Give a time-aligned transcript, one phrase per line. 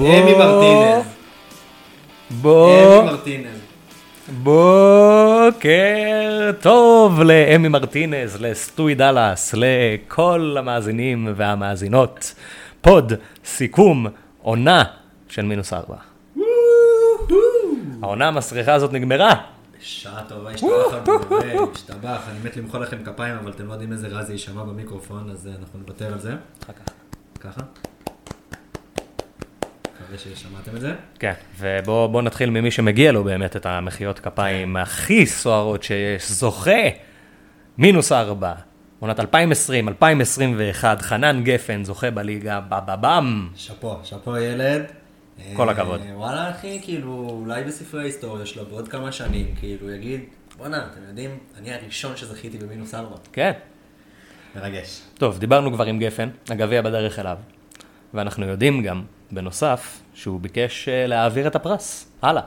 [0.00, 1.06] אמי מרטינז.
[2.30, 3.58] בוא, אמי מרטינז.
[4.42, 5.70] בוקר
[6.60, 12.34] טוב לאמי מרטינז, לסטוי דאלאס, לכל המאזינים והמאזינות.
[12.80, 13.12] פוד,
[13.44, 14.06] סיכום,
[14.42, 14.84] עונה
[15.28, 15.96] של מינוס ארבע.
[18.02, 19.34] העונה המסריחה הזאת נגמרה.
[19.80, 20.70] שעה טובה, השתבח
[21.06, 24.62] המורה, השתבח, אני מת למחוא לכם כפיים, אבל אתם לא יודעים איזה רע זה יישמע
[24.62, 26.34] במיקרופון, אז אה, אנחנו נוותר על זה.
[26.64, 26.92] אחר כך.
[27.40, 27.60] ככה.
[30.12, 30.94] מקווה ששמעתם את זה.
[31.18, 36.80] כן, ובואו נתחיל ממי שמגיע לו באמת את המחיאות כפיים הכי סוערות שיש, זוכה,
[37.78, 38.52] מינוס ארבע,
[39.00, 43.48] עונת 2020, 2021, חנן גפן, זוכה בליגה, בבאבם.
[43.54, 44.82] שאפו, שאפו ילד.
[45.54, 46.00] כל אה, הכבוד.
[46.14, 50.20] וואלה אחי, כאילו, אולי בספרי ההיסטוריה שלו בעוד כמה שנים, כאילו, יגיד,
[50.56, 53.16] בואנה, אתם יודעים, אני הראשון שזכיתי במינוס ארבע.
[53.32, 53.52] כן.
[54.56, 55.00] מרגש.
[55.14, 57.36] טוב, דיברנו כבר עם גפן, הגביע בדרך אליו,
[58.14, 62.42] ואנחנו יודעים גם, בנוסף, שהוא ביקש אה, להעביר את הפרס, הלאה.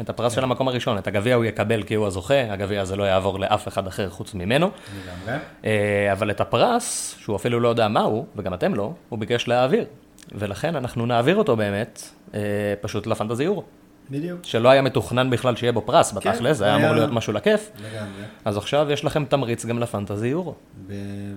[0.00, 3.04] את הפרס של המקום הראשון, את הגביע הוא יקבל כי הוא הזוכה, הגביע הזה לא
[3.04, 4.70] יעבור לאף אחד אחר חוץ ממנו,
[5.04, 5.42] לגמרי.
[5.64, 9.84] אה, אבל את הפרס, שהוא אפילו לא יודע מהו, וגם אתם לא, הוא ביקש להעביר.
[10.32, 12.02] ולכן אנחנו נעביר אותו באמת,
[12.34, 12.40] אה,
[12.80, 13.62] פשוט לפנטזי יורו.
[14.10, 14.40] בדיוק.
[14.42, 17.70] שלא היה מתוכנן בכלל שיהיה בו פרס בתכל'ס, זה היה היה- אמור להיות משהו לכיף.
[17.78, 18.22] לגמרי.
[18.44, 20.54] אז עכשיו יש לכם תמריץ גם לפנטזי יורו.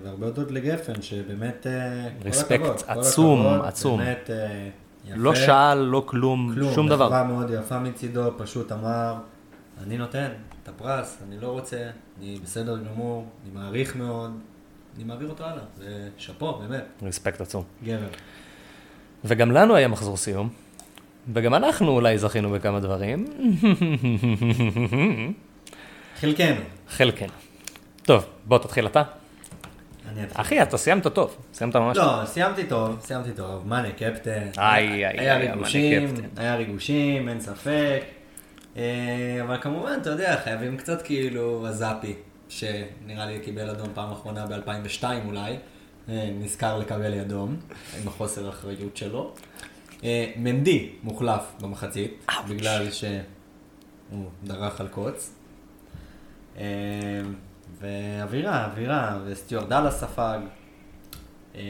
[0.04, 4.00] והרבה הודות לגפן, שבאמת, אה, כל רספקט הכבוד, כל עצום, הכבוד, עצום.
[4.00, 4.70] באמת, אה,
[5.06, 5.16] יפה.
[5.18, 7.06] לא שאל, לא כלום, כלום, שום דבר.
[7.06, 9.16] מחווה מאוד יפה מצידו, פשוט אמר,
[9.84, 10.28] אני נותן
[10.64, 11.78] את הפרס, אני לא רוצה,
[12.20, 14.32] אני בסדר גמור, אני מעריך מאוד,
[14.96, 15.86] אני מעביר אותו הלאה, זה
[16.18, 17.64] שאפו, באמת, רספקט עצום.
[17.84, 18.08] גבר.
[19.26, 20.50] וגם לנו היה מחזור סיום,
[21.34, 23.26] וגם אנחנו אולי זכינו בכמה דברים.
[26.20, 26.62] חלקנו.
[26.90, 27.34] חלקנו.
[28.04, 29.04] טוב, בוא תתחיל אתה.
[30.10, 30.42] אני אתחיל.
[30.42, 31.38] אחי, אתה סיימת טוב.
[31.54, 32.06] סיימת ממש טוב.
[32.06, 34.48] לא, סיימתי טוב, סיימתי טוב, מאנה קפטן.
[34.58, 36.42] איי, איי, היה איי, ריגושים, מאנה קפטן.
[36.42, 38.02] היה ריגושים, אין ספק.
[38.78, 42.16] אה, אבל כמובן, אתה יודע, חייבים קצת כאילו הזאפי,
[42.50, 45.58] שנראה לי קיבל אדום פעם אחרונה ב-2002 אולי,
[46.10, 47.56] אה, נזכר לקבל אדום,
[48.02, 49.34] עם החוסר האחריות שלו.
[50.04, 55.34] אה, מנדי מוחלף במחצית, בגלל שהוא דרך על קוץ.
[56.58, 56.64] אה,
[57.80, 60.40] ואווירה, אווירה, וסטיואר דאלה ספג.
[61.56, 61.62] אה,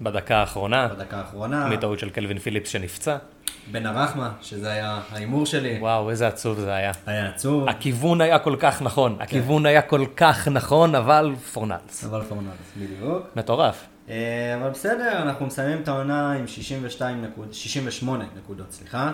[0.00, 1.68] בדקה האחרונה, בדקה האחרונה.
[1.68, 3.16] מטעות של קלווין פיליפס שנפצע.
[3.70, 6.92] בן הרחמה, שזה היה ההימור שלי, וואו, איזה עצוב זה היה.
[7.06, 12.04] היה עצוב, הכיוון היה כל כך נכון, הכיוון היה כל כך נכון, אבל פורנלס.
[12.04, 13.26] אבל פורנלס, בדיוק.
[13.36, 13.86] מטורף.
[14.10, 19.12] אה, אבל בסדר, אנחנו מסיימים את העונה עם 62 נקוד, 68 נקודות, סליחה.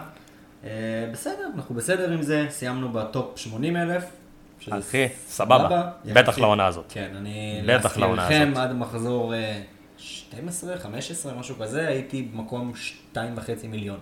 [0.65, 0.71] אה,
[1.12, 4.04] בסדר, אנחנו בסדר עם זה, סיימנו בטופ 80 אלף.
[4.71, 5.91] אחי, סבבה.
[6.04, 6.38] בטח.
[6.38, 6.84] לעונה הזאת.
[6.88, 7.62] כן, אני...
[7.66, 8.56] בטח לעונה הזאת.
[8.56, 9.60] עד מחזור אה,
[9.97, 12.72] 12, 15, משהו כזה, הייתי במקום
[13.15, 13.19] 2.5
[13.69, 13.99] מיליון.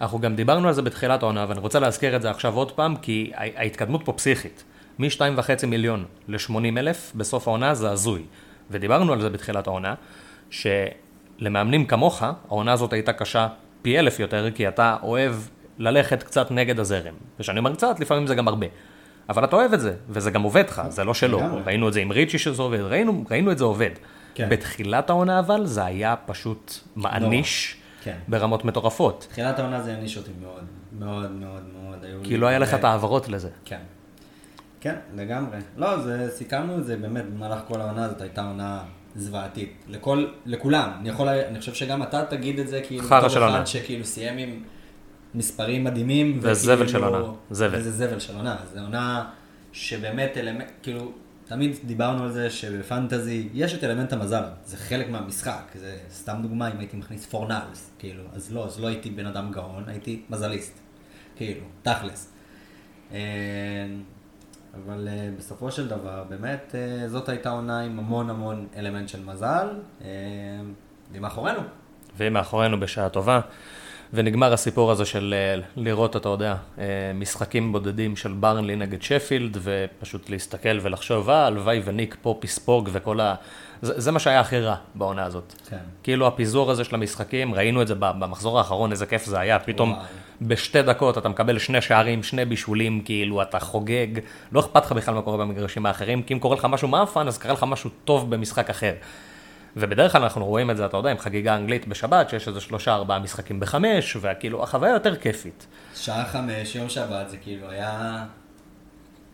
[0.00, 2.96] אנחנו גם דיברנו על זה בתחילת העונה, ואני רוצה להזכיר את זה עכשיו עוד פעם,
[2.96, 4.64] כי ההתקדמות פה פסיכית.
[4.98, 8.22] מ-2.5 מיליון ל-80 אלף בסוף העונה זה הזוי.
[8.70, 9.94] ודיברנו על זה בתחילת העונה,
[10.54, 13.48] שלמאמנים כמוך, העונה הזאת הייתה קשה
[13.82, 15.34] פי אלף יותר, כי אתה אוהב
[15.78, 17.14] ללכת קצת נגד הזרם.
[17.38, 18.66] וכשאני אומר קצת, לפעמים זה גם הרבה.
[19.28, 21.40] אבל אתה אוהב את זה, וזה גם עובד לך, זה לא שלא.
[21.66, 23.90] ראינו את זה עם ריצ'י שזה עובד, ראינו, ראינו את זה עובד.
[24.34, 24.48] כן.
[24.48, 28.16] בתחילת העונה אבל, זה היה פשוט מעניש כן.
[28.28, 29.26] ברמות מטורפות.
[29.30, 30.64] תחילת העונה זה העניש אותי מאוד,
[30.98, 32.04] מאוד מאוד מאוד.
[32.24, 33.48] כי לא היה לך את ההעברות לזה.
[33.64, 33.80] כן.
[34.80, 35.58] כן, לגמרי.
[35.76, 38.82] לא, זה, סיכמנו את זה באמת, במהלך כל העונה הזאת הייתה עונה
[39.16, 39.72] זוועתית.
[39.88, 40.90] לכל, לכולם.
[41.00, 43.56] אני יכול, אני חושב שגם אתה תגיד את זה, כאילו, חרא של עונה.
[43.56, 44.62] אחד שכאילו סיים עם
[45.34, 46.40] מספרים מדהימים.
[46.40, 47.32] זה זבל של עונה.
[47.50, 47.78] זבל.
[47.78, 48.56] וזה זבל של עונה.
[48.74, 49.30] זו עונה
[49.72, 51.12] שבאמת אלמנט, כאילו,
[51.46, 56.72] תמיד דיברנו על זה שבפנטזי יש את אלמנט המזל, זה חלק מהמשחק, זה סתם דוגמה
[56.72, 60.78] אם הייתי מכניס פורנלס, כאילו, אז לא, אז לא הייתי בן אדם גאון, הייתי מזליסט,
[61.36, 62.32] כאילו, תכלס.
[64.74, 69.24] אבל אה, בסופו של דבר, באמת, אה, זאת הייתה עונה עם המון המון אלמנט של
[69.24, 69.68] מזל,
[70.04, 70.08] אה,
[71.10, 71.60] והיא מאחורינו.
[72.16, 73.40] והיא מאחורינו בשעה טובה.
[74.14, 75.34] ונגמר הסיפור הזה של
[75.76, 76.54] לראות, אתה יודע,
[77.14, 83.20] משחקים בודדים של ברנלי נגד שפילד, ופשוט להסתכל ולחשוב, אה, הלוואי וניק פופ יספוג וכל
[83.20, 83.34] ה...
[83.82, 85.52] זה, זה מה שהיה הכי רע בעונה הזאת.
[85.68, 85.76] כן.
[86.02, 89.92] כאילו הפיזור הזה של המשחקים, ראינו את זה במחזור האחרון, איזה כיף זה היה, פתאום
[89.92, 90.04] וואי.
[90.42, 94.06] בשתי דקות אתה מקבל שני שערים, שני בישולים, כאילו אתה חוגג,
[94.52, 97.38] לא אכפת לך בכלל מה קורה במגרשים האחרים, כי אם קורה לך משהו מאפן, אז
[97.38, 98.92] קרה לך משהו טוב במשחק אחר.
[99.76, 102.94] ובדרך כלל אנחנו רואים את זה, אתה יודע, עם חגיגה אנגלית בשבת, שיש איזה שלושה
[102.94, 105.66] ארבעה משחקים בחמש, וכאילו החוויה יותר כיפית.
[105.94, 108.24] שעה חמש, יום שבת, זה כאילו היה...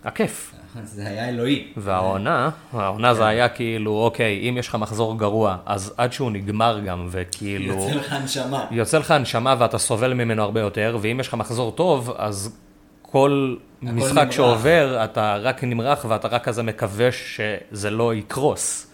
[0.04, 0.54] הכיף.
[0.82, 1.72] זה היה אלוהי.
[1.76, 6.80] והעונה, העונה זה היה כאילו, אוקיי, אם יש לך מחזור גרוע, אז עד שהוא נגמר
[6.86, 7.74] גם, וכאילו...
[7.74, 8.66] יוצא לך הנשמה.
[8.70, 12.56] יוצא לך הנשמה ואתה סובל ממנו הרבה יותר, ואם יש לך מחזור טוב, אז
[13.02, 14.30] כל משחק נמרח.
[14.30, 18.86] שעובר, אתה רק נמרח ואתה רק כזה מקווה שזה לא יקרוס.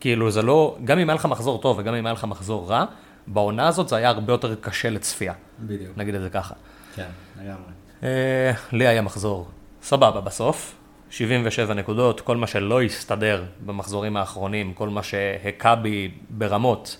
[0.00, 2.84] כאילו זה לא, גם אם היה לך מחזור טוב וגם אם היה לך מחזור רע,
[3.26, 5.90] בעונה הזאת זה היה הרבה יותר קשה לצפייה, בדיוק.
[5.96, 6.54] נגיד את זה ככה.
[6.94, 7.08] כן,
[7.40, 7.72] לגמרי.
[8.02, 9.48] אה, לי היה מחזור
[9.82, 10.74] סבבה בסוף,
[11.10, 16.96] 77 נקודות, כל מה שלא הסתדר במחזורים האחרונים, כל מה שהכה בי ברמות,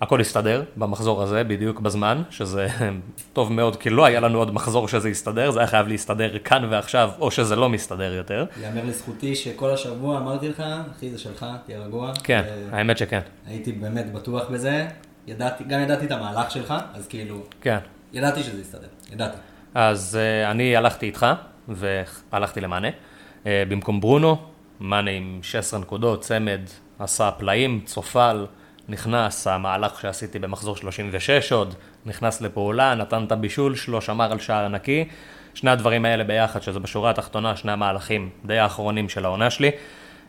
[0.00, 2.66] הכל הסתדר במחזור הזה, בדיוק בזמן, שזה
[3.32, 6.66] טוב מאוד, כי לא היה לנו עוד מחזור שזה הסתדר, זה היה חייב להסתדר כאן
[6.70, 8.44] ועכשיו, או שזה לא מסתדר יותר.
[8.62, 10.62] יאמר לזכותי שכל השבוע אמרתי לך,
[10.96, 12.12] אחי זה שלך, תהיה רגוע.
[12.24, 14.86] כן, ו- האמת שכן, הייתי באמת בטוח בזה.
[15.26, 17.78] ידעתי, גם ידעתי את המהלך שלך, אז כאילו, כן.
[18.12, 19.36] ידעתי שזה יסתדר, ידעתי.
[19.74, 21.26] אז uh, אני הלכתי איתך,
[21.68, 22.88] והלכתי למאנה.
[22.88, 24.36] Uh, במקום ברונו,
[24.80, 26.60] מאנה עם 16 נקודות, צמד,
[26.98, 28.46] עשה פלאים, צופל,
[28.88, 31.74] נכנס, המהלך שעשיתי במחזור 36 עוד,
[32.06, 35.08] נכנס לפעולה, נתן את הבישול שלו, שמר על שער נקי.
[35.54, 39.70] שני הדברים האלה ביחד, שזה בשורה התחתונה, שני המהלכים די האחרונים של העונה שלי.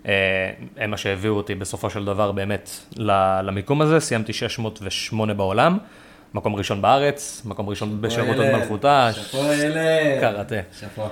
[0.08, 0.14] אה,
[0.78, 2.70] הם מה שהביאו אותי בסופו של דבר באמת
[3.44, 5.78] למיקום הזה, סיימתי 608 בעולם,
[6.34, 10.20] מקום ראשון בארץ, מקום ראשון בשירות עוד ילד, מלכותה, שאפו ילד.
[10.22, 10.56] קראטה.
[10.80, 11.04] שאפו.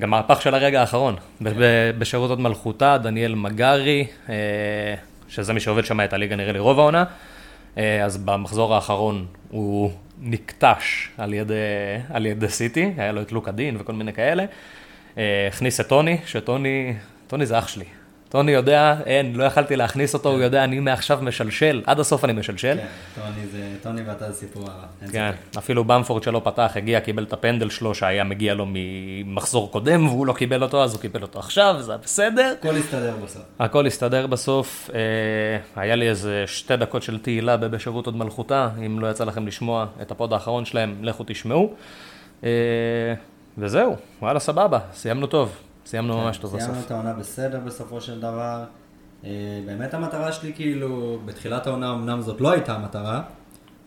[0.00, 4.34] גם מהפך של הרגע האחרון, ב- ב- בשירות עוד מלכותה, דניאל מגרי, אה,
[5.28, 7.04] שזה מי שעובד שם את הליגה נראה לי רוב העונה,
[7.78, 9.90] אה, אז במחזור האחרון הוא
[10.20, 11.54] נקטש על ידי,
[12.12, 14.44] על ידי סיטי, היה לו את לוקה דין וכל מיני כאלה.
[15.18, 16.94] אה, הכניס את טוני, שטוני,
[17.26, 17.84] טוני זה אח שלי.
[18.28, 22.32] טוני יודע, אין, לא יכלתי להכניס אותו, הוא יודע, אני מעכשיו משלשל, עד הסוף אני
[22.32, 22.76] משלשל.
[22.76, 25.10] כן, טוני זה, טוני ואתה זה סיפור הרע.
[25.12, 25.30] כן.
[25.58, 30.26] אפילו במפורד שלא פתח, הגיע, קיבל את הפנדל שלו שהיה מגיע לו ממחזור קודם, והוא
[30.26, 32.54] לא קיבל אותו, אז הוא קיבל אותו עכשיו, זה בסדר.
[32.60, 33.42] הכל יסתדר בסוף.
[33.58, 35.00] הכל הסתדר בסוף, אה,
[35.82, 39.86] היה לי איזה שתי דקות של תהילה בבשירות הוד מלכותה, אם לא יצא לכם לשמוע
[40.02, 41.74] את ה pod האחרון שלהם, לכו תשמעו.
[42.44, 42.50] אה,
[43.58, 45.56] וזהו, וואלה סבבה, סיימנו טוב,
[45.86, 46.86] סיימנו ממש טוב כן, סיימנו בסוף.
[46.86, 48.64] את העונה בסדר בסופו של דבר.
[49.24, 49.30] אה,
[49.66, 53.22] באמת המטרה שלי, כאילו, בתחילת העונה אמנם זאת לא הייתה המטרה,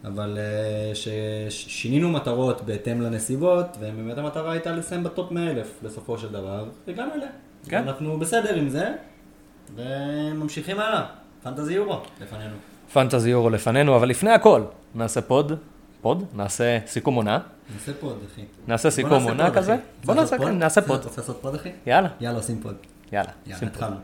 [0.06, 6.32] אבל אה, ששינינו מטרות בהתאם לנסיבות, ובאמת המטרה הייתה לסיים בטופ 100 אלף בסופו של
[6.32, 7.30] דבר, והגענו אליה.
[7.70, 7.84] כן.
[7.84, 8.94] אנחנו בסדר עם זה,
[9.76, 11.06] וממשיכים הלאה.
[11.44, 12.56] פנטזי יורו לפנינו.
[12.94, 14.62] פנטזי יורו לפנינו, אבל לפני הכל,
[14.96, 15.54] נעשה pod,
[16.02, 17.40] pod, נעשה סיכום עונה,
[17.74, 18.42] נעשה pod, אחי.
[18.68, 19.76] נעשה סיכום עונה כזה.
[20.06, 20.48] בוא נעשה, pod?
[20.48, 21.04] נעשה pod.
[21.04, 21.70] רוצה לעשות pod, אחי?
[21.86, 22.76] יאללה, יאללה, עושים pod.
[23.12, 23.78] יאללה, יאללה, שים pod.
[23.78, 23.96] התחלנו.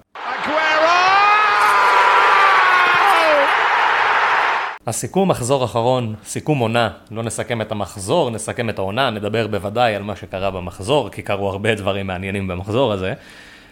[4.87, 10.03] הסיכום מחזור אחרון, סיכום עונה, לא נסכם את המחזור, נסכם את העונה, נדבר בוודאי על
[10.03, 13.13] מה שקרה במחזור, כי קרו הרבה דברים מעניינים במחזור הזה.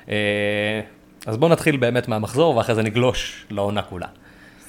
[0.10, 0.82] אה,
[1.26, 4.08] אז בואו נתחיל באמת מהמחזור, ואחרי זה נגלוש לעונה כולה.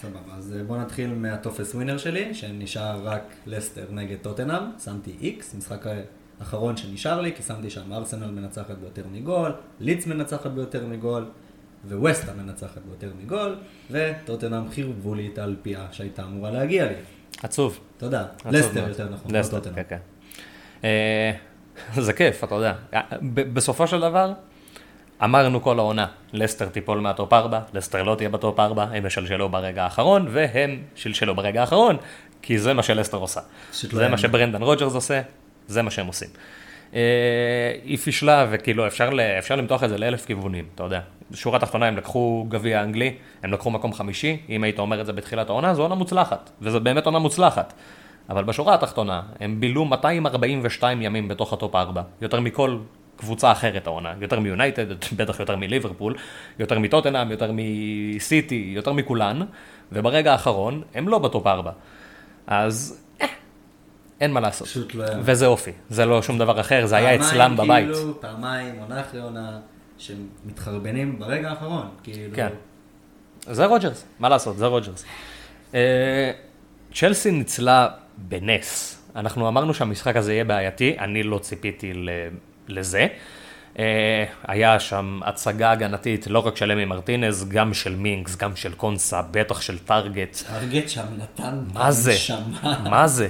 [0.05, 5.55] סבבה, אז אה, בוא נתחיל מהטופס ווינר שלי, שנשאר רק לסטר נגד טוטנאם, שמתי איקס,
[5.55, 5.85] משחק
[6.41, 11.27] האחרון שנשאר לי, כי שמתי שם ארסנל מנצחת ביותר מגול, לידס מנצחת ביותר מגול,
[11.89, 13.57] וווסטה מנצחת ביותר מגול,
[13.91, 16.95] וטוטנאם חירבו לי את האלפייה שהייתה אמורה להגיע לי.
[17.43, 17.81] עצוב.
[17.99, 18.89] תודה, לסטר.
[18.89, 19.75] יותר נכון, לא טוטנאם.
[19.75, 19.99] כן, כן.
[20.85, 21.33] אה,
[22.03, 22.75] זה כיף, אתה יודע.
[23.33, 24.33] בסופו של דבר,
[25.23, 29.85] אמרנו כל העונה, לסטר תיפול מהטופ 4, לסטר לא תהיה בטופ 4, הם ישלשלו ברגע
[29.85, 31.97] האחרון, והם שלשלו ברגע האחרון,
[32.43, 33.41] כי זה מה שלסטר עושה.
[33.71, 34.19] פשוט לא זה מה.
[34.19, 35.21] שברנדן רוג'רס עושה,
[35.67, 36.29] זה מה שהם עושים.
[36.95, 37.01] אה,
[37.85, 41.01] היא פישלה, וכאילו אפשר, אפשר למתוח את זה לאלף כיוונים, אתה יודע.
[41.31, 45.13] בשורה התחתונה הם לקחו גביע אנגלי, הם לקחו מקום חמישי, אם היית אומר את זה
[45.13, 47.73] בתחילת העונה, זו עונה מוצלחת, וזו באמת עונה מוצלחת.
[48.31, 52.79] אבל בשורה התחתונה, הם בילו 242 ימים בתוך הטופ 4, יותר מכל
[53.17, 56.15] קבוצה אחרת העונה, יותר מיונייטד, בטח יותר מליברפול,
[56.59, 59.41] יותר מטוטנאם, יותר מסיטי, יותר מכולן,
[59.93, 61.71] וברגע האחרון הם לא בטופ 4.
[62.47, 63.27] אז אה,
[64.21, 64.69] אין מה לעשות.
[64.69, 65.21] פשוט לא יאמן.
[65.25, 67.85] וזה אופי, זה לא שום דבר אחר, זה היה פעמיים, אצלם בבית.
[67.95, 69.59] כאילו, פעמיים, עונה אחרי עונה,
[69.99, 72.37] שמתחרבנים ברגע האחרון, כאילו.
[72.37, 72.49] כן.
[73.41, 75.05] זה רוג'רס, מה לעשות, זה רוג'רס.
[75.75, 76.31] אה,
[76.95, 79.01] צ'לסי ניצלה בנס.
[79.17, 82.09] אנחנו אמרנו שהמשחק הזה יהיה בעייתי, אני לא ציפיתי ל-
[82.69, 83.07] לזה.
[83.79, 88.73] אה, היה שם הצגה הגנתית לא רק של אמי מרטינז, גם של מינקס, גם של
[88.73, 90.43] קונסה, בטח של טארגט.
[90.47, 92.13] טארגט שם נתן מה זה?
[92.13, 92.85] נשמה.
[92.91, 93.29] מה זה?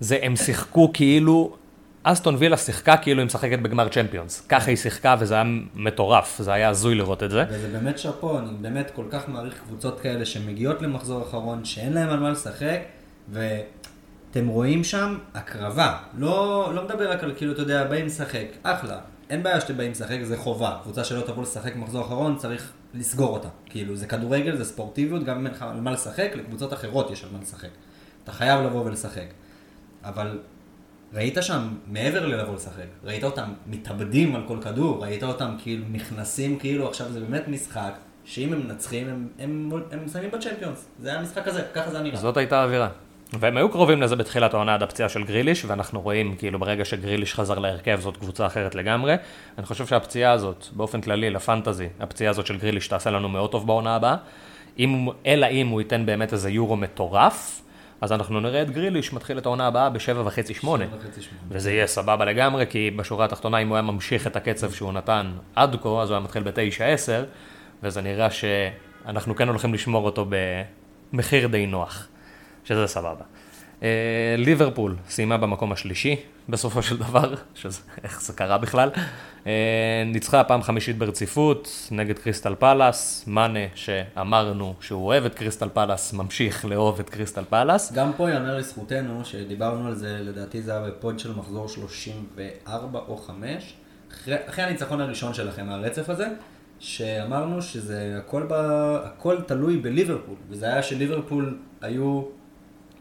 [0.00, 1.56] זה, הם שיחקו כאילו,
[2.02, 4.46] אסטון וילה שיחקה כאילו היא משחקת בגמר צ'מפיונס.
[4.48, 7.44] ככה היא שיחקה וזה היה מטורף, זה היה הזוי לראות את זה.
[7.50, 12.08] וזה באמת שאפו, אני באמת כל כך מעריך קבוצות כאלה שמגיעות למחזור אחרון, שאין להם
[12.08, 12.78] על מה לשחק,
[13.30, 13.60] ותראה,
[14.38, 15.98] אתם רואים שם הקרבה.
[16.18, 18.98] לא, לא מדבר רק על כאילו, אתה יודע, באים לשחק, אחלה.
[19.30, 20.78] אין בעיה שאתם באים לשחק, זה חובה.
[20.82, 23.48] קבוצה שלא תבוא לשחק מחזור אחרון, צריך לסגור אותה.
[23.66, 27.24] כאילו, זה כדורגל, זה ספורטיביות, גם אם אין לך על מה לשחק, לקבוצות אחרות יש
[27.24, 27.68] על מה לשחק.
[28.24, 29.26] אתה חייב לבוא ולשחק.
[30.04, 30.38] אבל
[31.14, 36.58] ראית שם, מעבר ללבוא לשחק, ראית אותם מתאבדים על כל כדור, ראית אותם כאילו נכנסים,
[36.58, 37.92] כאילו עכשיו זה באמת משחק,
[38.24, 40.88] שאם הם מנצחים, הם, הם, הם מסיימים בצ'מפיונס.
[41.00, 42.16] זה היה המשחק הזה, ככה זה היה נראה.
[42.16, 42.88] זאת הייתה האווירה.
[43.32, 47.34] והם היו קרובים לזה בתחילת העונה עד הפציעה של גריליש, ואנחנו רואים כאילו ברגע שגריליש
[47.34, 49.14] חזר להרכב זאת קבוצה אחרת לגמרי.
[49.58, 53.66] אני חושב שהפציעה הזאת, באופן כללי לפנטזי, הפציעה הזאת של גריליש תעשה לנו מאוד טוב
[53.66, 54.16] בעונה הבאה.
[54.78, 57.62] אם, אלא אם הוא ייתן באמת איזה יורו מטורף,
[58.00, 60.84] אז אנחנו נראה את גריליש מתחיל את העונה הבאה בשבע וחצי שמונה.
[61.48, 65.32] וזה יהיה סבבה לגמרי, כי בשורה התחתונה, אם הוא היה ממשיך את הקצב שהוא נתן
[65.54, 67.24] עד כה, אז הוא היה מתחיל בתשע-עשר,
[67.82, 70.26] וזה נראה שאנחנו כן הולכים לשמור אותו
[71.12, 72.08] במחיר די נוח,
[72.66, 73.24] שזה סבבה.
[73.82, 76.16] אה, ליברפול סיימה במקום השלישי
[76.48, 78.90] בסופו של דבר, שזה, איך זה קרה בכלל.
[79.46, 86.12] אה, ניצחה פעם חמישית ברציפות נגד קריסטל פלאס, מאנה שאמרנו שהוא אוהב את קריסטל פלאס,
[86.12, 87.92] ממשיך לאהוב את קריסטל פלאס.
[87.92, 93.16] גם פה יאמר לזכותנו, שדיברנו על זה, לדעתי זה היה בפוד של מחזור 34 או
[93.16, 93.74] 5,
[94.12, 96.28] אחרי, אחרי הניצחון הראשון שלכם מהרצף הזה,
[96.78, 98.52] שאמרנו שזה הכל, ב,
[99.04, 102.22] הכל תלוי בליברפול, וזה היה שליברפול היו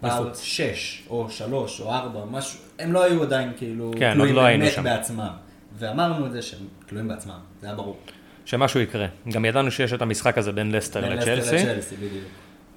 [0.09, 0.41] פער מחוץ.
[0.41, 4.71] 6 או 3 או 4, משהו, הם לא היו עדיין כאילו כן, תלויים לא באמת
[4.71, 4.83] שם.
[4.83, 5.31] בעצמם.
[5.77, 7.97] ואמרנו את זה שהם תלויים בעצמם, זה היה ברור.
[8.45, 9.07] שמשהו יקרה.
[9.31, 11.57] גם ידענו שיש את המשחק הזה בין לסטר לצ'לסי.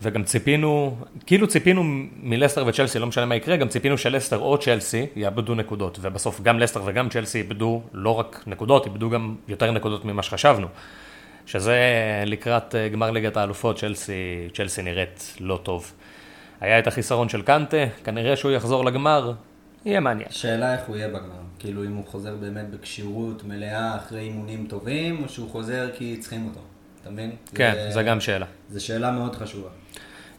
[0.03, 1.83] וגם ציפינו, כאילו ציפינו
[2.23, 6.59] מלסטר וצ'לסי, לא משנה מה יקרה, גם ציפינו שלסטר או צ'לסי יאבדו נקודות, ובסוף גם
[6.59, 10.67] לסטר וגם צ'לסי איבדו לא רק נקודות, איבדו גם יותר נקודות ממה שחשבנו.
[11.47, 11.79] שזה
[12.27, 15.93] לקראת אה, גמר ליגת האלופות, צ'לסי, צ'לסי נראית לא טוב.
[16.61, 19.33] היה את החיסרון של קנטה, כנראה שהוא יחזור לגמר,
[19.85, 20.29] יהיה מעניין.
[20.31, 21.19] שאלה איך הוא יהיה בגמר,
[21.59, 26.47] כאילו אם הוא חוזר באמת בכשירות מלאה אחרי אימונים טובים, או שהוא חוזר כי צריכים
[26.49, 26.61] אותו,
[27.03, 27.31] אתה מבין?
[27.55, 28.47] כן, זה- זו גם שאלה.
[28.71, 29.69] זו שאלה מאוד חשובה.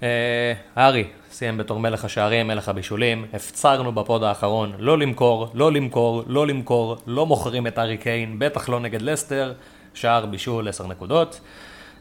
[0.04, 3.26] אה, הארי סיים בתור מלך השערים, מלך הבישולים.
[3.34, 8.40] הפצרנו ב pod האחרון לא למכור, לא למכור, לא למכור, לא מוכרים את הארי קיין,
[8.40, 9.54] בטח לא נגד לסטר.
[9.94, 11.40] שער בישול 10 נקודות.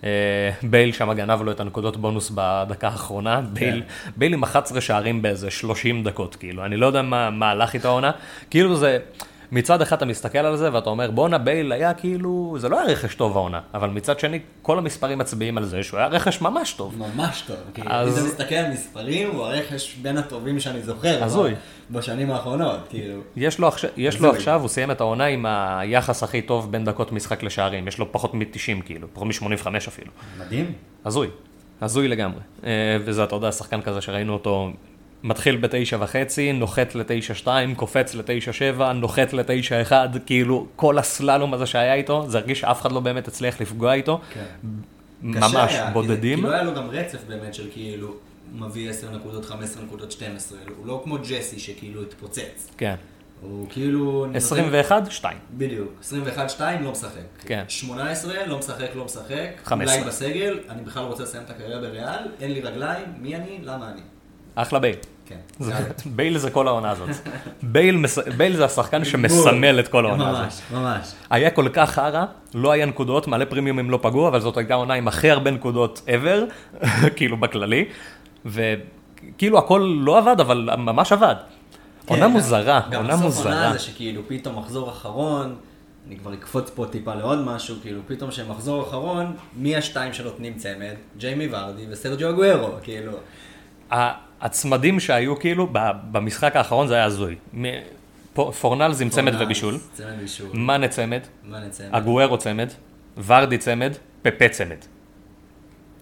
[0.05, 3.41] אה, בייל שם גנב לו את הנקודות בונוס בדקה האחרונה.
[3.41, 3.83] בייל,
[4.17, 6.65] בייל עם 11 שערים באיזה 30 דקות, כאילו.
[6.65, 8.11] אני לא יודע מה, מה הלך איתו העונה.
[8.51, 8.99] כאילו זה...
[9.53, 12.89] מצד אחד אתה מסתכל על זה ואתה אומר בואנה בייל היה כאילו, זה לא היה
[12.93, 16.73] רכש טוב העונה, אבל מצד שני כל המספרים מצביעים על זה שהוא היה רכש ממש
[16.73, 16.95] טוב.
[16.99, 17.57] ממש טוב.
[17.75, 21.25] כי אז- אם אתה מסתכל על מספרים, הוא הרכש בין הטובים שאני זוכר.
[21.25, 21.55] הזוי.
[21.91, 23.21] בשנים האחרונות, כאילו.
[23.37, 24.31] יש לו, עכשיו, יש לו.
[24.31, 28.13] עכשיו, הוא סיים את העונה עם היחס הכי טוב בין דקות משחק לשערים, יש לו
[28.13, 30.11] פחות מ-90 כאילו, פחות מ-85 אפילו.
[30.39, 30.73] מדהים.
[31.05, 31.29] הזוי,
[31.81, 32.41] הזוי לגמרי.
[32.65, 32.71] אה,
[33.05, 34.69] וזה, אתה יודע, שחקן כזה שראינו אותו
[35.23, 41.55] מתחיל בתשע וחצי, נוחת לתשע שתיים, קופץ לתשע שבע, נוחת לתשע אחד, כאילו כל הסללום
[41.55, 44.21] הזה שהיה איתו, זה הרגיש שאף אחד לא באמת הצליח לפגוע איתו.
[44.33, 44.45] כן.
[45.23, 46.39] ממש היה, כי בודדים.
[46.39, 48.15] כאילו היה לו גם רצף באמת של כאילו,
[48.55, 50.59] מביא 10 נקודות, 15 נקודות, 12.
[50.79, 52.71] הוא לא כמו ג'סי שכאילו התפוצץ.
[52.77, 52.95] כן.
[53.41, 54.25] הוא כאילו...
[54.27, 55.37] נותן- 21, 2.
[55.57, 55.89] בדיוק.
[56.59, 57.11] 21-2 לא משחק.
[57.47, 57.65] כן.
[57.69, 59.49] 18 לא משחק, לא משחק.
[59.65, 59.97] 15.
[59.97, 63.59] אולי בסגל, אני בכלל רוצה לסיים את הקריירה בריאל, אין לי רגליים, מי אני?
[63.63, 64.01] למה אני?
[64.63, 64.97] אחלה בייל.
[65.27, 65.37] כן.
[66.07, 67.09] בייל זה כל העונה הזאת.
[68.37, 70.43] בייל זה השחקן שמסמל את כל העונה הזאת.
[70.43, 71.13] ממש, ממש.
[71.31, 72.25] היה כל כך חרא,
[72.55, 76.03] לא היה נקודות, מלא פרימיומים לא פגעו, אבל זאת הייתה עונה עם הכי הרבה נקודות
[76.07, 76.77] ever,
[77.17, 77.85] כאילו בכללי,
[78.47, 81.35] וכאילו הכל לא עבד, אבל ממש עבד.
[82.07, 83.53] עונה כן, מוזרה, גם עונה בסוף מוזרה.
[83.53, 85.55] עונה זה שכאילו פתאום מחזור אחרון,
[86.07, 90.95] אני כבר אקפוץ פה טיפה לעוד משהו, כאילו פתאום שמחזור אחרון, מי השתיים שנותנים צמד?
[91.19, 93.13] ג'יימי ורדי וסרג'ו אגוארו, כאילו.
[94.41, 95.69] הצמדים שהיו כאילו,
[96.13, 97.35] במשחק האחרון זה היה הזוי.
[98.33, 99.75] פה- פורנלס עם צמד ובישול.
[100.55, 101.21] מאנה צמד?
[101.91, 102.69] אגוארו צמד,
[103.27, 103.93] ורדי צמד,
[104.23, 104.77] פפה צמד.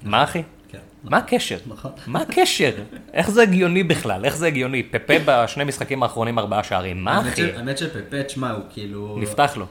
[0.03, 0.43] מה אחי?
[0.69, 0.79] כן.
[1.05, 1.57] מה הקשר?
[1.67, 1.91] נכון.
[2.07, 2.71] מה הקשר?
[3.13, 4.25] איך זה הגיוני בכלל?
[4.25, 4.83] איך זה הגיוני?
[4.83, 7.53] פפה בשני משחקים האחרונים ארבעה שערים, מה אחי?
[7.53, 9.19] האמת שפפה, תשמע, הוא כאילו...
[9.21, 9.67] נפתח לו.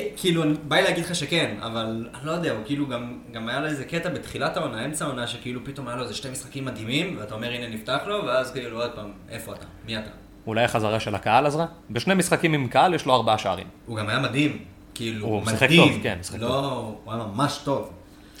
[0.00, 3.48] כן, כאילו, בא לי להגיד לך שכן, אבל אני לא יודע, הוא כאילו גם, גם
[3.48, 6.64] היה לו איזה קטע בתחילת העונה, אמצע העונה, שכאילו פתאום היה לו איזה שתי משחקים
[6.64, 9.66] מדהימים, ואתה אומר הנה נפתח לו, ואז כאילו עוד פעם, איפה אתה?
[9.86, 10.10] מי אתה?
[10.46, 11.66] אולי החזרה של הקהל עזרה?
[11.90, 13.66] בשני משחקים עם קהל יש לו ארבעה שערים.
[13.86, 14.58] הוא גם היה מדהים,
[14.94, 15.58] כאילו, הוא מדהים.
[15.58, 17.92] שיחק טוב, כן, שיחק לא, הוא היה ממש טוב.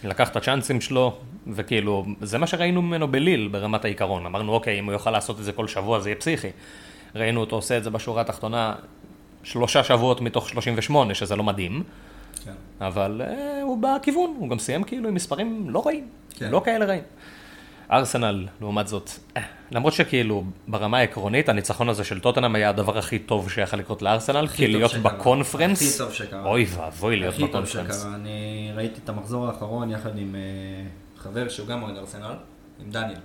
[0.04, 4.26] לקח את הצ'אנסים שלו, וכאילו, זה מה שראינו ממנו בליל ברמת העיקרון.
[4.26, 6.48] אמרנו, אוקיי, אם הוא יוכל לעשות את זה כל שבוע זה יהיה פסיכי.
[7.14, 8.74] ראינו אותו עושה את זה בשורה התחתונה
[9.46, 11.82] שלושה שבועות מתוך 38, שזה לא מדהים,
[12.44, 12.52] כן.
[12.80, 16.50] אבל אה, הוא בכיוון, הוא גם סיים כאילו עם מספרים לא רעים, כן.
[16.50, 17.02] לא כאלה רעים.
[17.92, 23.18] ארסנל, לעומת זאת, אה, למרות שכאילו ברמה העקרונית, הניצחון הזה של טוטנאם היה הדבר הכי
[23.18, 25.02] טוב שיכול לקרות לארסנל, כי טוב להיות שקרה.
[25.12, 26.50] בקונפרנס, הכי טוב שקרה.
[26.50, 28.00] אוי ואבוי להיות הכי טוב בקונפרנס.
[28.00, 30.40] שקרה, אני ראיתי את המחזור האחרון יחד עם אה,
[31.16, 32.34] חבר שהוא גם אוהד ארסנל,
[32.80, 33.20] עם דניאל.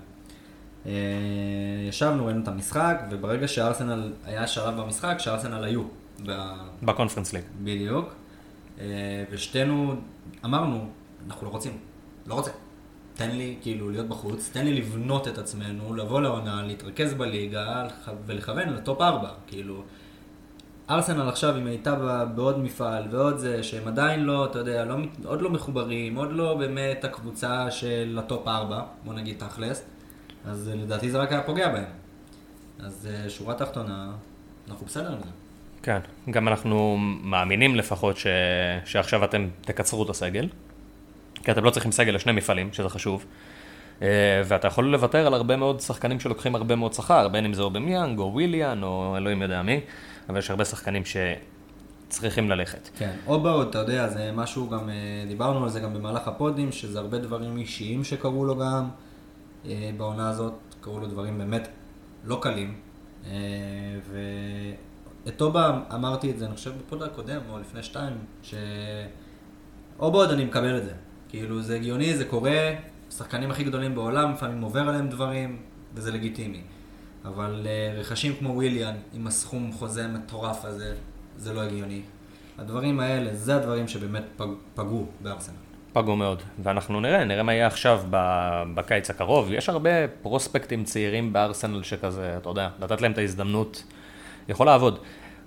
[0.86, 0.92] אה,
[1.90, 6.01] ישבנו, ראינו את המשחק, וברגע שארסנל, היה שלב במשחק שארסנל היו.
[6.26, 6.54] ב-
[6.84, 7.44] בקונפרנס ליג.
[7.64, 8.10] בדיוק.
[8.80, 9.96] אה, ושתינו
[10.46, 10.90] אמרנו,
[11.28, 11.78] אנחנו לא רוצים,
[12.26, 12.52] לא רוצה.
[13.14, 17.88] תן לי כאילו להיות בחוץ, תן לי לבנות את עצמנו, לבוא לעונה, להתרכז בליגה
[18.26, 19.30] ולכוון לטופ 4.
[19.48, 19.84] כאילו,
[20.90, 25.42] ארסנל עכשיו, אם הייתה בעוד מפעל ועוד זה, שהם עדיין לא, אתה יודע, לא, עוד
[25.42, 29.84] לא מחוברים, עוד לא באמת הקבוצה של הטופ 4, בוא נגיד תכלס,
[30.46, 31.90] אז אה, לדעתי זה רק היה פוגע בהם.
[32.80, 34.12] אז אה, שורה תחתונה,
[34.70, 35.30] אנחנו בסדר עם זה.
[35.84, 38.28] כן, גם אנחנו מאמינים לפחות ש...
[38.86, 40.48] שעכשיו אתם תקצרו את הסגל,
[41.44, 43.26] כי אתם לא צריכים סגל לשני מפעלים, שזה חשוב,
[44.02, 44.08] אה,
[44.46, 48.20] ואתה יכול לוותר על הרבה מאוד שחקנים שלוקחים הרבה מאוד שכר, בין אם זה אובמיאנג
[48.20, 49.80] או וויליאן או אלוהים יודע מי,
[50.30, 52.90] אבל יש הרבה שחקנים שצריכים ללכת.
[52.98, 54.96] כן, אובה, אתה יודע, זה משהו גם, אה,
[55.28, 58.90] דיברנו על זה גם במהלך הפודים, שזה הרבה דברים אישיים שקרו לו גם
[59.66, 61.68] אה, בעונה הזאת, קרו לו דברים באמת
[62.26, 62.76] לא קלים.
[63.26, 63.32] אה,
[65.26, 68.14] ואת אובה אמרתי את זה, אני חושב בפוד הקודם, או לפני שתיים,
[69.98, 70.94] שאובאוד אני מקבל את זה.
[71.30, 72.74] כאילו, זה הגיוני, זה קורה,
[73.10, 75.62] השחקנים הכי גדולים בעולם, לפעמים עובר עליהם דברים,
[75.94, 76.62] וזה לגיטימי.
[77.26, 80.96] אבל אה, רכשים כמו וויליאן, עם הסכום חוזה מטורף הזה,
[81.38, 82.02] זה לא הגיוני.
[82.58, 85.56] הדברים האלה, זה הדברים שבאמת פג, פגעו בארסנל.
[85.94, 88.04] פגעו מאוד, ואנחנו נראה, נראה מה יהיה עכשיו
[88.74, 89.52] בקיץ הקרוב.
[89.52, 93.84] יש הרבה פרוספקטים צעירים בארסנל שכזה, אתה יודע, לתת להם את ההזדמנות,
[94.50, 95.00] יכול לעבוד.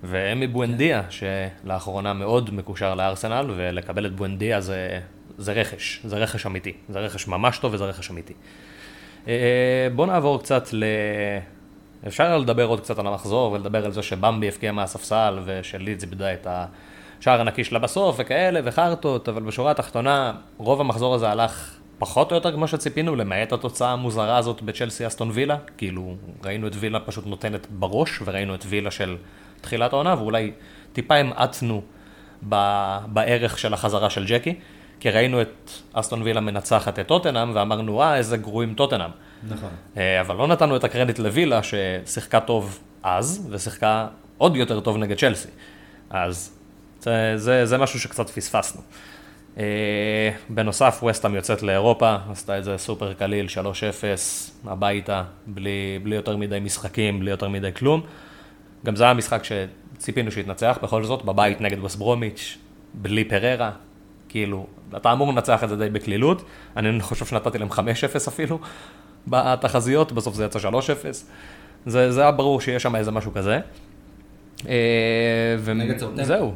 [0.02, 5.00] ואמי בואנדיה, שלאחרונה מאוד מקושר לארסנל, ולקבל את בואנדיה זה,
[5.38, 6.72] זה רכש, זה רכש אמיתי.
[6.88, 8.34] זה רכש ממש טוב וזה רכש אמיתי.
[9.28, 10.84] אה, בואו נעבור קצת ל...
[12.06, 16.46] אפשר לדבר עוד קצת על המחזור ולדבר על זה שבמבי הפקיע מהספסל ושלידס איבדה את
[17.20, 22.36] השער הנקי שלה בסוף וכאלה וחרטות, אבל בשורה התחתונה רוב המחזור הזה הלך פחות או
[22.36, 27.26] יותר כמו שציפינו, למעט התוצאה המוזרה הזאת בצ'לסי אסטון וילה, כאילו ראינו את וילה פשוט
[27.26, 29.16] נותנת בראש וראינו את וילה של
[29.60, 30.52] תחילת העונה ואולי
[30.92, 31.82] טיפה המעטנו
[32.48, 34.54] ב- בערך של החזרה של ג'קי,
[35.00, 39.10] כי ראינו את אסטון וילה מנצחת את טוטנאם ואמרנו אה איזה גרועים טוטנאם.
[39.48, 39.70] נכון.
[39.96, 44.06] אה, אבל לא נתנו את הקרדיט לווילה ששיחקה טוב אז, ושיחקה
[44.38, 45.48] עוד יותר טוב נגד צ'לסי.
[46.10, 46.58] אז
[47.00, 48.82] זה, זה, זה משהו שקצת פספסנו.
[49.58, 53.50] אה, בנוסף, וסטאם יוצאת לאירופה, עשתה את זה סופר קליל, 3-0,
[54.66, 58.00] הביתה, בלי, בלי יותר מדי משחקים, בלי יותר מדי כלום.
[58.86, 62.58] גם זה היה משחק שציפינו שיתנצח בכל זאת, בבית נגד ווסברומיץ',
[62.94, 63.70] בלי פררה,
[64.28, 66.44] כאילו, אתה אמור לנצח את זה די בקלילות,
[66.76, 67.74] אני חושב שנתתי להם 5-0
[68.28, 68.58] אפילו
[69.26, 70.62] בתחזיות, בסוף זה יצא 3-0.
[71.86, 73.60] זה, זה היה ברור שיש שם איזה משהו כזה.
[74.68, 76.24] אה, ו- נגד סאות'המפטון.
[76.24, 76.54] זהו,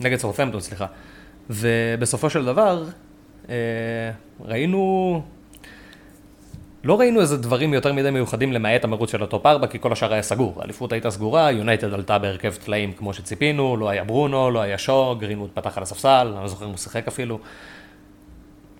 [0.00, 0.86] נגד סאות'המפטון, סליחה.
[1.50, 2.84] ובסופו של דבר,
[3.48, 3.54] אה,
[4.40, 5.22] ראינו,
[6.84, 10.12] לא ראינו איזה דברים יותר מדי מיוחדים למעט המרוץ של הטופ 4, כי כל השאר
[10.12, 10.54] היה סגור.
[10.60, 15.18] האליפות הייתה סגורה, יונייטד עלתה בהרכב טלאים כמו שציפינו, לא היה ברונו, לא היה שור,
[15.18, 17.38] גרינווד פתח על הספסל, אני לא זוכר אם הוא שיחק אפילו.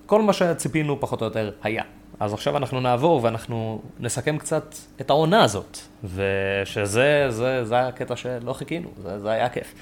[0.07, 1.83] כל מה שציפינו פחות או יותר היה.
[2.21, 8.53] אז עכשיו אנחנו נעבור ואנחנו נסכם קצת את העונה הזאת, ושזה זה, זה הקטע שלא
[8.53, 9.75] חיכינו, זה, זה היה כיף.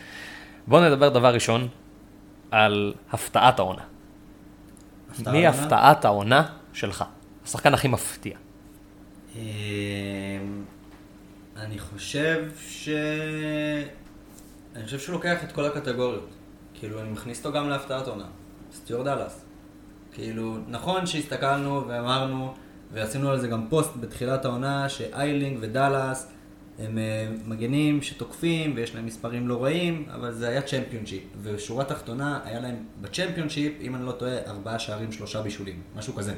[0.66, 1.68] בואו נדבר דבר ראשון
[2.50, 3.82] על הפתעת העונה.
[5.18, 5.48] מי העונה?
[5.48, 7.04] הפתעת העונה שלך?
[7.44, 8.36] השחקן הכי מפתיע.
[9.36, 9.40] אמ,
[11.56, 12.88] אני חושב ש...
[14.76, 16.28] אני חושב שהוא לוקח את כל הקטגוריות.
[16.74, 18.26] כאילו, אני מכניס אותו גם להפתעת עונה.
[18.72, 19.44] סטיור דאלאס.
[20.12, 22.54] כאילו, נכון שהסתכלנו ואמרנו,
[22.92, 26.32] ועשינו על זה גם פוסט בתחילת העונה, שאיילינג ודאלאס
[26.78, 27.02] הם אה,
[27.46, 31.22] מגנים שתוקפים ויש להם מספרים לא רעים, אבל זה היה צ'מפיונשיפ.
[31.42, 35.80] ושורה תחתונה, היה להם בצ'מפיונשיפ, אם אני לא טועה, ארבעה שערים, שלושה בישולים.
[35.96, 36.34] משהו כזה.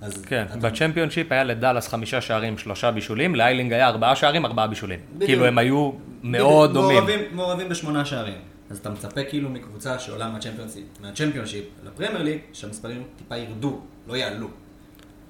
[0.00, 4.66] אז כן, אתה- בצ'מפיונשיפ היה לדאלאס חמישה שערים, שלושה בישולים, לאיילינג היה ארבעה שערים, ארבעה
[4.66, 4.98] בישולים.
[5.12, 5.30] בדיוק.
[5.30, 6.96] כאילו הם היו מאוד בדיוק, דומים.
[6.98, 8.38] מעורבים, מעורבים בשמונה שערים.
[8.70, 14.48] אז אתה מצפה כאילו מקבוצה שעולה מהצ'מפיונשיפ, מהצ'מפיונשיפ לפרמייר ליג, שהמספרים טיפה ירדו, לא יעלו.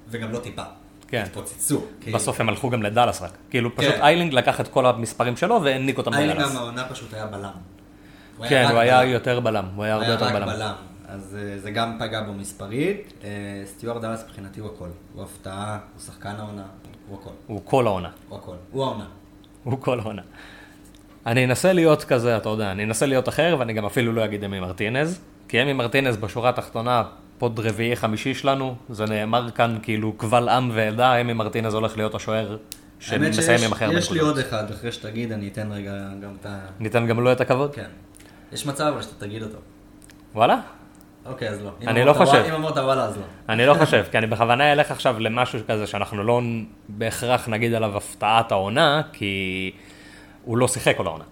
[0.09, 0.63] וגם לא טיפה.
[1.11, 1.23] כן.
[1.27, 1.81] התפוצצו.
[2.01, 3.31] כי בסוף הם הלכו גם לדאלאס רק.
[3.51, 4.03] כאילו פשוט כן.
[4.03, 6.53] איילינג לקח את כל המספרים שלו והעניק אותם איילינג לדאלאס.
[6.53, 7.51] גם העונה פשוט היה בלם.
[8.37, 9.11] הוא כן, הוא היה בלם.
[9.11, 10.47] יותר בלם, הוא היה הוא הרבה היה יותר רק בלם.
[10.47, 10.73] בלם.
[11.09, 13.13] אז אה, זה גם פגע בו מספרית.
[13.25, 13.29] אה,
[13.67, 14.89] סטיוארט דאלאס מבחינתי הוא הכל.
[15.15, 16.63] הוא הפתעה, הוא שחקן העונה,
[17.09, 17.31] הוא הכל.
[17.47, 18.11] הוא כל העונה.
[18.29, 18.55] הוא הכל.
[18.71, 19.05] הוא העונה.
[19.65, 20.23] הוא כל העונה.
[21.27, 24.45] אני אנסה להיות כזה, אתה יודע, אני אנסה להיות אחר, ואני גם אפילו לא אגיד
[24.45, 27.03] אמי מרטינז, כי אמי מרטינז בשורה התחתונה
[27.41, 32.15] פוד רביעי חמישי שלנו, זה נאמר כאן כאילו קבל עם ועדה, אמי מרטינז הולך להיות
[32.15, 32.57] השוער
[32.99, 34.19] שמסיים עם הכי הרבה יש לי.
[34.19, 36.59] עוד אחד, אחרי שתגיד אני אתן רגע גם את ה...
[36.81, 37.75] ניתן גם לו את הכבוד?
[37.75, 37.87] כן.
[38.53, 39.59] יש מצב אבל שאתה תגיד אותו.
[40.35, 40.61] וואלה?
[41.27, 41.71] אוקיי, אז לא.
[41.87, 42.45] אני לא חושב.
[42.49, 43.23] אם אמרת וואלה, אז לא.
[43.49, 46.41] אני לא חושב, כי אני בכוונה אלך עכשיו למשהו כזה שאנחנו לא
[46.89, 49.73] בהכרח נגיד עליו הפתעת העונה, כי
[50.45, 51.25] הוא לא שיחק כל העונה.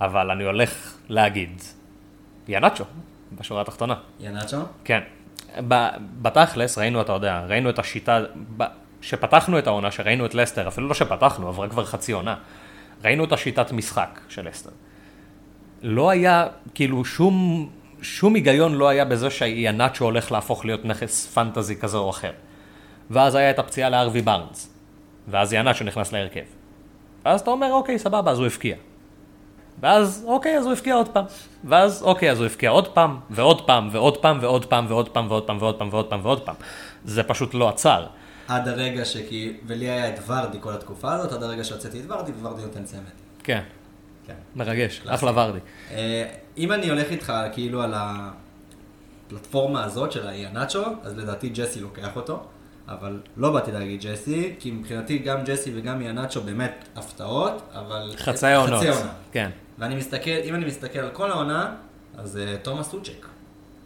[0.00, 1.62] אבל אני הולך להגיד,
[2.48, 2.84] ינאצ'ו,
[3.38, 3.94] בשורה התחתונה.
[4.20, 4.56] ינאצ'ו?
[4.84, 5.00] כן.
[6.22, 8.20] בתכלס, ראינו, אתה יודע, ראינו את השיטה,
[8.56, 8.64] ב-
[9.00, 12.36] שפתחנו את העונה, שראינו את לסטר, אפילו לא שפתחנו, עברה כבר חצי עונה,
[13.04, 14.70] ראינו את השיטת משחק של לסטר.
[15.82, 17.68] לא היה, כאילו, שום,
[18.02, 22.32] שום היגיון לא היה בזה שיאנצ'ו הולך להפוך להיות נכס פנטזי כזה או אחר.
[23.10, 24.74] ואז היה את הפציעה לארווי בארנס,
[25.28, 26.44] ואז יאנצ'ו נכנס להרכב.
[27.24, 28.76] ואז אתה אומר, אוקיי, סבבה, אז הוא הפקיע.
[29.80, 31.24] ואז, אוקיי, אז הוא הפקיע עוד פעם.
[31.64, 35.26] ואז, אוקיי, אז הוא הפקיע עוד פעם, ועוד פעם, ועוד פעם, ועוד פעם, ועוד פעם,
[35.28, 36.54] ועוד פעם, ועוד פעם, ועוד פעם, ועוד פעם.
[37.04, 38.06] זה פשוט לא עצר.
[38.48, 39.56] עד הרגע שכי...
[39.66, 43.00] ולי היה את ורדי כל התקופה הזאת, עד הרגע שהוצאתי את ורדי, וורדי נותן צמד.
[43.42, 43.62] כן,
[44.26, 44.34] כן.
[44.56, 45.14] מרגש, קלאסי.
[45.14, 45.58] אחלה ורדי.
[45.90, 46.24] אה,
[46.56, 52.42] אם אני הולך איתך כאילו על הפלטפורמה הזאת של האיאנצ'ו, אז לדעתי ג'סי לוקח אותו,
[52.92, 58.14] אבל לא באתי להגיד ג'סי, כי מבחינתי גם ג'סי וגם איאנצ'ו באמת הפתעות, אבל...
[58.16, 58.80] חצאי עונות.
[58.80, 59.12] חצי עונה.
[59.32, 59.50] כן.
[59.78, 61.74] ואני מסתכל, אם אני מסתכל על כל העונה,
[62.18, 63.26] אז אה, תומאס סוצ'ק.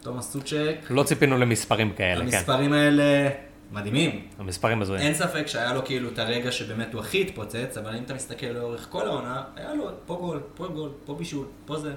[0.01, 2.37] תומאס סוצ'ק, לא ציפינו למספרים כאלה, כן.
[2.37, 3.29] המספרים האלה
[3.73, 4.29] מדהימים.
[4.38, 5.03] המספרים הזויים.
[5.03, 8.47] אין ספק שהיה לו כאילו את הרגע שבאמת הוא הכי התפוצץ, אבל אם אתה מסתכל
[8.47, 11.95] לאורך כל העונה, היה לו פה גול, פה גול, פה בישול, פה זה.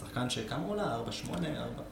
[0.00, 0.82] שחקן שכמה הוא עולה?
[0.82, 1.30] 4-8?
[1.32, 1.42] 4?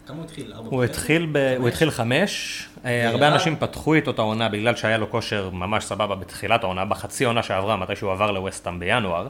[0.06, 0.52] כמה הוא התחיל?
[0.52, 1.54] 4 הוא התחיל, ב...
[1.58, 3.32] הוא התחיל חמש, אה, הרבה וירד.
[3.32, 7.42] אנשים פתחו איתו את העונה בגלל שהיה לו כושר ממש סבבה בתחילת העונה, בחצי עונה
[7.42, 9.28] שעברה, מתי שהוא עבר לווסטהאם בינואר,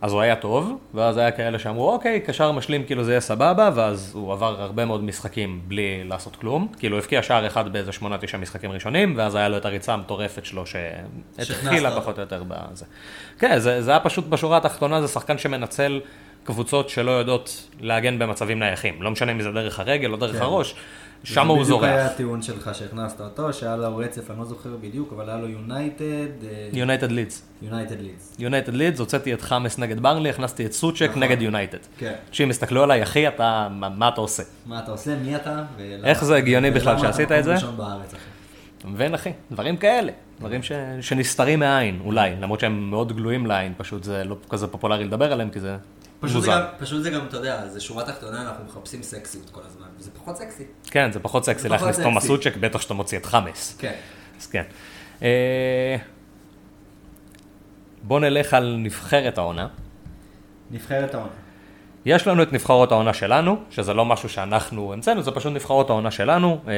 [0.00, 3.70] אז הוא היה טוב, ואז היה כאלה שאמרו, אוקיי, קשר משלים, כאילו זה יהיה סבבה,
[3.74, 8.18] ואז הוא עבר הרבה מאוד משחקים בלי לעשות כלום, כאילו הבקיע שער אחד באיזה שמונה,
[8.18, 12.00] תשעה משחקים ראשונים, ואז היה לו את הריצה המטורפת שלו שהתחילה.
[12.00, 12.84] פחות או יותר בזה.
[13.38, 16.00] כן, זה, זה היה פשוט בשורה התחתונה, זה שחקן שמנצל
[16.46, 20.42] קבוצות שלא יודעות להגן במצבים נייחים, לא משנה אם זה דרך הרגל או דרך כן.
[20.42, 20.74] הראש,
[21.24, 22.12] שם הוא בדיוק היה זורח.
[22.12, 26.04] הטיעון שלך שהכנסת אותו, שהיה לו רצף, אני לא זוכר בדיוק, אבל היה לו יונייטד,
[26.72, 27.42] יונייטד לידס.
[27.62, 28.36] יונייטד לידס.
[28.38, 31.22] יונייטד לידס, הוצאתי את חאמס נגד ברנלי, הכנסתי את סוצ'ק נכון.
[31.22, 31.78] נגד יונייטד.
[31.98, 32.12] כן.
[32.30, 34.42] כשהם הסתכלו עליי, אחי, אתה, מה, מה אתה עושה?
[34.66, 35.16] מה אתה עושה?
[35.16, 35.62] מי אתה?
[35.76, 37.54] ולמה- איך זה הגיוני בכלל שעשית את זה?
[37.54, 38.22] ראשון בארץ, אחי.
[38.78, 39.30] אתה מבין, אחי?
[39.52, 40.12] דברים כאלה.
[40.40, 40.72] דברים ש...
[41.00, 42.30] שנסתרים מהעין, אולי.
[42.40, 45.76] למרות שהם מאוד גלויים לעין, פשוט זה לא כזה פופולרי לדבר עליהם, כי זה
[46.20, 46.50] פשוט זה.
[46.50, 50.10] גם, פשוט זה גם, אתה יודע, זה שורה תחתונה, אנחנו מחפשים סקסיות כל הזמן, וזה
[50.10, 50.64] פחות סקסי.
[50.90, 52.26] כן, זה פחות סקסי להכניס סקסי.
[52.26, 53.76] סוצ'ק, בטח שאתה מוציא את חמאס.
[53.78, 53.94] כן.
[54.40, 54.62] אז כן.
[55.22, 55.96] אה,
[58.02, 59.68] בוא נלך על נבחרת העונה.
[60.70, 61.32] נבחרת העונה.
[62.06, 66.10] יש לנו את נבחרות העונה שלנו, שזה לא משהו שאנחנו המצאנו, זה פשוט נבחרות העונה
[66.10, 66.60] שלנו.
[66.68, 66.72] אה,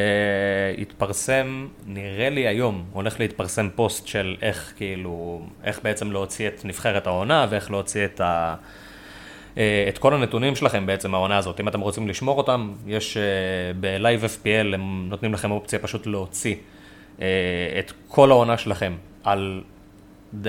[0.79, 7.07] התפרסם, נראה לי היום, הולך להתפרסם פוסט של איך כאילו, איך בעצם להוציא את נבחרת
[7.07, 8.55] העונה ואיך להוציא את ה...
[9.59, 13.23] אה, את כל הנתונים שלכם בעצם מהעונה הזאת, אם אתם רוצים לשמור אותם, יש אה,
[13.81, 16.55] בלייב FPL, הם נותנים לכם אופציה פשוט להוציא
[17.23, 17.27] אה,
[17.79, 18.95] את כל העונה שלכם
[19.25, 19.63] על,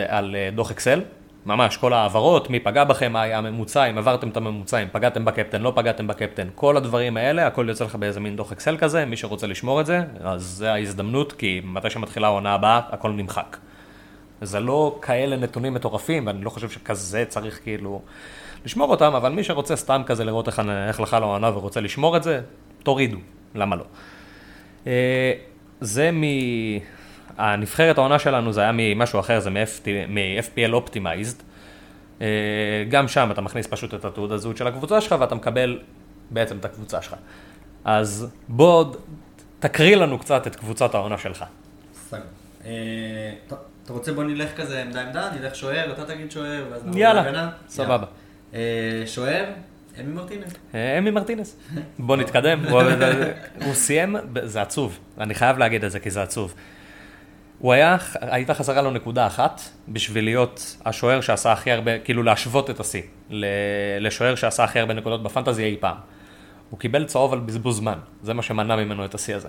[0.08, 1.02] על דוח אקסל,
[1.46, 5.26] ממש כל ההעברות, מי פגע בכם, מה היה הממוצע, אם עברתם את הממוצע, אם פגעתם
[5.26, 9.06] בקפטן, לא פגעתם בקפטן, כל הדברים האלה, הכל יוצא לך באיזה מין דוח אקסל כזה,
[9.06, 13.58] מי שרוצה לשמור את זה, אז זה ההזדמנות, כי מתי שמתחילה העונה הבאה, הכל נמחק.
[14.42, 18.02] זה לא כאלה נתונים מטורפים, ואני לא חושב שכזה צריך כאילו
[18.66, 22.24] לשמור אותם, אבל מי שרוצה סתם כזה לראות איך, איך לך לעונה ורוצה לשמור את
[22.24, 22.42] זה,
[22.84, 23.18] תורידו,
[23.56, 23.84] למה לא.
[24.88, 25.34] אה,
[25.82, 26.24] זה מ...
[27.38, 31.44] הנבחרת העונה שלנו זה היה ממשהו אחר, זה מ-FPL Optimized.
[32.22, 32.28] אה,
[32.90, 35.80] גם שם אתה מכניס פשוט את התעודת זהות של הקבוצה שלך ואתה מקבל
[36.30, 37.16] בעצם את הקבוצה שלך.
[37.86, 38.86] אז בוא
[39.60, 41.46] תקריא לנו קצת את קבוצת העונה שלך.
[41.94, 42.22] סגור.
[42.66, 42.72] אה,
[43.86, 47.50] אתה רוצה בוא נלך כזה עמדה עמדה, נלך שוער, אתה תגיד שוער, ואז נעבור להגנה?
[47.68, 47.94] סבבה.
[47.94, 48.04] יאללה.
[48.04, 48.29] אה,
[49.06, 49.46] שוער,
[50.00, 50.54] אמי מרטינס.
[50.76, 51.58] אה, אמי מרטינס.
[52.00, 52.66] בוא נתקדם.
[52.66, 56.54] הוא- סיים, זה עצוב, אני חייב להגיד את זה כי זה עצוב.
[57.60, 62.70] הוא היה, הייתה חסרה לו נקודה אחת בשביל להיות השוער שעשה הכי הרבה, כאילו להשוות
[62.70, 63.02] את השיא
[64.00, 65.98] לשוער שעשה הכי הרבה נקודות בפנטזי אי פעם.
[66.70, 69.48] הוא קיבל צהוב על בזבוז זמן, זה מה שמנע ממנו את השיא הזה.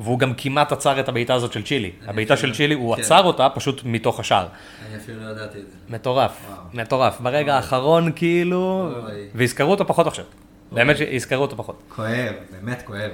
[0.00, 1.92] והוא גם כמעט עצר את הבעיטה הזאת של צ'ילי.
[2.06, 3.02] הבעיטה של צ'ילי, הוא כן.
[3.02, 4.46] עצר אותה פשוט מתוך השער.
[4.88, 5.76] אני אפילו לא ידעתי את זה.
[5.88, 6.62] מטורף, וואו.
[6.74, 7.20] מטורף.
[7.20, 9.28] ברגע האחרון כאילו, אוי.
[9.34, 10.24] ויזכרו אותו פחות עכשיו.
[10.72, 11.82] באמת שיזכרו אותו פחות.
[11.88, 13.10] כואב, באמת כואב.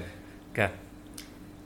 [0.55, 0.67] כן,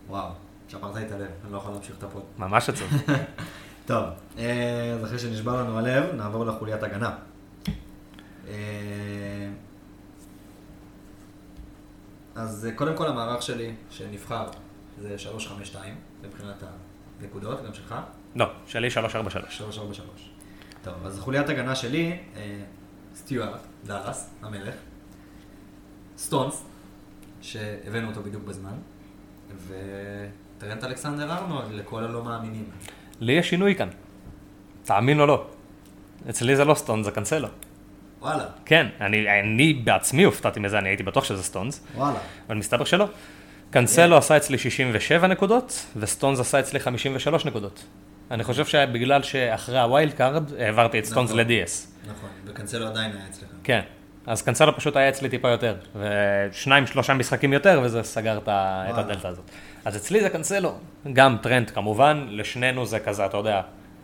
[0.08, 0.28] וואו,
[0.68, 2.22] שברת לי את הלב, אני לא יכול להמשיך את ה pod.
[2.38, 2.88] ממש עצוב.
[3.86, 4.04] טוב,
[4.38, 7.14] אה, אז אחרי שנשבר לנו הלב, נעבור לחוליית הגנה.
[8.48, 8.54] אה,
[12.34, 14.46] אז אה, קודם כל המערך שלי, שנבחר,
[14.98, 16.62] זה 352, מבחינת
[17.20, 17.94] הנקודות, גם שלך.
[18.36, 19.58] לא, שלי 343.
[19.58, 20.30] 343.
[20.82, 22.60] טוב, אז חוליית הגנה שלי, אה,
[23.14, 24.74] סטיוארט, דאלאס, המלך,
[26.18, 26.64] סטונס,
[27.42, 28.74] שהבאנו אותו בדיוק בזמן,
[29.66, 32.64] וטרנט אלכסנדר ארנולד לכל הלא מאמינים.
[33.20, 33.88] לי יש שינוי כאן.
[34.84, 35.46] תאמין או לא.
[36.30, 37.48] אצלי זה לא סטונס, זה קנסלו.
[38.20, 42.18] וואלה, כן, אני, אני בעצמי הופתעתי מזה, אני הייתי בטוח שזה סטונס, וואלה.
[42.46, 43.06] אבל מסתבר שלא.
[43.74, 47.84] קנסלו עשה אצלי 67 נקודות, וסטונס עשה אצלי 53 נקודות.
[48.30, 51.40] אני חושב שבגלל שאחרי ה Wild Card העברתי את סטונס נכון.
[51.40, 52.10] לדיאס.
[52.10, 53.48] נכון, וקנסלו עדיין היה אצלך.
[53.64, 53.80] כן.
[54.26, 58.84] אז קנסלו פשוט היה אצלי טיפה יותר, ושניים שלושה משחקים יותר, וזה סגר את ה-
[58.88, 59.04] את וואלה.
[59.08, 59.50] הדלתא הזאת.
[59.84, 60.74] אז אצלי זה קנסלו,
[61.12, 63.60] גם טרנד כמובן, לשנינו זה כזה, אתה יודע,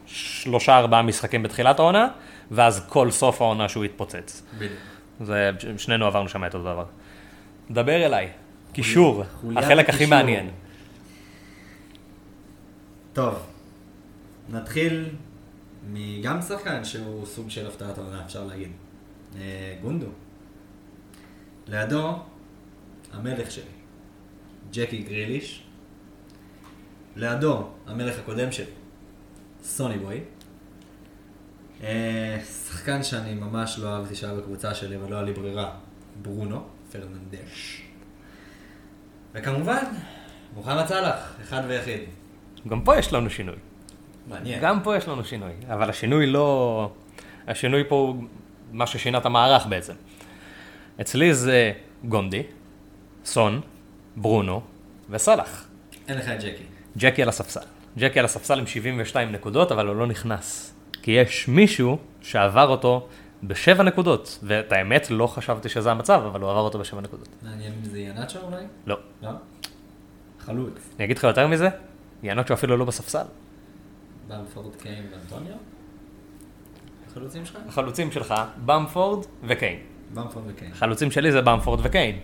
[0.06, 2.08] שלושה ארבעה משחקים בתחילת העונה,
[2.50, 4.42] ואז כל סוף העונה שהוא יתפוצץ.
[4.58, 4.72] בדיוק.
[5.20, 6.84] זה, שנינו עברנו שם את אותו דבר.
[7.70, 8.28] דבר אליי,
[8.72, 9.24] קישור,
[9.56, 10.06] החלק הכי.
[10.06, 10.50] מעניין.
[13.12, 13.34] טוב,
[14.48, 15.08] נתחיל
[15.92, 18.70] מגם שחקן שהוא סוג של הפתעת העונה, אפשר להגיד.
[19.36, 20.06] אה, גונדו.
[21.68, 22.18] לידו,
[23.12, 23.64] המלך שלי,
[24.72, 25.62] ג'קי גריליש.
[27.16, 28.70] לידו, המלך הקודם שלי,
[29.62, 30.20] סוני בוי.
[31.82, 35.76] אה, שחקן שאני ממש לא אהבתי שהיה בקבוצה שלי, אבל לא היה לי ברירה,
[36.22, 37.89] ברונו פרננדש.
[39.34, 39.84] וכמובן,
[40.54, 42.00] מוחמד סאלח, אחד ויחיד.
[42.68, 43.56] גם פה יש לנו שינוי.
[44.28, 44.60] מעניין.
[44.60, 46.90] גם פה יש לנו שינוי, אבל השינוי לא...
[47.48, 48.24] השינוי פה הוא
[48.72, 49.92] מה ששינה את המערך בעצם.
[51.00, 51.72] אצלי זה
[52.04, 52.42] גונדי,
[53.24, 53.60] סון,
[54.16, 54.60] ברונו
[55.10, 55.66] וסאלח.
[56.08, 56.64] אין לך את ג'קי.
[56.98, 57.60] ג'קי על הספסל.
[57.98, 60.74] ג'קי על הספסל עם 72 נקודות, אבל הוא לא נכנס.
[61.02, 63.08] כי יש מישהו שעבר אותו
[63.42, 67.28] בשבע נקודות, ואת האמת לא חשבתי שזה המצב, אבל הוא עבר אותו בשבע נקודות.
[67.42, 68.64] מעניין אם זה ינאצ'ו אולי?
[68.86, 68.96] לא.
[69.22, 69.30] לא?
[70.38, 70.72] חלוץ.
[70.96, 71.68] אני אגיד לך יותר מזה,
[72.22, 73.24] שהוא אפילו לא בספסל.
[74.28, 75.56] במפורד קיין ואנטוניו?
[77.10, 77.58] החלוצים שלך?
[77.68, 79.78] החלוצים שלך, במפורד וקיין.
[80.14, 80.72] במפורד וקיין.
[80.72, 82.20] החלוצים שלי זה במפורד וקיין.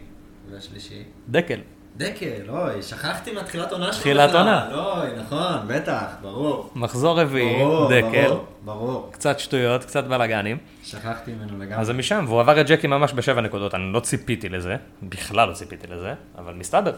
[0.50, 1.02] והשלישי?
[1.28, 1.60] דקל.
[1.96, 4.00] דקל, אוי, שכחתי מהתחילת עונה שלך.
[4.00, 4.34] תחילת.
[4.34, 4.68] עונה.
[4.74, 6.70] אוי, נכון, בטח, ברור.
[6.74, 8.26] מחזור רביעי, ברור, דקל.
[8.28, 9.08] ברור, ברור.
[9.12, 10.58] קצת שטויות, קצת בלאגנים.
[10.84, 11.80] שכחתי ממנו לגמרי.
[11.80, 15.48] אז זה משם, והוא עבר את ג'קי ממש בשבע נקודות, אני לא ציפיתי לזה, בכלל
[15.48, 16.92] לא ציפיתי לזה, אבל מסתבר.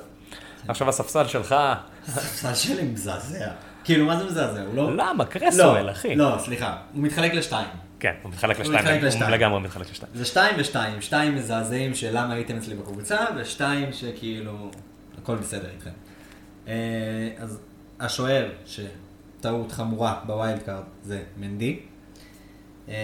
[0.69, 1.55] עכשיו הספסל שלך,
[2.09, 3.47] הספסל שלי מזעזע.
[3.85, 4.61] כאילו, מה זה מזעזע?
[4.63, 4.97] הוא לא...
[4.97, 5.25] למה?
[5.25, 6.15] קרסוול, אחי.
[6.17, 6.77] לא, סליחה.
[6.95, 7.69] הוא מתחלק לשתיים.
[8.01, 9.31] כן, הוא מתחלק הוא לשתיים, מתחלק הוא לשתיים.
[9.31, 10.13] לגמרי מתחלק לשתיים.
[10.15, 11.01] זה שתיים ושתיים.
[11.01, 14.71] שתיים מזעזעים של למה הייתם אצלי בקבוצה, ושתיים שכאילו,
[15.29, 15.91] הכל בסדר איתכם.
[16.69, 17.61] אה, אז
[18.01, 21.79] השוער, שטעות חמורה ב Wild Card, זה מנדי.
[22.89, 22.95] אה,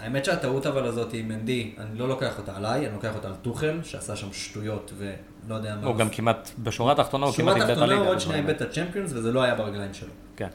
[0.00, 3.34] האמת שהטעות אבל הזאת עם מנדי, אני לא לוקח אותה עליי, אני לוקח אותה על
[3.42, 5.86] טוחל, שעשה שם שטויות ולא יודע מה.
[5.86, 8.00] הוא גם כמעט, בשורה התחתונה הוא כמעט איבד את הליגה.
[8.00, 10.12] הוא עוד שנייה בדברים איבד את הצ'מפיונס, וזה לא היה ברגליים שלו.
[10.36, 10.48] כן.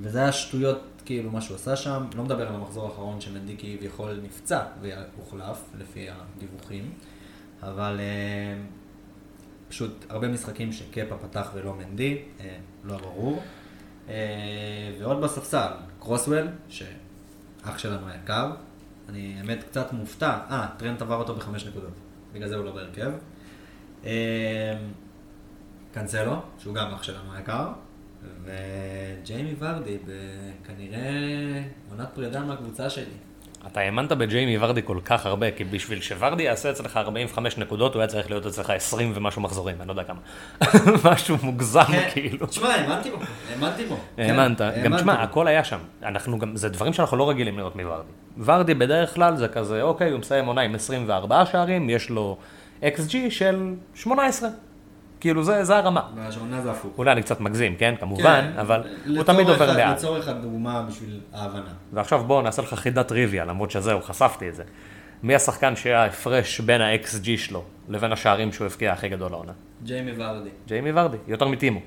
[0.00, 2.04] וזה היה שטויות, כאילו, מה שהוא עשה שם.
[2.16, 6.90] לא מדבר על המחזור האחרון שמנדי כביכול נפצע והוחלף, לפי הדיווחים.
[7.62, 8.54] אבל אה,
[9.72, 13.42] פשוט הרבה משחקים שקפה פתח ולא מנדי, אה, לא ברור.
[14.08, 14.14] אה,
[14.98, 18.52] ועוד בספסל, קרוסוול, שאח שלנו היקר.
[19.08, 20.38] אני האמת קצת מופתע.
[20.50, 21.92] אה, טרנט עבר אותו בחמש נקודות.
[22.32, 23.12] בגלל זה הוא לא בהרכב.
[24.04, 24.78] אה,
[25.92, 27.68] קנסלו, שהוא גם אח שלנו היקר,
[28.44, 29.98] וג'יימי ורדי,
[30.64, 31.10] כנראה
[31.90, 33.14] עונת פרידה מהקבוצה שלי.
[33.66, 38.00] אתה האמנת בג'יימי ורדי כל כך הרבה, כי בשביל שוורדי יעשה אצלך 45 נקודות, הוא
[38.00, 40.18] היה צריך להיות אצלך 20 ומשהו מחזורים, אני לא יודע כמה.
[41.12, 41.80] משהו מוגזם
[42.12, 42.46] כאילו.
[42.46, 43.16] תשמע, האמנתי בו,
[43.50, 43.96] האמנתי בו.
[44.18, 45.12] האמנת, כן, גם תשמע.
[45.12, 45.78] הכל היה שם.
[46.02, 48.08] אנחנו גם, זה דברים שאנחנו לא רגילים לראות מוורדי.
[48.44, 52.36] ורדי בדרך כלל זה כזה, אוקיי, הוא מסיים עונה עם 24 שערים, יש לו
[52.82, 54.48] XG של 18.
[55.22, 56.02] כאילו, זה, זה הרמה.
[56.16, 56.98] והשעונה זה הפוך.
[56.98, 58.22] אולי אני קצת מגזים, כן, כמובן,
[58.54, 58.82] כן, אבל
[59.16, 59.96] הוא תמיד עובר לאט.
[59.96, 61.72] לצורך הדוגמה בשביל ההבנה.
[61.92, 64.62] ועכשיו בואו נעשה לך חידת טריוויה, למרות שזהו, חשפתי את זה.
[65.22, 69.52] מי השחקן שההפרש בין ה-XG שלו לבין השערים שהוא הבקיע הכי גדול לעונה?
[69.84, 70.48] ג'יימי ורדי.
[70.66, 71.80] ג'יימי ורדי, יותר מטימו.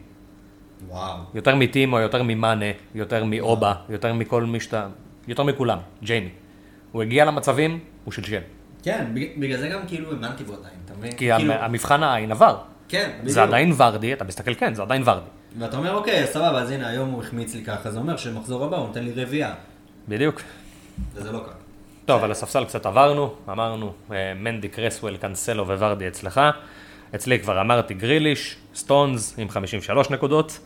[0.90, 1.18] וואו.
[1.34, 4.88] יותר מטימו, יותר ממאנה, יותר מאובה, יותר מכל מי שאתה...
[5.28, 6.30] יותר מכולם, ג'יימי.
[6.92, 8.40] הוא הגיע למצבים, הוא שלשל.
[8.84, 11.12] כן, בג- בגלל זה גם כאילו האמנתי בו עדיין, אתה מבין?
[11.12, 12.58] כי כאילו, המבחן העין עבר.
[12.90, 13.34] כן, בדיוק.
[13.34, 15.30] זה עדיין ורדי, אתה מסתכל, כן, זה עדיין ורדי.
[15.60, 18.78] ואתה אומר, אוקיי, סבבה, אז הנה, היום הוא החמיץ לי ככה, זה אומר שמחזור הבא
[18.78, 19.54] הוא נותן לי רביעייה.
[20.08, 20.42] בדיוק.
[21.14, 21.54] וזה לא קרה.
[22.06, 26.42] טוב, על הספסל קצת עברנו, אמרנו, אה, מנדי, קרסוול, קאנסלו וורדי אצלך.
[27.16, 30.60] אצלי כבר אמרתי גריליש, סטונס עם 53 נקודות,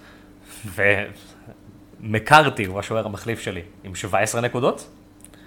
[2.01, 4.87] ומקארתי הוא השוער המחליף שלי עם 17 נקודות.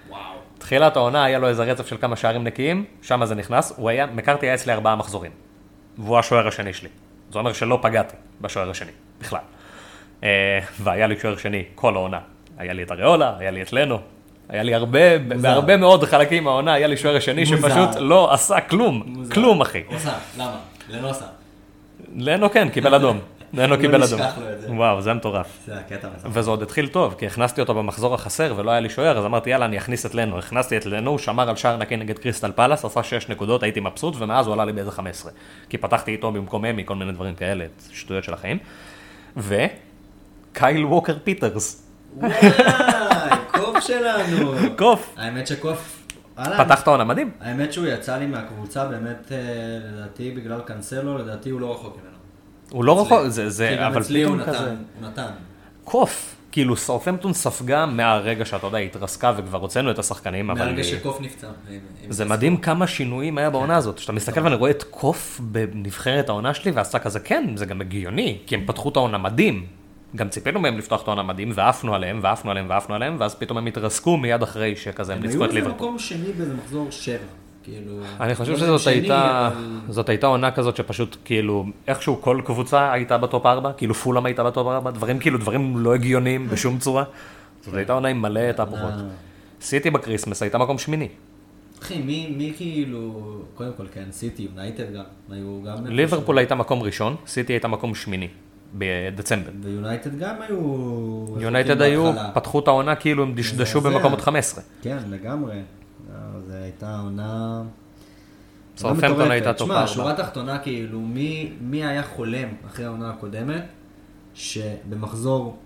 [0.09, 0.21] וואו.
[0.57, 4.05] תחילת העונה היה לו איזה רצף של כמה שערים נקיים, שם זה נכנס, הוא היה,
[4.05, 5.31] מקארתי היה אצלי ארבעה מחזורים.
[5.97, 6.89] והוא השוער השני שלי.
[7.31, 9.39] זה אומר שלא פגעתי בשוער השני, בכלל.
[10.23, 12.19] אה, והיה לי שוער שני כל העונה.
[12.57, 13.99] היה לי את אריולה, היה לי את לנו,
[14.49, 17.57] היה לי הרבה, בהרבה מאוד חלקים מהעונה, היה לי שוער השני מוזר.
[17.57, 19.33] שפשוט לא עשה כלום, מוזר.
[19.33, 19.83] כלום אחי.
[19.87, 20.57] עושה, למה?
[20.89, 21.25] לנוסה.
[22.15, 23.19] לנו כן, קיבל אדום.
[23.53, 24.19] לנו קיבל לא אדום.
[24.19, 24.71] לו את זה.
[24.71, 25.47] וואו, זה מטורף.
[25.65, 26.27] זה הקטע מסך.
[26.31, 29.49] וזה עוד התחיל טוב, כי הכנסתי אותו במחזור החסר ולא היה לי שוער, אז אמרתי
[29.49, 32.51] יאללה אני אכניס את לנו, הכנסתי את לנו, הוא שמר על שער נקי נגד קריסטל
[32.51, 35.31] פלאס, עשה 6 נקודות, הייתי מבסוט, ומאז הוא עלה לי באיזה 15.
[35.69, 38.57] כי פתחתי איתו במקום אמי, כל מיני דברים כאלה, שטויות של החיים.
[39.37, 42.31] וקייל ווקר פיטרס, וואי,
[43.51, 44.51] קוף שלנו.
[44.77, 46.03] קוף, האמת שקוף,
[46.35, 47.31] פתחת עונה מדהים.
[47.39, 49.37] האמת שהוא יצא לי מהקבוצה באמת, אה,
[49.91, 52.22] לדעתי בגלל קאנסלו, לדעתי הוא לא רחוק ממנו.
[52.73, 55.31] הוא לא רחוק, זה, זה, אבל הוא פתאום כזה, נתן, הוא נתן.
[55.83, 56.35] קוף.
[56.51, 60.59] כאילו סאופמפטון ספגה מהרגע שאתה יודע, התרסקה וכבר הוצאנו את השחקנים, אבל...
[60.59, 61.47] מהרגע שקוף נפצע.
[62.09, 63.97] זה מדהים כמה שינויים היה בעונה הזאת.
[63.97, 68.37] כשאתה מסתכל ואני רואה את קוף בנבחרת העונה שלי, ועשה כזה, כן, זה גם הגיוני,
[68.45, 69.65] כי הם פתחו את העונה מדהים.
[70.15, 73.57] גם ציפינו מהם לפתוח את העונה מדהים, ועפנו עליהם, ועפנו עליהם, ועפנו עליהם, ואז פתאום
[73.57, 75.75] הם התרסקו מיד אחרי שכזה הם הם ניצחו היו את ליברפול.
[75.75, 77.42] מקום שני באיזה מחזור שבע.
[77.63, 77.99] כאילו...
[78.19, 82.41] אני חושב לא שזאת שני, הייתה, אבל- זאת הייתה עונה כזאת שפשוט כאילו, איכשהו כל
[82.45, 86.77] קבוצה הייתה בטופ 4, כאילו פולאם הייתה בטופ 4, דברים כאילו, דברים לא הגיוניים בשום
[86.79, 87.03] צורה.
[87.61, 88.81] זאת הייתה עונה עם מלא תהפוכות.
[88.81, 89.01] אה.
[89.61, 91.07] סיטי בקריסמס הייתה מקום שמיני.
[91.81, 93.23] אחי, מי, מי כאילו...
[93.55, 95.03] קודם כל, כן, סיטי, יונייטד גם.
[95.29, 95.87] היו גם...
[95.87, 98.27] ליברפול הייתה מקום ראשון, סיטי הייתה מקום שמיני,
[98.73, 99.49] בדצמבר.
[99.63, 101.25] ויונייטד גם היו...
[101.39, 102.11] יונייטד היו.
[102.33, 103.81] פתחו את העונה כאילו הם דשדשו.
[103.81, 104.63] במקום עוד 15.
[104.81, 105.53] כן, לגמרי.
[106.53, 107.61] זו הייתה עונה...
[108.81, 109.31] עונה מטורפת.
[109.31, 109.87] הייתה טופ שמע, ארבע.
[109.87, 113.63] שורה תחתונה, כאילו, מי, מי היה חולם אחרי העונה הקודמת,
[114.35, 115.57] שבמחזור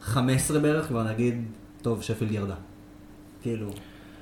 [0.00, 1.44] 15 בערך כבר נגיד,
[1.82, 2.54] טוב, שפילד ירדה.
[3.42, 3.70] כאילו,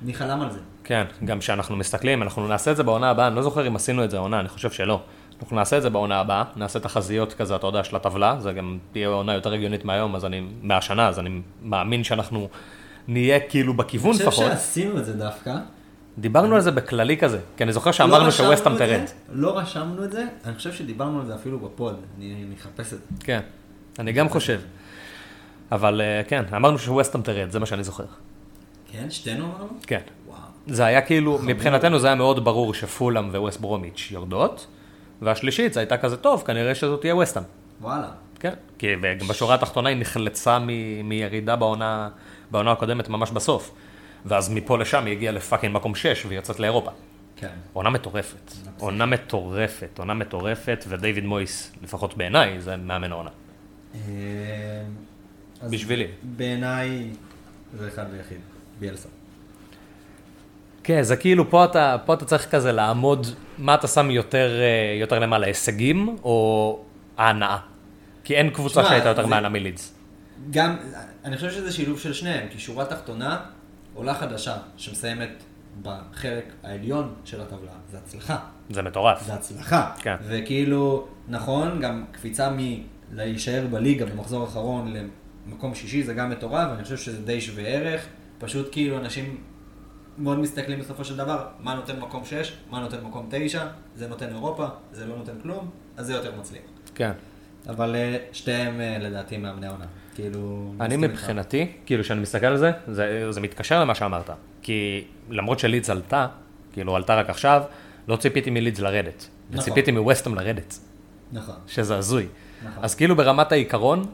[0.01, 0.59] מי חלם על זה?
[0.83, 4.03] כן, גם כשאנחנו מסתכלים, אנחנו נעשה את זה בעונה הבאה, אני לא זוכר אם עשינו
[4.03, 5.01] את זה העונה, אני חושב שלא.
[5.41, 8.77] אנחנו נעשה את זה בעונה הבאה, נעשה תחזיות כזה, אתה יודע, של הטבלה, זה גם
[8.91, 12.47] תהיה עונה יותר הגיונית מהיום, אז אני, מהשנה, אז אני מאמין שאנחנו
[13.07, 14.33] נהיה כאילו בכיוון אני לפחות.
[14.33, 15.55] חושב שעשינו את זה דווקא.
[16.17, 19.01] דיברנו על זה בכללי כזה, כי אני זוכר שאמרנו לא את תרד.
[19.31, 23.05] לא רשמנו את זה, אני חושב שדיברנו על זה אפילו בפוד, אני אחפש את זה.
[23.19, 23.39] כן,
[23.99, 24.59] אני גם חושב.
[25.71, 28.03] אבל אה, כן, אמרנו שווסטהאם תרד, זה מה שאני זוכר.
[28.91, 29.67] כן, שתינו אמרנו?
[29.87, 29.99] כן.
[30.27, 30.37] וואו.
[30.67, 34.67] זה היה כאילו, מבחינתנו זה היה מאוד ברור שפולאם וווסט ברומיץ' יורדות,
[35.21, 37.43] והשלישית זה הייתה כזה טוב, כנראה שזאת תהיה וסטהאם.
[37.81, 38.07] וואלה.
[38.39, 38.87] כן, כי
[39.29, 42.09] בשורה התחתונה היא נחלצה מ- מירידה בעונה,
[42.51, 43.71] בעונה הקודמת ממש בסוף.
[44.25, 46.91] ואז מפה לשם היא הגיעה לפאקינג מקום 6 והיא יוצאת לאירופה.
[47.35, 47.47] כן.
[47.73, 53.29] עונה מטורפת, עונה מטורפת, עונה מטורפת, ודייוויד מויס, לפחות בעיניי, זה מאמן העונה.
[53.95, 53.99] אה,
[55.69, 56.07] בשבילי.
[56.23, 57.09] בעיניי
[57.77, 58.37] זה אחד ויחיד,
[58.79, 59.09] ביאלסה.
[60.83, 64.99] כן, זה כאילו, פה אתה, פה אתה צריך כזה לעמוד, מה אתה שם יותר, אה,
[64.99, 66.79] יותר למעלה, הישגים או
[67.17, 67.57] ההנאה?
[68.23, 69.93] כי אין קבוצה שהייתה יותר זה- מהנה מלידס.
[70.51, 70.75] גם,
[71.25, 73.39] אני חושב שזה שילוב של שניהם, כי שורה תחתונה,
[73.93, 75.43] עולה חדשה שמסיימת
[75.81, 78.37] בחלק העליון של הטבלה, זה הצלחה.
[78.69, 79.23] זה מטורף.
[79.25, 79.91] זה הצלחה.
[79.99, 80.15] כן.
[80.27, 82.49] וכאילו, נכון, גם קפיצה
[83.11, 84.93] מלהישאר בליגה במחזור האחרון
[85.47, 88.05] למקום שישי זה גם מטורף, ואני חושב שזה די שווה ערך.
[88.39, 89.37] פשוט כאילו אנשים
[90.17, 94.29] מאוד מסתכלים בסופו של דבר, מה נותן מקום 6, מה נותן מקום 9, זה נותן
[94.29, 96.61] אירופה, זה לא נותן כלום, אז זה יותר מצליח.
[96.95, 97.11] כן.
[97.69, 99.85] אבל אה, שתיהם אה, לדעתי מאמני עונה.
[100.15, 100.73] כאילו...
[100.81, 100.97] אני.
[100.97, 104.29] מבחינתי, כאילו כשאני מסתכל על זה, זה, זה מתקשר למה שאמרת.
[104.61, 106.27] כי למרות שלידס עלתה,
[106.73, 107.61] כאילו עלתה רק עכשיו,
[108.07, 109.27] לא ציפיתי מלידס לרדת.
[109.49, 109.59] נכון.
[109.59, 110.79] וציפיתי מווסטהאם לרדת,
[111.31, 111.55] נכון.
[111.67, 112.27] שזה הזוי.
[112.65, 112.83] נכון.
[112.83, 114.05] אז כאילו ברמת העיקרון,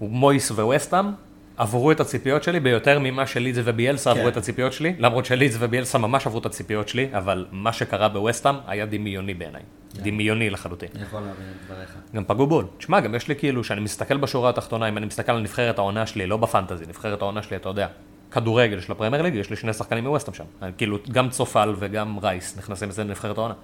[0.00, 1.06] מויס וווסטהאם
[1.56, 4.16] עברו את הציפיות שלי ביותר ממה שלידס וביאלסה כן.
[4.18, 8.08] עברו את הציפיות שלי, למרות שלידס וביאלסה ממש עברו את הציפיות שלי, אבל מה שקרה
[8.08, 9.62] בווסטהאם היה דמיוני בעיניי.
[9.94, 10.02] כן.
[10.02, 10.88] דמיוני לחלוטין.
[10.94, 11.96] אני יכול להבין את דבריך.
[12.14, 12.66] גם פגעו בול.
[12.78, 16.06] תשמע, גם יש לי כאילו, כשאני מסתכל בשורה התחתונה, אם אני מסתכל על נבחרת העונה
[16.06, 17.88] שלי, לא בפנטזי, נבחרת העונה שלי, אתה יודע,
[18.30, 20.44] כדורגל של הפרמייר ליג, יש לי שני שחקנים מווסטהאם שם.
[20.76, 23.54] כאילו, גם צופל וגם רייס נכנסים אצלנו לנבחרת העונה.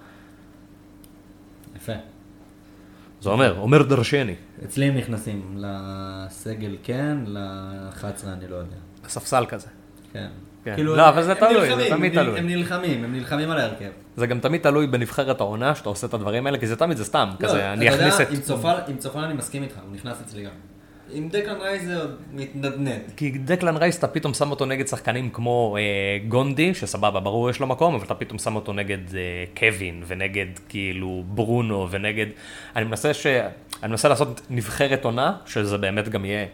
[1.75, 1.93] יפה.
[3.21, 4.35] זה אומר, אומר דרשני.
[4.65, 8.75] אצלי הם נכנסים לסגל כן, ל-11 אני לא יודע.
[9.07, 9.67] ספסל כזה.
[10.13, 10.27] כן.
[10.63, 10.75] כן.
[10.75, 12.39] כאילו, לא, אבל זה תלוי, נלחמים, זה תמיד הם תלוי.
[12.39, 13.89] הם נלחמים, הם נלחמים על ההרכב.
[14.15, 17.05] זה גם תמיד תלוי בנבחרת העונה, שאתה עושה את הדברים האלה, כי זה תמיד זה
[17.05, 18.29] סתם, לא, כזה, אני אכניס את...
[18.29, 20.51] עם צופל, עם צופל אני מסכים איתך, הוא נכנס אצלי גם.
[21.13, 21.99] עם דקלן רייס זה
[22.33, 23.01] מתנדנד.
[23.17, 25.81] כי דקלן רייס, אתה פתאום שם אותו נגד שחקנים כמו אה,
[26.27, 30.45] גונדי, שסבבה, ברור יש לו מקום, אבל אתה פתאום שם אותו נגד אה, קווין, ונגד
[30.69, 32.25] כאילו ברונו, ונגד...
[32.75, 33.27] אני מנסה ש...
[33.83, 36.45] אני מנסה לעשות נבחרת עונה, שזה באמת גם יהיה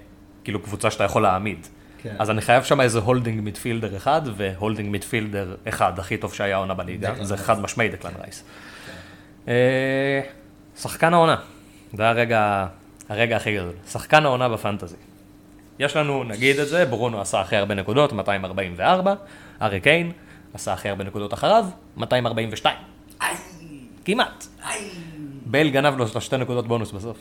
[0.43, 1.67] כאילו קבוצה שאתה יכול להעמיד.
[2.03, 2.15] כן.
[2.19, 6.57] אז אני חייב שם איזה holding midfielder אחד, ו holding midfielder אחד, הכי טוב שהיה
[6.57, 7.45] עונה בליגה, זה רייס.
[7.45, 8.43] חד משמעי דקלן רייס.
[9.47, 10.21] אה,
[10.77, 11.35] שחקן העונה,
[11.93, 12.67] זה הרגע,
[13.09, 13.73] הרגע הכי גדול.
[13.87, 14.95] שחקן העונה בפנטזי.
[15.79, 19.13] יש לנו, נגיד את זה, ברונו עשה הכי הרבה נקודות, 244,
[19.61, 20.11] ארי קיין
[20.53, 21.65] עשה הכי הרבה נקודות אחריו,
[21.97, 22.75] 242.
[24.05, 24.45] כמעט.
[25.45, 27.17] בייל גנב לו את השתי נקודות בונוס בסוף.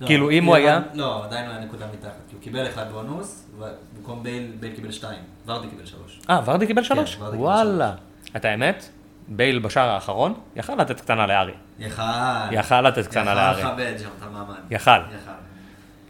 [0.00, 0.80] לא, כאילו, אם הוא היה...
[0.94, 4.92] לא, עדיין לא היה נקודה מתחת, כי הוא קיבל אחד בונוס, ובמקום בייל, בייל קיבל
[4.92, 6.20] שתיים, ורדי קיבל שלוש.
[6.30, 7.16] אה, ורדי קיבל שלוש?
[7.16, 7.94] ורדי קיבל וואלה.
[8.36, 8.88] את האמת,
[9.28, 11.52] בייל בשער האחרון, יכל לתת קטנה לארי.
[11.78, 12.02] יכל.
[12.50, 13.60] יכל לתת קטנה לארי.
[13.60, 14.54] יכל לכבד שם את המעמד.
[14.70, 14.90] יכל.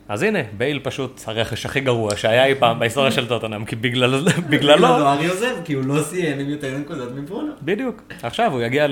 [0.09, 4.15] אז הנה, בייל פשוט הרכש הכי גרוע שהיה אי פעם בהיסטוריה של טוטנאם, כי בגלל-
[4.29, 7.53] בגללו בגללו, ארי עוזב, כי הוא לא סיים עם יותר נקודות מברונו.
[7.63, 8.03] בדיוק.
[8.23, 8.87] עכשיו הוא יגיע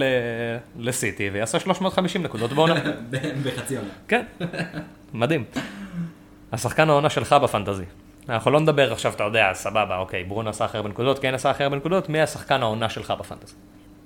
[0.78, 2.74] לסיטי ויעשה 350 נקודות בעונה.
[3.44, 3.88] בחצי עונה.
[4.08, 4.22] כן,
[5.14, 5.44] מדהים.
[6.52, 7.84] השחקן העונה שלך בפנטזי.
[8.28, 11.50] אנחנו לא נדבר עכשיו, אתה יודע, סבבה, אוקיי, ברונו עשה הכי הרבה נקודות, כן עשה
[11.50, 13.54] הכי הרבה נקודות, מי השחקן העונה שלך בפנטזי?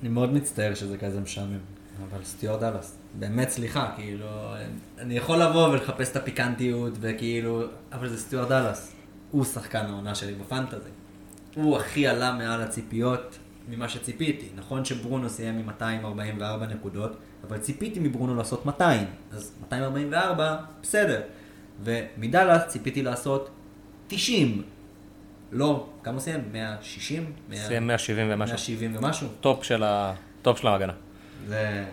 [0.01, 1.59] אני מאוד מצטער שזה כזה משעמם,
[2.11, 4.27] אבל סטיואר דאלאס, באמת סליחה, כאילו,
[4.99, 8.93] אני יכול לבוא ולחפש את הפיקנטיות, וכאילו, אבל זה סטיוארט דאלאס,
[9.31, 10.91] הוא שחקן העונה שלי בפנטזי.
[11.55, 13.39] הוא הכי עלה מעל הציפיות
[13.69, 14.47] ממה שציפיתי.
[14.57, 17.17] נכון שברונו סיים עם 244 נקודות,
[17.49, 21.21] אבל ציפיתי מברונו לעשות 200, אז 244, בסדר.
[21.83, 23.51] ומדאלאס ציפיתי לעשות
[24.09, 24.63] 90.
[25.53, 26.41] לא, כמה סיים?
[26.53, 27.33] 160?
[27.55, 28.55] סיים 170 ומשהו.
[28.55, 29.29] 170 ומשהו?
[29.41, 30.15] טופ של ה...
[30.43, 30.93] טופ של ההגנה.
[31.47, 31.85] זה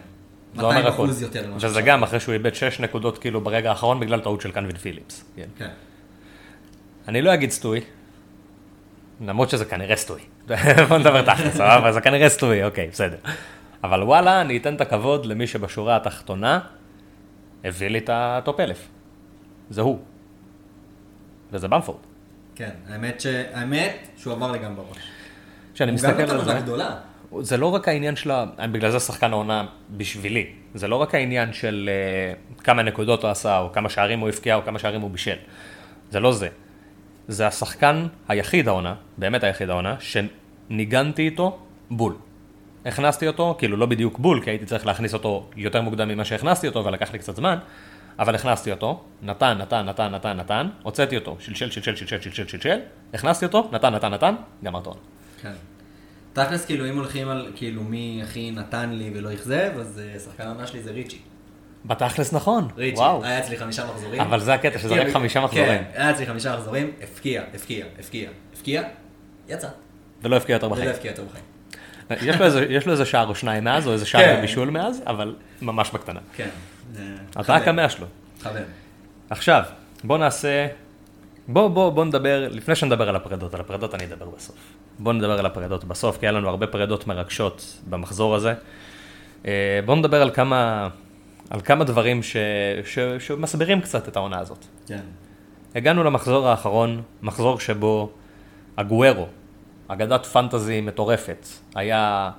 [0.56, 1.04] זה אומר 200 הכל.
[1.04, 1.86] אחוז יותר וזה שחשבתי.
[1.86, 5.26] גם אחרי שהוא איבד 6 נקודות כאילו ברגע האחרון בגלל טעות של קלווין פיליפס.
[5.36, 5.48] כן.
[5.58, 5.70] כן.
[7.08, 7.82] אני לא אגיד סטוי,
[9.22, 10.22] למרות שזה כנראה סטוי.
[10.90, 11.92] בוא נדבר תכל'ס, סבבה?
[11.92, 13.18] זה כנראה סטוי, אוקיי, בסדר.
[13.84, 16.60] אבל וואלה, אני אתן את הכבוד למי שבשורה התחתונה
[17.64, 18.88] הביא לי את הטופ אלף.
[19.70, 20.00] זה הוא.
[21.52, 22.00] וזה במפורד.
[22.56, 23.26] כן, האמת, ש...
[23.54, 24.98] האמת שהוא עבר לי גם בראש.
[25.74, 26.96] כשאני מסתכל על זה, גדולה.
[27.40, 28.46] זה לא רק העניין של ה...
[28.72, 30.46] בגלל זה שחקן העונה בשבילי.
[30.76, 31.90] זה לא רק העניין של
[32.58, 35.38] uh, כמה נקודות הוא עשה, או כמה שערים הוא הבקיע, או כמה שערים הוא בישל.
[36.12, 36.48] זה לא זה.
[37.28, 41.60] זה השחקן היחיד העונה, באמת היחיד העונה, שניגנתי איתו
[41.92, 42.16] בול.
[42.86, 46.68] הכנסתי אותו, כאילו לא בדיוק בול, כי הייתי צריך להכניס אותו יותר מוקדם ממה שהכנסתי
[46.68, 47.58] אותו, ולקח לי קצת זמן,
[48.20, 52.80] אבל הכנסתי אותו, נתן, נתן, נתן, נתן, נתן, הוצאתי אותו, שלשל, שלשל, שלשל, שלשל, שלשל,
[53.14, 55.00] הכנסתי אותו, נתן, נתן, נתן, גמרת עונה.
[55.42, 55.52] כן.
[56.34, 60.44] תכלס, כאילו, אם הולכים על כאילו מי הכי נתן לי ולא אכזב, אז אה, שחקן
[60.44, 61.18] העונה שלי זה ריצ'י.
[61.86, 62.98] בתכלס נכון, ריצ'י.
[63.00, 63.24] וואו.
[63.24, 64.22] היה אצלי חמישה מחזורים.
[64.22, 65.68] אבל זה הקטע, שזה הפקיע רק חמישה מחזורים.
[65.68, 68.84] כן, היה אצלי חמישה מחזורים, הפקיע, הפקיע, הפקיע, הפקיע,
[69.50, 69.68] יצא.
[70.22, 70.86] ולא הבקיע יותר בחיים.
[70.88, 71.44] ולא הפקיע יותר בחיים.
[72.30, 74.42] יש לו איזה- יש לו איזה שער או שניים מאז, או איזה שער כן.
[74.42, 76.20] בישול מאז, אבל ממש בקטנה.
[76.36, 76.50] כן.
[76.94, 78.08] זה- אתה המאה שלו.
[78.40, 78.62] מכבד.
[79.30, 79.64] עכשיו,
[80.04, 80.68] בוא נעשה...
[81.48, 84.56] בוא, בוא, בוא נדבר, לפני שנדבר על הפרדות, על הפרדות אני אדבר בסוף.
[85.00, 88.54] בוא נדבר על הפרדות בסוף, כי היה לנו הרבה פרדות מרגשות במחזור הזה.
[89.46, 90.90] אה, בוא נדבר על כמה,
[91.50, 92.38] על כמה דברים ש,
[92.86, 94.66] ש, שמסבירים קצת את העונה הזאת.
[94.88, 95.00] כן.
[95.76, 98.12] הגענו למחזור האחרון, מחזור שבו
[98.78, 99.28] אגוארו,
[99.88, 102.32] אגדת fantasy מטורפת, היה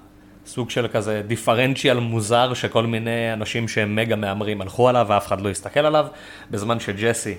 [0.46, 5.40] סוג של כזה דיפרנציאל מוזר שכל מיני אנשים שהם מגה מהמרים הלכו עליו ואף אחד
[5.40, 6.06] לא הסתכל עליו,
[6.50, 7.34] בזמן שג'סי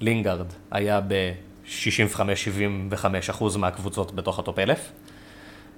[0.00, 4.92] לינגארד היה ב-65-75 אחוז מהקבוצות בתוך ה top אלף.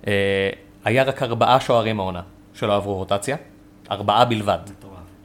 [0.06, 0.50] אה,
[0.84, 2.22] היה רק ארבעה שוערים העונה
[2.54, 3.36] שלא עברו רוטציה,
[3.90, 4.58] ארבעה בלבד.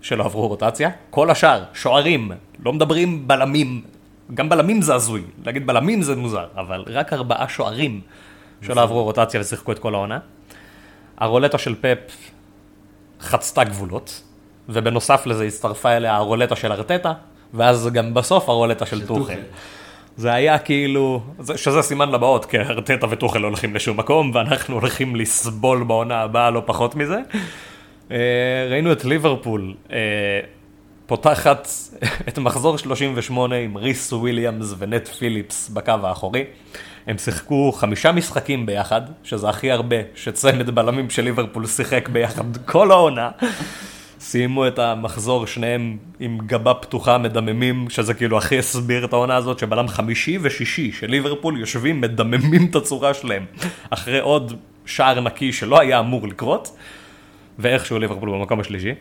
[0.02, 2.32] שלא עברו רוטציה, כל השאר, שוערים,
[2.66, 3.82] לא מדברים בלמים,
[4.34, 8.02] גם בלמים זה הזוי, להגיד בלמים זה מוזר, אבל רק ארבעה שוערים
[8.62, 10.20] שלא עברו רוטציה ושיחקו את כל העונה.
[11.22, 11.98] הרולטה של פפ
[13.22, 14.22] חצתה גבולות,
[14.70, 17.14] ובנוסף לזה הצטרפה אליה הרולטה של ארטטה,
[17.54, 19.40] ואז גם בסוף הרולטה של טוחל.
[20.18, 25.16] זה היה כאילו, זה- שזה סימן לבאות, כי ארטטה וטוחל הולכים לשום מקום, ואנחנו הולכים
[25.16, 27.20] לסבול בעונה הבאה לא פחות מזה.
[28.12, 28.18] אה,
[28.70, 29.98] ראינו את ליברפול אה,
[31.06, 31.68] פותחת
[32.28, 36.44] את מחזור 38 עם ריס וויליאמס ונט פיליפס בקו האחורי.
[37.08, 42.92] הם שיחקו חמישה משחקים ביחד, שזה הכי הרבה שצמד בלמים של ליברפול שיחק ביחד כל
[42.92, 43.30] העונה.
[44.20, 49.60] סיימו את המחזור שניהם עם גבה פתוחה מדממים, שזה כאילו הכי הסביר את העונה הזאת,
[49.60, 53.46] שבלם חמישי ושישי של ליברפול יושבים מדממים את הצורה שלהם,
[53.90, 54.54] אחרי עוד
[54.86, 56.78] שער נקי שלא היה אמור לקרות,
[57.60, 58.94] ואיכשהו ליברפול במקום השלישי.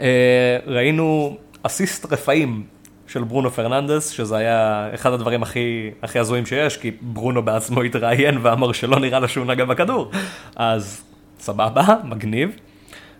[0.00, 2.64] אה, ראינו אסיסט רפאים
[3.08, 8.38] של ברונו פרננדס, שזה היה אחד הדברים הכי, הכי הזויים שיש, כי ברונו בעצמו התראיין
[8.42, 10.10] ואמר שלא נראה לו שהוא נגע בכדור.
[10.56, 11.04] אז
[11.38, 12.56] סבבה, מגניב.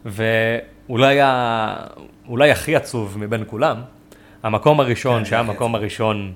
[0.04, 1.76] ואולי ה...
[2.28, 3.76] אולי הכי עצוב מבין כולם,
[4.42, 6.32] המקום הראשון, כן, שהיה המקום הראשון,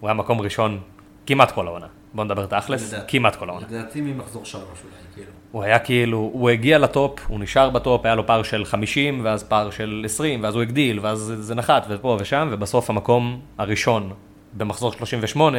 [0.00, 0.80] הוא היה מקום ראשון
[1.26, 1.86] כמעט כל העונה.
[2.14, 2.94] בוא נדבר תכלס.
[3.08, 3.66] כמעט כל העונה.
[3.70, 5.37] לדעתי ממחזור שלוש אולי, כאילו.
[5.52, 9.42] הוא היה כאילו, הוא הגיע לטופ, הוא נשאר בטופ, היה לו פער של 50, ואז
[9.42, 14.12] פער של 20, ואז הוא הגדיל, ואז זה נחת, ופה ושם, ובסוף המקום הראשון
[14.52, 15.58] במחזור 38,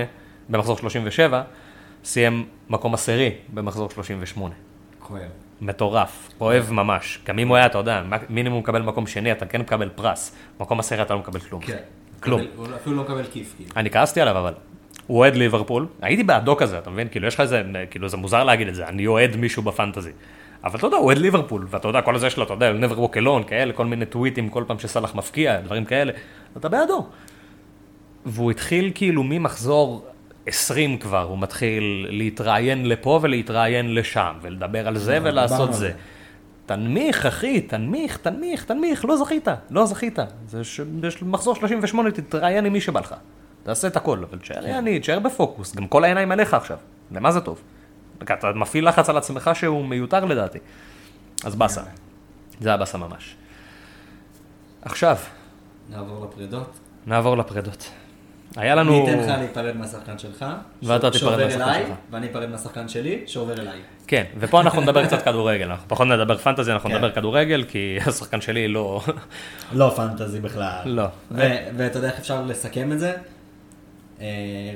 [0.49, 1.41] במחזור 37,
[2.03, 4.55] סיים מקום עשירי במחזור 38.
[4.99, 5.21] כואב.
[5.61, 7.19] מטורף, אוהב ממש.
[7.25, 10.35] גם אם הוא היה, אתה יודע, מינימום מקבל מקום שני, אתה כן מקבל פרס.
[10.59, 11.61] מקום עשירי אתה לא מקבל כלום.
[11.61, 11.77] כן.
[12.19, 12.41] כלום.
[12.55, 13.71] הוא אפילו לא מקבל כיף, כאילו.
[13.75, 14.53] אני כעסתי עליו, אבל
[15.09, 17.07] הוא אוהד ליברפול, הייתי בעדו כזה, אתה מבין?
[17.07, 20.11] כאילו, יש לך איזה, כאילו, זה מוזר להגיד את זה, אני אוהד מישהו בפנטזי.
[20.63, 23.15] אבל אתה יודע, הוא אוהד ליברפול, ואתה יודע, כל הזה שלו, אתה יודע, never walk
[23.15, 26.11] alone, כאלה, כל מיני טוויטים, כל פעם שסאלח מפקיע, דברים כאלה,
[26.57, 27.07] אתה בעדו.
[28.25, 30.07] והוא התחיל כאילו ממחזור
[30.45, 35.91] 20 כבר, הוא מתחיל להתראיין לפה ולהתראיין לשם, ולדבר על זה נכון, ולעשות זה.
[36.65, 40.19] תנמיך, אחי, תנמיך, תנמיך, תנמיך, לא זכית, לא זכית.
[40.47, 40.81] זה ש...
[41.21, 43.15] מחזור 38, תתראיין עם מי שבא לך.
[43.63, 46.77] תעשה את הכל, אבל תשאר יעני, תשאר בפוקוס, גם כל העיניים עליך עכשיו.
[47.11, 47.61] למה זה טוב?
[48.23, 50.59] אתה מפעיל לחץ על עצמך שהוא מיותר לדעתי.
[51.45, 51.81] אז באסה.
[52.59, 53.35] זה היה באסה ממש.
[54.81, 55.17] עכשיו,
[55.89, 56.79] נעבור לפרידות.
[57.07, 57.91] נעבור לפרדות.
[58.55, 59.07] היה לנו...
[59.07, 60.45] אני אתן לך להיפרד מהשחקן שלך,
[60.83, 61.95] ואתה תיפרד מהשחקן אליי, שלך.
[62.11, 63.79] ואני אפרד מהשחקן שלי, שעובר אליי.
[64.07, 66.95] כן, ופה אנחנו נדבר קצת כדורגל, אנחנו פחות נדבר פנטזי, אנחנו כן.
[66.95, 69.01] נדבר כדורגל, כי השחקן שלי לא...
[69.71, 70.81] לא פנטזי בכלל.
[70.85, 71.05] לא.
[71.31, 73.13] ואתה יודע איך אפשר לסכם את זה?
[74.21, 74.25] אה,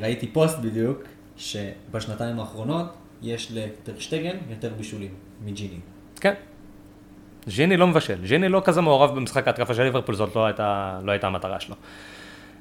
[0.01, 1.03] ראיתי פוסט בדיוק,
[1.37, 5.13] שבשנתיים האחרונות יש לטרשטגן יותר בישולים
[5.45, 5.79] מג'יני.
[6.21, 6.33] כן.
[7.45, 11.11] ז'יני לא מבשל, ז'יני לא כזה מעורב במשחק ההתקפה של ליברפול, זאת לא הייתה, לא
[11.11, 11.75] הייתה המטרה שלו.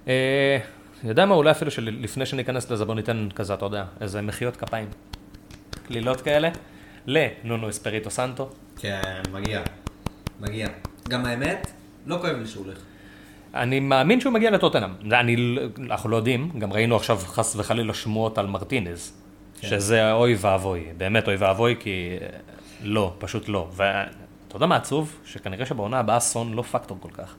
[0.08, 0.58] אה,
[1.04, 4.88] יודע מה, אולי אפילו שלפני שניכנס לזה, בוא ניתן כזה, אתה יודע, איזה מחיאות כפיים.
[5.86, 6.50] קלילות כאלה,
[7.06, 8.50] לנונו אספריטו סנטו.
[8.78, 9.62] כן, מגיע.
[10.40, 10.68] מגיע.
[11.08, 11.70] גם האמת,
[12.06, 12.78] לא כואב לי שהוא הולך.
[13.54, 14.90] אני מאמין שהוא מגיע לטוטנאם.
[15.12, 19.12] אני, לא- אנחנו לא יודעים, גם ראינו עכשיו חס וחלילה שמועות על מרטינז,
[19.60, 19.68] כן.
[19.68, 22.26] שזה אוי ואבוי, באמת אוי ואבוי, כי אה,
[22.82, 23.68] לא, פשוט לא.
[23.72, 25.16] ואתה יודע מה עצוב?
[25.24, 27.34] שכנראה שבעונה הבאה סון לא פקטור כל כך.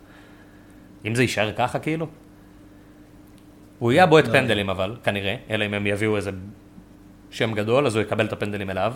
[1.06, 2.08] אם זה יישאר ככה כאילו?
[3.80, 6.32] הוא יהיה בועט לא פנדלים אבל, כנראה, אלא אם הם יביאו איזה
[7.32, 8.94] שם גדול, אז הוא יקבל את הפנדלים אליו.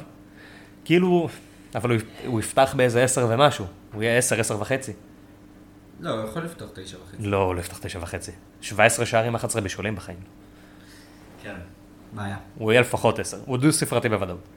[0.85, 1.29] כאילו,
[1.75, 4.93] אבל הוא, הוא יפתח באיזה עשר ומשהו, הוא יהיה עשר, עשר וחצי.
[5.99, 7.23] לא, הוא יכול לפתוח תשע וחצי.
[7.27, 8.31] לא, הוא לא יפתח תשע וחצי.
[8.61, 10.17] 17 שערים, 11 בישולים בחיים.
[11.43, 11.55] כן.
[12.13, 12.37] בעיה.
[12.55, 13.37] הוא יהיה לפחות 10.
[13.45, 14.47] הוא דו ספרתי בוודאות.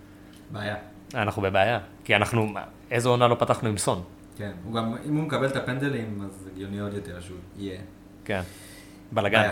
[0.50, 0.76] בעיה.
[1.14, 1.78] אנחנו בבעיה.
[2.04, 4.02] כי אנחנו, מה, איזה עונה לא פתחנו עם סון?
[4.36, 4.52] כן.
[4.64, 7.80] הוא גם, אם הוא מקבל את הפנדלים, אז הגיוני עוד יותר שהוא יהיה.
[8.24, 8.40] כן.
[9.12, 9.50] בלאגן.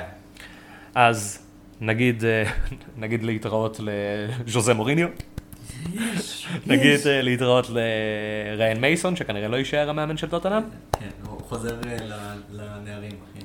[0.95, 1.47] אז
[1.80, 2.45] נגיד, אה,
[3.03, 5.09] נגיד להתראות לז'וזה מוריניו.
[6.66, 10.62] נגיד אה, להתראות לריין מייסון, שכנראה לא יישאר המאמן של טוטנאם.
[10.92, 11.96] כן, הוא חוזר אה,
[12.52, 13.38] לנערים, אחי.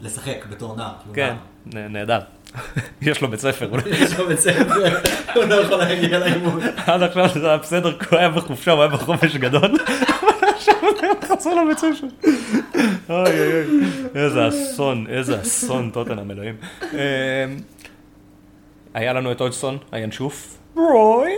[0.00, 0.92] לשחק בתור נער.
[1.06, 1.34] הוא כן,
[1.66, 2.20] נהדר.
[3.02, 3.68] יש לו בית ספר.
[3.70, 3.82] אולי.
[3.90, 4.98] יש לו בית ספר,
[5.34, 6.60] הוא לא יכול להגיע לאימון.
[6.86, 9.70] עד עכשיו זה היה בסדר, הוא היה בחופשה, הוא היה בחופש גדול.
[10.56, 12.06] עכשיו הוא חזר לבית ספר.
[13.08, 13.80] אוי אוי אוי,
[14.14, 16.56] איזה אסון, איזה אסון, טוטנאם אלוהים.
[16.82, 16.98] אמ,
[18.94, 20.58] היה לנו את אודסון, הינשוף.
[20.76, 21.32] רוי.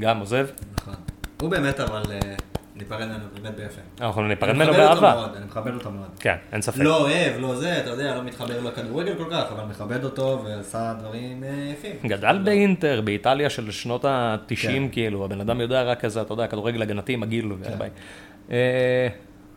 [0.00, 0.46] גם עוזב.
[0.80, 0.94] נכון.
[1.40, 2.34] הוא באמת, אבל אה,
[2.76, 3.80] ניפרד ממנו באמת ביפה.
[4.00, 5.20] אנחנו ניפרד אני ממנו מכבד אותו באהבה.
[5.20, 6.08] מאוד, אני מכבד אותו מאוד.
[6.20, 6.78] כן, אין ספק.
[6.78, 10.94] לא אוהב, לא זה, אתה יודע, לא מתחבר לכדורגל כל כך, אבל מכבד אותו ועשה
[11.00, 11.96] דברים אה, יפים.
[12.08, 14.88] גדל באינטר, באיטליה של שנות ה-90, כן.
[14.92, 17.52] כאילו, הבן אדם יודע רק כזה, אתה יודע, כדורגל הגנתי מגעיל.
[17.64, 17.72] כן.
[17.74, 17.90] וביי.
[18.50, 19.08] אה,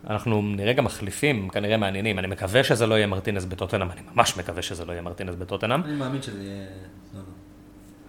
[0.10, 2.20] אנחנו נראה גם מחליפים, כנראה מעניינים.
[2.20, 5.84] אני מקווה שזה לא יהיה מרטינס בטוטנאם, אני ממש מקווה שזה לא יהיה מרטינס בטוטנאם.
[5.84, 6.66] אני מאמין שזה יהיה...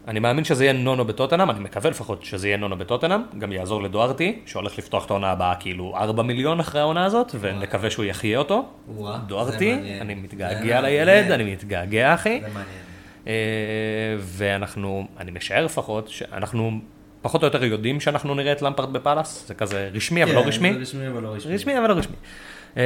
[0.08, 0.18] לא, לא.
[0.18, 3.82] אני מאמין שזה יהיה נונו בטוטנאם, אני מקווה לפחות שזה יהיה נונו בטוטנאם, גם יעזור
[3.82, 8.38] לדוארטי, שהולך לפתוח את העונה הבאה כאילו 4 מיליון אחרי העונה הזאת, ונקווה שהוא יחיה
[8.38, 8.66] אותו.
[9.26, 9.72] דוארטי.
[10.00, 10.80] אני מתגעגע.
[10.80, 12.40] לילד, אני מתגעגע אחי.
[13.26, 13.32] אה,
[14.20, 16.80] ואנחנו, אני משער לפחות, שאנחנו
[17.22, 20.48] פחות או יותר יודעים שאנחנו נראה את למפרד בפאלאס, זה כזה רשמי אבל לא כן,
[20.48, 20.70] רשמי.
[20.70, 21.54] רשמי אבל לא רשמי.
[21.54, 22.16] רשמי אבל לא רשמי.
[22.76, 22.82] אה,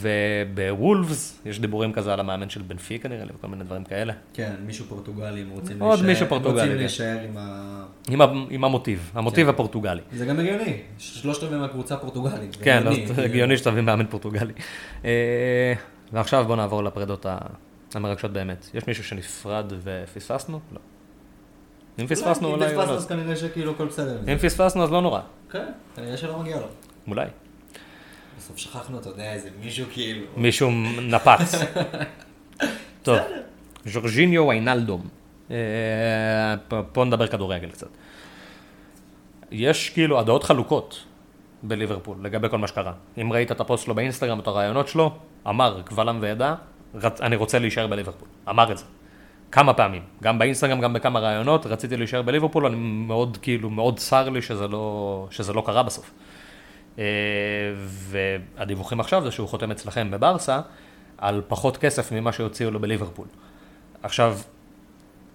[0.00, 4.12] ובוולפס יש דיבורים כזה על המאמן של בנפיקה נראה לי וכל מיני דברים כאלה.
[4.34, 6.78] כן, מישהו פורטוגלי, הם רוצים עוד להישאר- מישהו פורטוגלי, רוצים כן.
[6.78, 7.84] להישאר עם ה...
[8.10, 9.50] עם, ה, עם המוטיב, המוטיב כן.
[9.54, 10.00] הפורטוגלי.
[10.12, 12.56] זה גם הגיוני, שלושת רבעי מהקבוצה פורטוגלית.
[12.62, 13.56] כן, הגיוני, אז כאילו.
[13.56, 14.52] שתביא מאמן פורטוגלי.
[15.04, 15.72] אה,
[16.12, 17.26] ועכשיו בואו נעבור לפרדות
[17.94, 18.66] המרגשות באמת.
[18.74, 20.60] יש מישהו שנפרד ופספסנו?
[20.72, 20.78] לא.
[21.98, 22.64] אם פספסנו אם אולי...
[22.66, 24.18] פספסנו אולי- אז כנראה שכאילו הכל בסדר.
[24.32, 25.20] אם פספסנו אז לא נורא,
[25.50, 25.64] כן,
[25.96, 26.66] כנראה שלא מגיע לו.
[27.08, 27.26] אולי.
[28.54, 30.26] בסוף שכחנו, אתה יודע, איזה מישהו כאילו...
[30.36, 30.70] מישהו
[31.02, 31.54] נפץ.
[33.02, 33.18] טוב,
[33.86, 35.08] ז'ורג'יניו ויינלדום.
[35.50, 35.56] אה,
[36.92, 37.86] פה- נדבר כדורגל קצת.
[39.50, 41.04] יש כאילו הדעות חלוקות
[41.62, 42.92] בליברפול לגבי כל מה שקרה.
[43.20, 45.12] אם ראית את הפוסט שלו באינסטגרם, את הרעיונות שלו,
[45.48, 46.54] אמר קבל עם ועדה,
[46.94, 48.28] "רצ- אני רוצה להישאר בליברפול.
[48.48, 48.84] אמר את זה.
[49.52, 54.28] כמה פעמים, גם באינסטגרם, גם בכמה ראיונות, רציתי להישאר בליברפול, אני מאוד, כאילו, מאוד צר
[54.28, 56.10] לי שזה לא, שזה לא קרה בסוף.
[57.00, 57.04] אה,
[57.86, 60.60] והדיווחים עכשיו זה שהוא חותם אצלכם בברסה,
[61.18, 63.26] על פחות כסף ממה שהוציאו לו בליברפול.
[64.02, 64.38] עכשיו,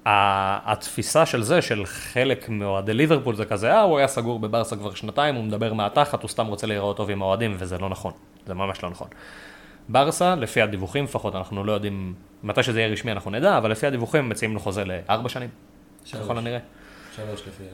[0.06, 4.94] התפיסה של זה, של חלק מאוהדי ליברפול זה כזה, אה, הוא היה סגור בברסה כבר
[4.94, 8.12] שנתיים, הוא מדבר מהתחת, הוא סתם רוצה להיראות טוב עם האוהדים, וזה לא נכון,
[8.48, 9.08] זה ממש לא נכון.
[9.90, 12.14] ברסה, לפי הדיווחים לפחות, אנחנו לא יודעים,
[12.44, 15.50] מתי שזה יהיה רשמי אנחנו נדע, אבל לפי הדיווחים מציעים לו חוזה לארבע שנים,
[16.14, 16.60] ככל הנראה.
[17.16, 17.68] שלוש לפי ה...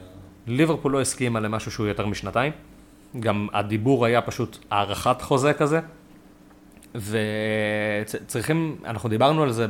[0.46, 2.52] ליברפול לא הסכימה למשהו שהוא יותר משנתיים,
[3.20, 5.80] גם הדיבור היה פשוט הארכת חוזה כזה,
[6.94, 9.66] וצריכים, אנחנו דיברנו על זה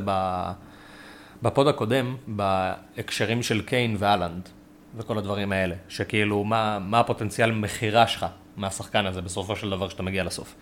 [1.41, 4.49] בפוד הקודם, בהקשרים של קיין ואלנד
[4.97, 8.25] וכל הדברים האלה, שכאילו מה, מה הפוטנציאל מכירה שלך
[8.57, 10.55] מהשחקן הזה בסופו של דבר כשאתה מגיע לסוף.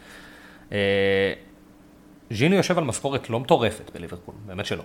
[0.71, 1.34] אה,
[2.32, 4.84] ז'יני יושב על משכורת לא מטורפת בליברפול, באמת שלא.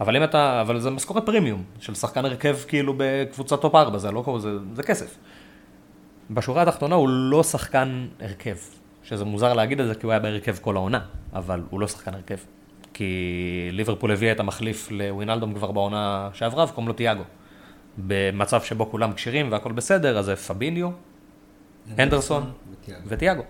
[0.00, 4.10] אבל אם אתה, אבל זה משכורת פרימיום של שחקן הרכב כאילו בקבוצת top 4, זה
[4.10, 5.16] לא קורה, זה, זה כסף.
[6.30, 8.56] בשורה התחתונה הוא לא שחקן הרכב,
[9.02, 11.00] שזה מוזר להגיד את זה כי הוא היה בהרכב כל העונה,
[11.32, 12.36] אבל הוא לא שחקן הרכב.
[12.94, 17.22] כי ליברפול הביאה את המחליף לווינלדום כבר בעונה שעברה, וקוראים לו תיאגו.
[17.98, 20.90] במצב שבו כולם כשירים והכל בסדר, אז זה פביניו,
[21.98, 22.52] הנדרסון
[23.06, 23.42] ותיאגו.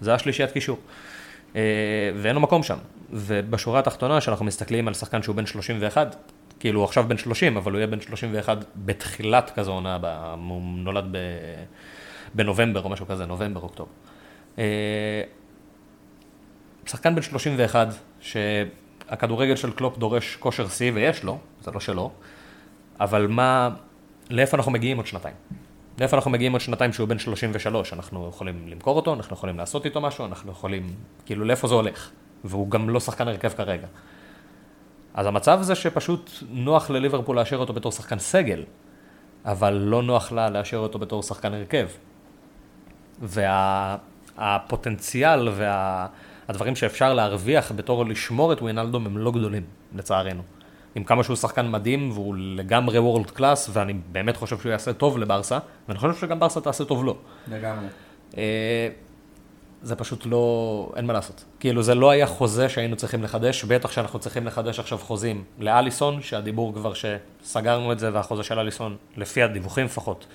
[0.00, 0.78] זה השלישיית קישור.
[1.56, 1.60] אה,
[2.16, 2.78] ואין לו מקום שם.
[3.12, 6.16] ובשורה התחתונה, כשאנחנו מסתכלים על שחקן שהוא בן 31,
[6.60, 9.98] כאילו הוא עכשיו בן 30, אבל הוא יהיה בן 31 בתחילת כזו עונה,
[10.48, 11.18] הוא נולד ב...
[12.34, 13.90] בנובמבר או משהו כזה, נובמבר, אוקטובר.
[14.58, 15.22] אה,
[16.86, 17.88] שחקן בן 31,
[18.20, 22.10] שהכדורגל של קלופ דורש כושר שיא, ויש לו, זה לא שלא,
[23.00, 23.70] אבל מה,
[24.30, 25.34] לאיפה אנחנו מגיעים עוד שנתיים?
[26.00, 27.92] לאיפה אנחנו מגיעים עוד שנתיים שהוא בן 33?
[27.92, 30.94] אנחנו יכולים למכור אותו, אנחנו יכולים לעשות איתו משהו, אנחנו יכולים,
[31.26, 32.10] כאילו לאיפה זה הולך?
[32.44, 33.86] והוא גם לא שחקן הרכב כרגע.
[35.14, 38.64] אז המצב זה שפשוט נוח לליברפול לאשר אותו בתור שחקן סגל,
[39.44, 41.88] אבל לא נוח לה לאשר אותו בתור שחקן הרכב.
[43.22, 46.06] והפוטנציאל וה...
[46.48, 49.62] הדברים שאפשר להרוויח בתור לשמור את ווינלדום הם לא גדולים,
[49.94, 50.42] לצערנו.
[50.94, 55.18] עם כמה שהוא שחקן מדהים והוא לגמרי וורלד קלאס, ואני באמת חושב שהוא יעשה טוב
[55.18, 55.58] לברסה,
[55.88, 57.16] ואני חושב שגם ברסה תעשה טוב לו.
[57.48, 57.86] לגמרי.
[58.36, 58.88] אה,
[59.82, 61.44] זה פשוט לא, אין מה לעשות.
[61.60, 66.22] כאילו זה לא היה חוזה שהיינו צריכים לחדש, בטח שאנחנו צריכים לחדש עכשיו חוזים לאליסון,
[66.22, 70.26] שהדיבור כבר שסגרנו את זה והחוזה של אליסון, לפי הדיווחים לפחות,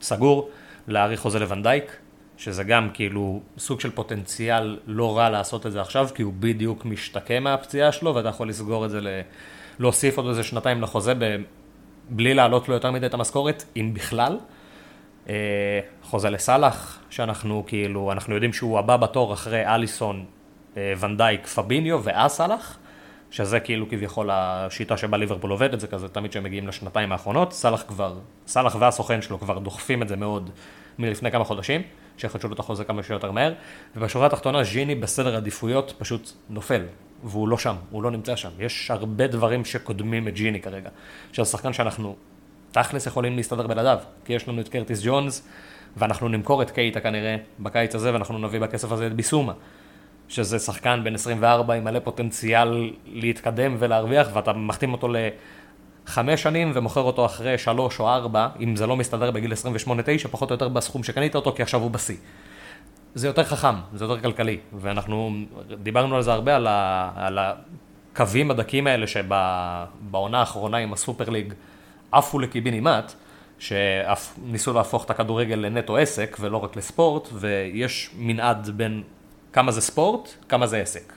[0.00, 0.50] סגור,
[0.88, 1.96] להאריך חוזה לוונדייק,
[2.42, 6.84] שזה גם כאילו סוג של פוטנציאל לא רע לעשות את זה עכשיו, כי הוא בדיוק
[6.84, 9.08] משתקם מהפציעה שלו, ואתה יכול לסגור את זה, ל...
[9.78, 11.36] להוסיף עוד איזה שנתיים לחוזה, ב...
[12.08, 14.38] בלי להעלות לו יותר מדי את המשכורת, אם בכלל.
[15.28, 20.24] אה, חוזה לסאלח, שאנחנו כאילו, אנחנו יודעים שהוא הבא בתור אחרי אליסון,
[20.76, 22.78] אה, ונדייק, פביניו ואז סאלח,
[23.30, 27.84] שזה כאילו כביכול השיטה שבה ליברפול עובדת, זה כזה תמיד כשהם מגיעים לשנתיים האחרונות, סאלח
[27.88, 28.14] כבר,
[28.46, 30.50] סאלח והסוכן שלו כבר דוחפים את זה מאוד
[30.98, 31.82] מלפני כמה חודשים.
[32.16, 33.52] שיחדשו לו את החוזה כמה שיותר מהר,
[33.96, 36.82] ובשורה התחתונה ז'יני בסדר עדיפויות פשוט נופל,
[37.24, 38.50] והוא לא שם, הוא לא נמצא שם.
[38.58, 40.90] יש הרבה דברים שקודמים את ג'יני כרגע,
[41.32, 42.16] של שחקן שאנחנו
[42.72, 45.48] תכלס יכולים להסתדר בלעדיו, כי יש לנו את קרטיס ג'ונס,
[45.96, 49.52] ואנחנו נמכור את קייטה כנראה בקיץ הזה, ואנחנו נביא בכסף הזה את ביסומה.
[50.28, 55.08] שזה שחקן בן 24 עם מלא פוטנציאל להתקדם ולהרוויח, ואתה מחתים אותו
[56.06, 59.56] חמש שנים ומוכר אותו אחרי שלוש או ארבע, אם זה לא מסתדר בגיל 28-9,
[60.30, 62.16] פחות או יותר בסכום שקנית אותו, כי עכשיו הוא בשיא.
[63.14, 65.30] זה יותר חכם, זה יותר כלכלי, ואנחנו
[65.82, 71.54] דיברנו על זה הרבה, על, ה, על הקווים הדקים האלה שבעונה האחרונה עם הסופר ליג
[72.12, 73.12] עפו לקיבינימט,
[73.58, 79.02] שניסו להפוך את הכדורגל לנטו עסק ולא רק לספורט, ויש מנעד בין
[79.52, 81.12] כמה זה ספורט, כמה זה עסק.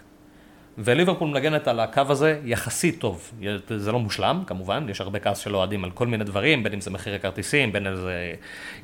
[0.78, 3.32] וליברפול מנגנת על הקו הזה יחסית טוב.
[3.78, 6.82] זה לא מושלם, כמובן, יש הרבה כעס של אוהדים על כל מיני דברים, בין אם
[6.82, 8.34] זה מחירי כרטיסים, בין אם זה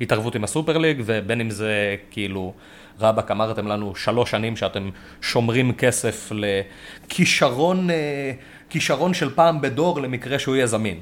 [0.00, 2.54] התערבות עם הסופר ליג, ובין אם זה כאילו,
[3.00, 4.90] רבאק אמרתם לנו שלוש שנים שאתם
[5.22, 8.32] שומרים כסף לכישרון, אה,
[8.70, 11.00] כישרון של פעם בדור למקרה שהוא יהיה זמין.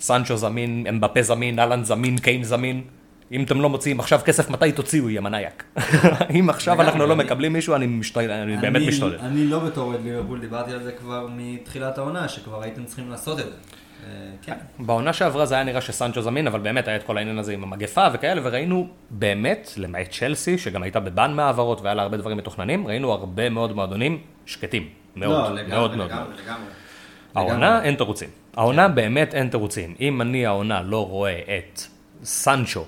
[0.00, 2.82] סנצ'ו זמין, אמבפה זמין, אהלן זמין, קיין זמין.
[3.32, 5.64] אם אתם לא מוציאים עכשיו כסף, מתי תוציאו, יא מניאק?
[6.38, 8.00] אם עכשיו אנחנו לא מקבלים מישהו, אני
[8.60, 9.18] באמת משתולל.
[9.20, 13.40] אני לא בתור אוהד ליברפול, דיברתי על זה כבר מתחילת העונה, שכבר הייתם צריכים לעשות
[13.40, 13.50] את זה.
[14.06, 14.08] אה,
[14.42, 14.54] כן.
[14.78, 17.62] בעונה שעברה זה היה נראה שסנצ'ו זמין, אבל באמת היה את כל העניין הזה עם
[17.62, 22.86] המגפה וכאלה, וראינו באמת, למעט צ'לסי, שגם הייתה בבן מהעברות והיה לה הרבה דברים מתוכננים,
[22.86, 24.88] ראינו הרבה מאוד מועדונים שקטים.
[25.16, 26.40] מאוד, לא, לגמרי, מאוד, לגמרי, מאוד.
[26.44, 26.70] לגמרי.
[27.34, 28.28] העונה אין תירוצים.
[28.56, 28.94] העונה כן.
[28.94, 29.94] באמת אין תירוצים.
[30.00, 31.80] אם אני העונה לא רואה את
[32.24, 32.84] סנצ'ו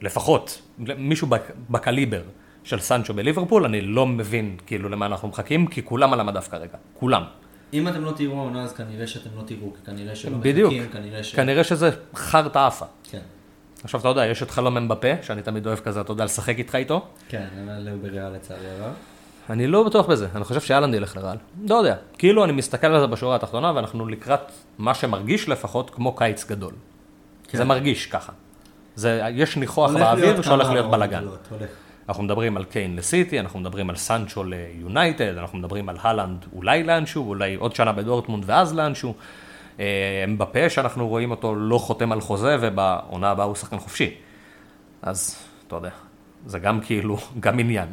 [0.00, 0.62] לפחות,
[0.98, 1.28] מישהו
[1.70, 2.22] בקליבר
[2.64, 6.78] של סנצ'ו בליברפול, אני לא מבין כאילו למה אנחנו מחכים, כי כולם על המדף כרגע,
[6.94, 7.22] כולם.
[7.72, 10.72] אם אתם לא תראו העונה, אז כנראה שאתם לא תראו, כי כנראה שלא בדיוק.
[10.72, 11.34] מחכים, כנראה ש...
[11.34, 12.84] כנראה שזה חרטא עפה.
[13.10, 13.20] כן.
[13.84, 16.74] עכשיו, אתה יודע, יש את חלום אמבפה, שאני תמיד אוהב כזה, אתה יודע, לשחק איתך
[16.74, 17.06] איתו.
[17.28, 18.92] כן, אבל הוא בריאל לצערי הרב.
[19.50, 21.36] אני לא בטוח בזה, אני חושב שאלנד ילך לרעל.
[21.68, 21.96] לא יודע.
[22.18, 26.72] כאילו, אני מסתכל על זה בשורה התחתונה, ואנחנו לקראת מה שמרגיש לפחות כמו קיץ גדול.
[27.48, 27.58] כן.
[27.58, 28.32] זה מרגיש ככה.
[28.98, 31.24] זה, יש ניחוח באוויר שהולך להיות בלאגן.
[32.08, 36.82] אנחנו מדברים על קיין לסיטי, אנחנו מדברים על סנצ'ו ליונייטד, אנחנו מדברים על הלנד אולי
[36.82, 39.14] לאנשהו, אולי עוד שנה בדורטמונד ואז לאנשהו.
[39.80, 44.14] אה, אמבפה שאנחנו רואים אותו לא חותם על חוזה ובעונה הבאה הוא שחקן חופשי.
[45.02, 45.36] אז
[45.66, 45.90] אתה יודע,
[46.46, 47.88] זה גם כאילו, גם עניין.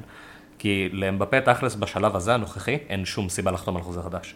[0.59, 4.35] כי לאמבפה תכלס בשלב הזה הנוכחי אין שום סיבה לחתום על חוזה חדש.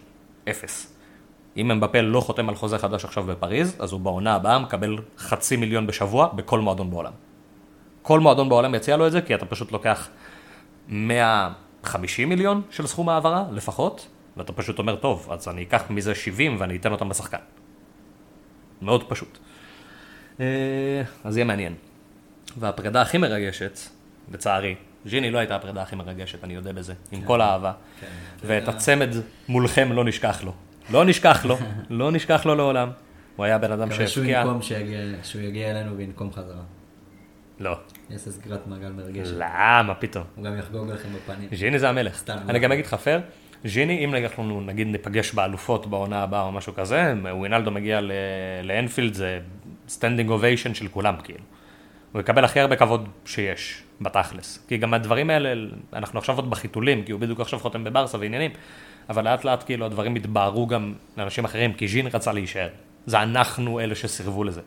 [0.49, 0.98] אפס.
[1.57, 5.55] אם אמבפה לא חותם על חוזה חדש עכשיו בפריז, אז הוא בעונה הבאה מקבל חצי
[5.55, 7.11] מיליון בשבוע בכל מועדון בעולם.
[8.01, 10.09] כל מועדון בעולם יציע לו את זה, כי אתה פשוט לוקח
[10.87, 16.55] 150 מיליון של סכום העברה לפחות, ואתה פשוט אומר, טוב, אז אני אקח מזה 70
[16.59, 17.37] ואני אתן אותם לשחקן.
[18.81, 19.37] מאוד פשוט.
[20.39, 20.45] אה,
[21.23, 21.75] אז יהיה מעניין.
[22.57, 23.79] והפרידה הכי מרגשת,
[24.31, 24.75] לצערי,
[25.05, 27.73] ז'יני לא הייתה הפרידה הכי מרגשת, אני יודע בזה, עם כל האהבה.
[27.99, 28.07] כן.
[28.43, 29.09] ואת הצמד
[29.47, 30.53] מולכם לא נשכח לו.
[30.91, 31.57] לא נשכח לו,
[31.89, 32.89] לא נשכח לו לעולם.
[33.35, 34.43] הוא היה בן אדם מקווה שהבקיע...
[34.61, 36.61] שיגיע- שהוא יגיע אלינו וינקום חזרה.
[37.59, 37.77] לא.
[38.09, 39.31] יעשה סגירת מעגל מרגשת.
[39.31, 39.45] לא,
[39.83, 40.23] מה פתאום.
[40.35, 41.49] הוא גם יחגוג לכם בפנים.
[41.53, 42.15] ז'יני זה המלך.
[42.17, 42.59] סתם, אני לא.
[42.59, 43.21] גם אגיד לך פייר,
[43.65, 47.99] ז'יני, אם אנחנו נגיד ניפגש באלופות בעונה הבאה או משהו כזה, ווינלדום מגיע
[48.63, 49.39] לאנפילד, זה
[49.87, 51.39] standing ovation של כולם, כאילו.
[52.11, 54.65] הוא יקבל הכי הרבה כבוד שיש, בתכלס.
[54.67, 58.51] כי גם הדברים האלה, אנחנו עכשיו עוד בחיתולים, כי הוא בדיוק עכשיו חותם בברסה ועניינים,
[59.09, 62.69] אבל לאט לאט כאילו הדברים התבהרו גם לאנשים אחרים, כי ז'יני רצה להישאר.
[63.05, 64.61] זה אנחנו אלה שסירבו לזה.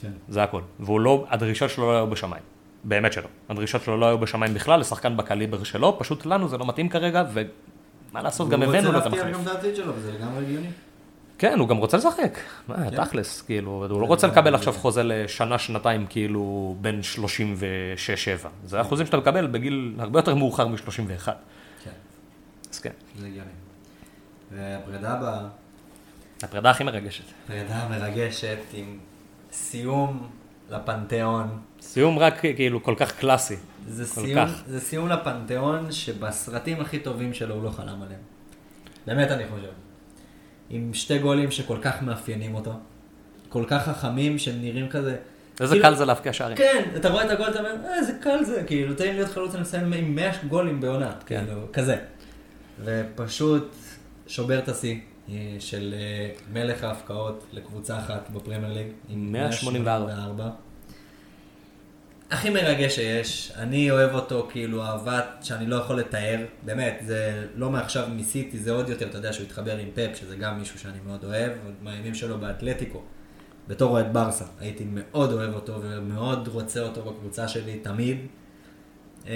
[0.00, 0.10] כן.
[0.28, 0.62] זה הכל.
[0.80, 2.42] והוא לא, הדרישות שלו לא היו בשמיים.
[2.84, 3.28] באמת שלא.
[3.48, 7.24] הדרישות שלו לא היו בשמיים בכלל, לשחקן בקליבר שלו, פשוט לנו זה לא מתאים כרגע,
[7.32, 9.36] ומה לעשות, גם הבאנו לו את הוא רוצה המחליף.
[9.36, 10.68] להבטיח גם את העתיד שלו, וזה לגמרי הגיוני.
[11.38, 12.38] כן, הוא גם רוצה לשחק.
[12.68, 13.04] מה, כן.
[13.04, 17.00] תכלס, כאילו, הוא לא רוצה לקבל עכשיו חוזה לשנה, שנתיים, כאילו, בין
[18.44, 18.48] 36-7.
[18.64, 21.24] זה אחוזים שאתה מקבל בגיל הרבה יותר מאוחר מ-31.
[21.84, 21.90] כן,
[22.72, 23.50] אז כן, זה הגיוני.
[24.52, 25.40] והפרידה הבאה,
[26.42, 27.24] הפרידה הכי מרגשת.
[27.46, 28.98] פרידה מרגשת עם
[29.52, 30.28] סיום
[30.70, 31.58] לפנתיאון.
[31.80, 33.56] סיום רק כאילו כל כך קלאסי.
[33.88, 34.62] זה כל סיום, כך.
[34.66, 38.20] זה סיום לפנתיאון שבסרטים הכי טובים שלו הוא לא חלם עליהם.
[39.06, 39.70] באמת אני חושב.
[40.70, 42.72] עם שתי גולים שכל כך מאפיינים אותו.
[43.48, 45.16] כל כך חכמים שהם נראים כזה.
[45.60, 46.56] איזה כאילו- קל זה להבקיע שערים.
[46.56, 49.30] כן, אתה רואה את הגול, אתה אומר, אה, איזה קל זה, כאילו, תן לי להיות
[49.30, 51.44] חלוץ, אני מסיים עם 100 גולים בעונה, כן.
[51.46, 51.96] כאילו, כזה.
[52.84, 53.74] ופשוט
[54.28, 54.96] שובר את השיא
[55.28, 58.86] אה, של אה, מלך ההפקעות לקבוצה אחת בפרמייר ליג.
[59.08, 59.98] עם 184.
[59.98, 60.50] 184.
[62.30, 67.70] הכי מרגש שיש, אני אוהב אותו כאילו אהבת שאני לא יכול לתאר, באמת, זה לא
[67.70, 70.98] מעכשיו מסיטי, זה עוד יותר, אתה יודע שהוא התחבר עם פפ, שזה גם מישהו שאני
[71.06, 73.02] מאוד אוהב, עוד מהימים שלו באתלטיקו.
[73.68, 78.18] בתור אוהד ברסה, הייתי מאוד אוהב אותו ומאוד רוצה אותו בקבוצה שלי, תמיד.
[79.26, 79.32] אמ,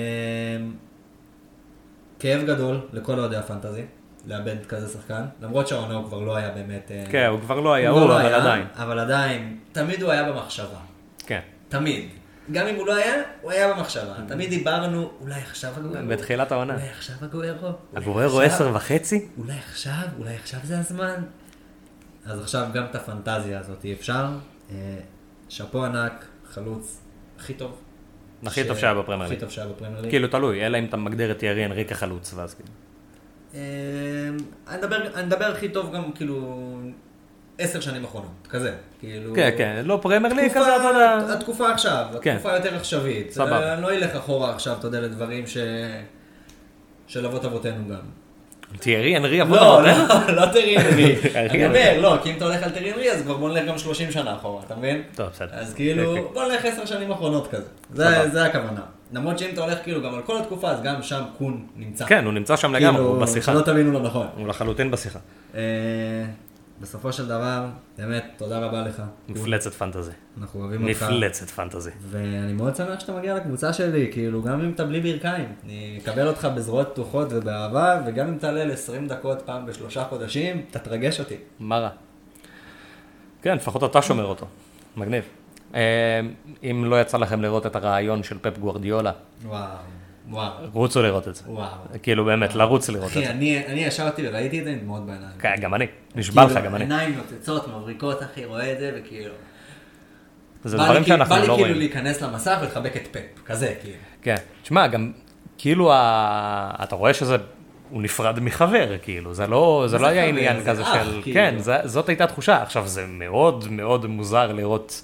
[2.18, 3.82] כאב גדול לכל אוהדי הפנטזי,
[4.26, 6.90] לאבד כזה שחקן, למרות שהעונה הוא כבר לא היה באמת...
[6.90, 8.66] אה, כן, הוא כבר לא היה כבר הוא, לא אבל היה, עדיין.
[8.74, 10.78] אבל עדיין, תמיד הוא היה במחשבה.
[11.26, 11.40] כן.
[11.68, 12.08] תמיד.
[12.52, 14.14] גם אם הוא לא היה, הוא היה במחשבה.
[14.28, 16.06] תמיד דיברנו, אולי עכשיו הגוארו.
[16.08, 16.74] בתחילת העונה.
[16.74, 17.72] אולי עכשיו הגוארו.
[17.94, 19.28] הגוררו עכשיו- עשר וחצי?
[19.38, 21.22] אולי עכשיו, אולי עכשיו זה הזמן.
[22.26, 24.26] אז עכשיו גם את הפנטזיה הזאת אי אפשר.
[24.70, 24.76] אה,
[25.48, 27.00] שאפו ענק, חלוץ
[27.38, 27.78] הכי טוב.
[28.46, 29.40] הכי טוב שהיה בפרמייר הכי.
[29.40, 30.10] טוב שהיה בפרמייר ליג.
[30.10, 32.68] כאילו תלוי, אלא אם אתה מגדיר את תיירי אנרי כחלוץ, ואז כאילו.
[33.55, 33.61] אה,
[34.68, 36.62] אני מדבר- אני מדבר הכי טוב גם כאילו
[37.59, 38.72] עשר שנים אחרונות, כזה.
[39.00, 39.34] כאילו...
[39.34, 41.18] כן, כן, לא פרמייר ליג כזה, אתה יודע.
[41.34, 42.30] התקופה עכשיו, כן.
[42.36, 43.30] התקופה יותר עכשווית.
[43.32, 43.72] סבבה.
[43.74, 45.57] אני לא אלך אחורה עכשיו, אתה יודע, לדברים ש...
[47.07, 47.96] של אבות אבותינו גם.
[48.78, 50.09] תיירי אנרי אבות לא, אבותינו?
[50.28, 51.16] לא, לא תיירי אנרי.
[51.36, 51.50] אנרי.
[51.50, 53.78] אני אומר, לא, כי אם אתה הולך על טרי אנרי, אז כבר בוא נלך גם
[53.78, 55.03] 30 שנה אחורה, אתה מבין?
[55.14, 55.48] טוב, בסדר.
[55.53, 56.30] אז כאילו.
[56.32, 57.68] בוא נלך 10 שנים אחרונות כזה.
[58.32, 58.80] זה הכוונה.
[59.12, 62.06] למרות שאם אתה הולך כאילו גם על כל התקופה, אז גם שם קון נמצא.
[62.06, 63.52] כן, הוא נמצא שם לגמרי, הוא בשיחה.
[63.52, 64.26] שלא תבינו לא נכון.
[64.36, 65.18] הוא לחלוטין בשיחה.
[65.54, 65.60] אה,
[66.80, 67.66] בסופו של דבר,
[67.98, 69.02] באמת, תודה רבה לך.
[69.28, 70.10] מפלצת פנטזי.
[70.40, 71.02] אנחנו אוהבים אותך.
[71.02, 71.90] מפלצת פנטזי.
[72.00, 75.48] ואני מאוד שמח שאתה מגיע לקבוצה שלי, כאילו, גם אם אתה בלי ברכיים.
[75.64, 80.78] אני אקבל אותך בזרועות פתוחות ובאהבה, וגם אם תעלה ל-20 דקות פעם בשלושה חודשים, אתה
[80.78, 81.36] תרגש אותי.
[81.60, 81.88] מה רע?
[83.42, 84.46] כן, לפחות אתה שומר אותו.
[84.96, 85.24] מגניב.
[85.74, 86.20] אה,
[86.62, 89.12] אם לא יצא לכם לראות את הרעיון של פפ גוורדיולה,
[89.44, 89.60] וואו,
[90.30, 91.42] וואו, רוצו לראות את זה.
[91.46, 91.68] וואו.
[92.02, 93.30] כאילו באמת, לרוץ לראות את אחי, זה.
[93.30, 95.32] אני אני ישבתי וראיתי את זה עם דמעות בעיניים.
[95.38, 95.86] כן, גם אני.
[96.14, 96.84] נשבע לך, כאילו, גם אני.
[96.84, 99.34] עיניים נוצצות, מבריקות, אחי, רואה את זה, וכאילו...
[100.64, 101.78] זה דברים כאילו- שאנחנו בא לי לא כאילו רואים.
[101.78, 103.96] להיכנס למסך ולחבק את פפ, כזה, כאילו.
[104.22, 104.36] כן.
[104.62, 105.12] תשמע, גם
[105.58, 105.90] כאילו.
[106.82, 107.36] אתה רואה שזה
[107.90, 110.24] הוא נפרד מחבר, כאילו, זה לא, זה לא היה?
[110.24, 111.34] עניין זה כזה של, כאילו.
[111.34, 112.62] כן, זה, זאת הייתה תחושה.
[112.62, 115.02] עכשיו, זה מאוד מאוד מוזר לראות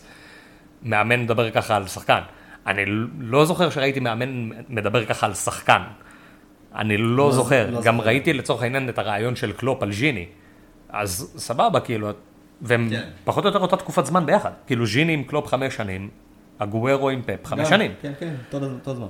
[0.83, 2.21] מאמן מדבר ככה על שחקן.
[2.67, 2.83] אני
[3.21, 5.83] לא זוכר שראיתי מאמן מדבר ככה על שחקן.
[6.75, 7.71] אני לא, לא- זוכר.
[7.71, 8.07] לא גם זוכר.
[8.07, 10.27] ראיתי לצורך העניין את הרעיון של קלופ על ז'יני.
[10.89, 12.11] אז סבבה, כאילו,
[12.63, 13.09] והם כן.
[13.25, 14.51] פחות או יותר אותה תקופת זמן ביחד.
[14.67, 16.09] כאילו, ז'יני עם קלופ חמש שנים,
[16.61, 17.93] אגוארו עם פפ חמש גם, שנים.
[18.03, 19.07] כן, כן, אותו זמן.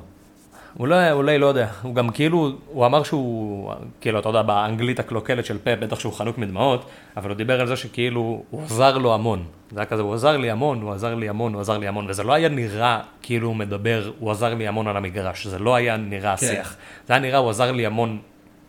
[0.79, 5.45] אולי, אולי לא יודע, הוא גם כאילו, הוא אמר שהוא, כאילו, אתה יודע, באנגלית הקלוקלת
[5.45, 9.14] של פפ, בטח שהוא חנוק מדמעות, אבל הוא דיבר על זה שכאילו, הוא עזר לו
[9.14, 9.45] המון.
[9.70, 12.07] זה היה כזה, הוא עזר לי המון, הוא עזר לי המון, הוא עזר לי המון,
[12.09, 15.74] וזה לא היה נראה כאילו הוא מדבר, הוא עזר לי המון על המגרש, זה לא
[15.74, 16.47] היה נראה כן.
[16.47, 16.76] שיח.
[17.07, 18.18] זה היה נראה, הוא עזר לי המון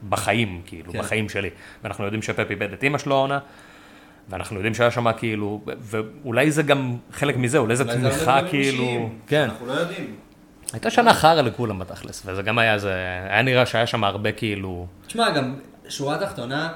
[0.10, 1.00] בחיים, כאילו, כן.
[1.00, 1.50] בחיים שלי.
[1.84, 3.40] ואנחנו יודעים שפפ איבד את אימא שלו העונה,
[4.30, 9.10] ואנחנו יודעים שהיה שם כאילו, ואולי זה גם חלק מזה, אולי זה תמיכה דברים כאילו,
[9.28, 9.44] כן.
[9.44, 10.29] אנחנו לא יודעים.
[10.74, 12.94] הייתה שנה חרא לכולם בתכלס, וזה גם היה זה,
[13.30, 15.56] היה נראה שהיה שם הרבה כאילו, תשמע, גם
[15.90, 16.72] שורה תחתונה,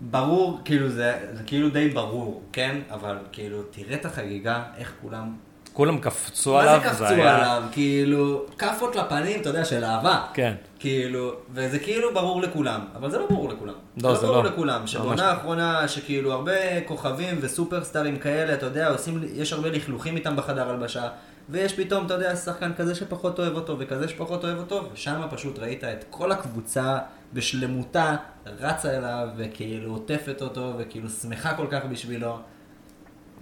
[0.00, 2.76] ברור, כאילו זה, זה כאילו די ברור, כן?
[2.90, 5.36] אבל כאילו, תראה את החגיגה, איך כולם...
[5.72, 7.62] כולם קפצו מה עליו, זה קפצו היה, עליו?
[7.72, 10.24] כאילו, כאפות לפנים, אתה יודע, של אהבה.
[10.34, 13.74] כן, כאילו, וזה כאילו ברור לכולם, אבל זה לא ברור לכולם.
[14.02, 14.50] לא, זה ברור לא.
[14.50, 15.28] לכולם, ממש שבעונה לא.
[15.28, 21.08] האחרונה, שכאילו הרבה כוכבים וסופרסטארים כאלה, אתה יודע, עושים, יש הרבה לכלוכים איתם בחדר הלבשה,
[21.48, 25.58] ויש פתאום, אתה יודע, שחקן כזה שפחות אוהב אותו, וכזה שפחות אוהב אותו, ושם פשוט
[25.58, 26.98] ראית את כל הקבוצה
[27.32, 28.16] בשלמותה,
[28.46, 32.38] רצה אליו, וכאילו עוטפת אותו, וכאילו שמחה כל כך בשבילו.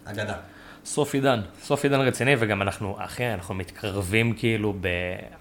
[0.04, 0.34] אגדה.
[0.84, 4.88] סוף עידן, סוף עידן רציני, וגם אנחנו, אחי, אנחנו מתקרבים כאילו ב...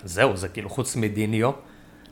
[0.04, 1.52] זהו, זה כאילו חוץ מפרננדיניו,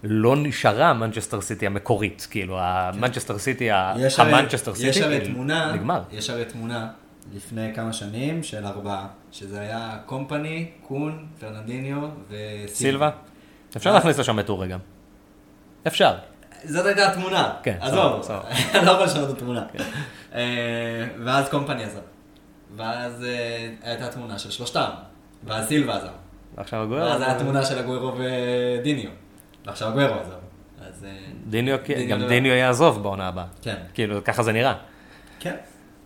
[0.04, 6.02] לא נשארה מנצ'סטר סיטי המקורית, כאילו, המנצ'סטר סיטי, המנצ'סטר סיטי, יש הרי כאילו, תמונה, נגמר.
[6.12, 6.88] יש הרי תמונה
[7.36, 11.98] לפני כמה שנים של ארבעה, שזה היה קומפני, קון, פרננדיניו
[12.30, 12.68] וסילבה.
[12.68, 13.10] סילבה?
[13.78, 14.80] אפשר להכניס לשם את אורי גם.
[15.88, 16.16] אפשר.
[16.64, 17.54] זאת הייתה התמונה.
[17.64, 18.30] כן, עזוב,
[18.86, 19.66] לא יכול לשנות את התמונה.
[20.36, 22.00] אה, ואז קומפני עזב.
[22.76, 24.90] ואז אה, הייתה תמונה של שלושתם.
[25.44, 26.08] ואז סילבה עזב.
[26.58, 27.04] ועכשיו הגויר.
[27.04, 29.10] ואז הייתה תמונה של הגוורו ודיניו.
[29.66, 30.32] ועכשיו הגוורו עזב.
[30.82, 31.06] אז...
[31.06, 31.10] אה,
[31.50, 31.78] דיניו,
[32.10, 33.46] גם לא- דיניו יעזוב בעונה הבאה.
[33.62, 33.76] כן.
[33.94, 34.74] כאילו, ככה זה נראה.
[35.40, 35.56] כן.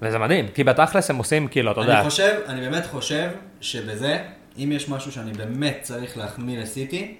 [0.02, 3.30] וזה מדהים, כי בתכלס הם עושים, כאילו, אתה יודע, אני חושב, אני באמת חושב
[3.62, 4.24] שבזה,
[4.58, 7.18] אם יש משהו שאני באמת צריך להחמיא לסיטי,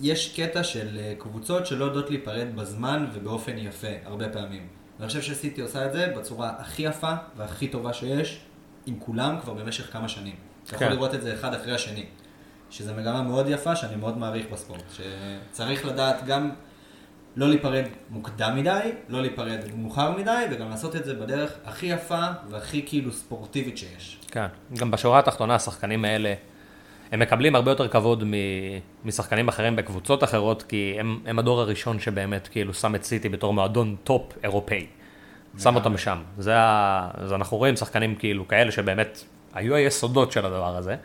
[0.00, 4.66] יש קטע של אה, קבוצות שלא יודעות להיפרד בזמן ובאופן יפה, הרבה פעמים.
[4.98, 8.40] ואני חושב שסיטי עושה את זה בצורה הכי יפה והכי טובה שיש,
[8.86, 10.34] עם כולם כבר במשך כמה שנים.
[10.64, 10.92] אתה יכול כן.
[10.92, 12.04] לראות את זה אחד אחרי השני.
[12.70, 14.82] שזו מגמה מאוד יפה שאני מאוד מעריך בספורט.
[14.92, 16.50] שצריך לדעת גם
[17.38, 22.26] לא להיפרד מוקדם מדי, לא להיפרד מאוחר מדי, וגם לעשות את זה בדרך הכי יפה
[22.50, 24.18] והכי כאילו ספורטיבית שיש.
[24.30, 24.46] כן,
[24.78, 26.34] גם בשורה התחתונה השחקנים האלה,
[27.12, 28.24] הם מקבלים הרבה יותר כבוד
[29.04, 33.52] משחקנים אחרים בקבוצות אחרות, כי הם, הם הדור הראשון שבאמת כאילו שם את סיטי בתור
[33.52, 34.86] מועדון top אירופאי.
[35.58, 36.18] שם אותם שם.
[36.38, 37.10] זה ה...
[37.14, 39.24] אז אנחנו רואים שחקנים כאילו כאלה שבאמת
[39.54, 40.96] היו היסודות של הדבר הזה.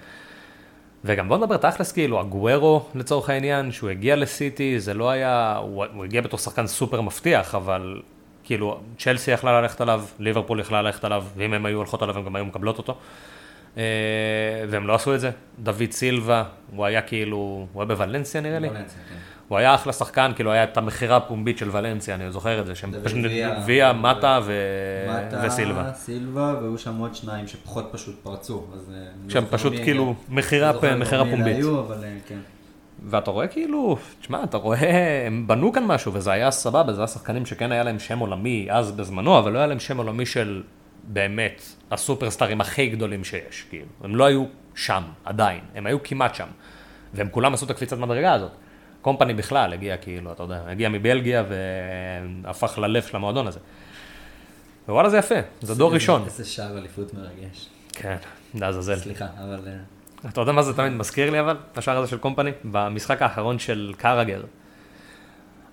[1.06, 5.86] וגם בוא נדבר תכלס כאילו, הגוורו לצורך העניין, שהוא הגיע לסיטי, זה לא היה, הוא,
[5.94, 8.02] הוא הגיע בתור שחקן סופר מבטיח, אבל
[8.44, 12.26] כאילו, צ'לסי יכלה ללכת עליו, ליברפול יכלה ללכת עליו, ואם הם היו הולכות עליו הם
[12.26, 12.98] גם היו מקבלות אותו.
[13.78, 13.84] אה,
[14.70, 15.32] והם לא עשו את זה.
[15.60, 16.44] דוד סילבה,
[16.76, 18.70] הוא היה כאילו, הוא היה בוולנסיה נראה לי.
[18.70, 19.16] ולנסיה, כן.
[19.54, 22.76] הוא היה אחלה שחקן, כאילו היה את המכירה הפומבית של ולנסיה, אני זוכר את זה,
[22.76, 23.20] שהם פשוט,
[23.66, 23.94] ויה.
[23.94, 24.54] מטה ו...
[25.10, 25.94] מטה, וסילבה.
[25.94, 28.66] סילבה, והיו שם עוד שניים שפחות פשוט פרצו.
[28.74, 30.74] אז, אה, שהם פשוט כאילו מכירה
[31.32, 31.56] פומבית.
[31.56, 32.38] היו, אבל אה, כן.
[33.06, 37.08] ואתה רואה כאילו, תשמע, אתה רואה, הם בנו כאן משהו, וזה היה סבבה, זה היה
[37.08, 40.64] שחקנים שכן היה להם שם עולמי אז בזמנו, אבל לא היה להם שם עולמי של
[41.04, 43.86] באמת הסופרסטארים הכי גדולים שיש, כאילו.
[44.04, 44.46] הם לא היו
[44.76, 46.48] שם, עדיין, הם היו כמעט שם.
[47.14, 48.52] והם כולם עשו את הקפיצת מדרגה הזאת.
[49.04, 51.44] קומפני בכלל הגיע כאילו, אתה יודע, הגיע מבלגיה
[52.44, 53.60] והפך ללב של המועדון הזה.
[54.88, 56.24] ווואלה זה יפה, זה דור ראשון.
[56.26, 57.70] איזה שער אליפות מרגש.
[57.94, 58.18] כן,
[58.56, 58.96] לעזאזל.
[58.96, 59.60] סליחה, אבל...
[59.68, 62.52] אה, אתה יודע מה זה תמיד מזכיר לי אבל, השער הזה של קומפני?
[62.64, 64.42] במשחק האחרון של קרגר.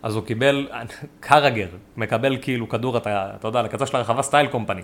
[0.02, 0.68] אז הוא קיבל,
[1.20, 4.82] קרגר מקבל כאילו כדור, אתה, אתה יודע, לקצה של הרחבה סטייל קומפני.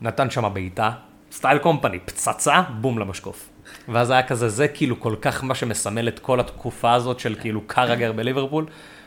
[0.00, 0.90] נתן שם בעיטה,
[1.32, 3.48] סטייל קומפני, פצצה, בום למשקוף.
[3.88, 7.60] ואז היה כזה, זה כאילו כל כך מה שמסמל את כל התקופה הזאת של כאילו
[7.66, 8.66] קרגר בליברפול,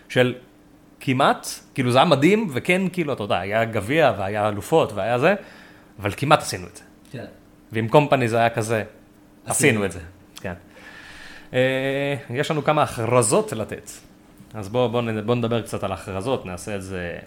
[0.09, 0.35] של
[0.99, 5.35] כמעט, כאילו זה היה מדהים, וכן, כאילו, אתה יודע, היה גביע והיה אלופות והיה זה,
[5.99, 6.83] אבל כמעט עשינו את זה.
[7.11, 7.25] כן.
[7.71, 8.83] ועם קומפני זה היה כזה,
[9.45, 9.99] עשינו עשינו את זה.
[10.41, 10.53] כן.
[11.53, 13.89] אה, יש לנו כמה הכרזות לתת.
[14.53, 17.17] אז בואו בוא, בוא נדבר קצת על הכרזות, נעשה את זה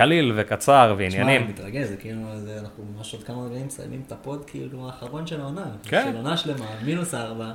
[0.00, 1.48] קליל וקצר תשמע, אני ועניינים.
[1.48, 5.40] מתרגש, זה כאילו, זה- אנחנו ממש עוד כמה רגעים מסיימים את הפוד, כאילו, האחרון של
[5.40, 5.64] העונה.
[5.82, 6.04] כן.
[6.10, 7.52] של עונה שלמה, מינוס ארבע.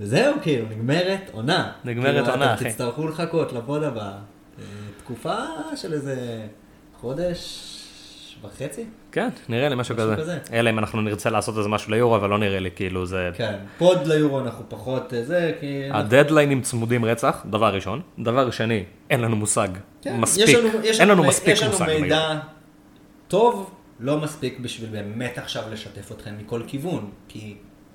[0.00, 1.72] וזהו, כאילו, נגמרת עונה.
[1.84, 2.70] נגמרת כאילו, עונה, אתם אחי.
[2.70, 4.02] תצטרכו לחכות לפוד הבא.
[4.58, 4.64] אה,
[4.98, 5.36] תקופה
[5.76, 6.46] של איזה
[7.00, 7.66] חודש
[8.44, 8.84] וחצי?
[9.12, 10.16] כן, נראה לי משהו משהו כזה.
[10.16, 10.38] כזה.
[10.52, 13.30] אלא אם אנחנו נרצה לעשות איזה משהו ליורו, אבל לא נראה לי, כאילו זה...
[13.34, 13.58] כן.
[13.78, 15.82] פוד ליורו אנחנו פחות אה, זה, כי...
[15.92, 18.00] הדדליינים צמודים רצח, דבר ראשון.
[18.18, 19.68] דבר שני, אין לנו מושג
[20.02, 20.48] כן, מספיק.
[20.48, 21.86] יש לנו, יש אין לנו מ- מספיק יש לנו מושג.
[21.86, 22.02] ביורו.
[22.02, 22.38] מידע
[23.28, 23.70] טוב,
[24.00, 27.10] לא מספיק בשביל באמת עכשיו לשתף אתכם מכל כיוון.
[27.28, 27.54] כי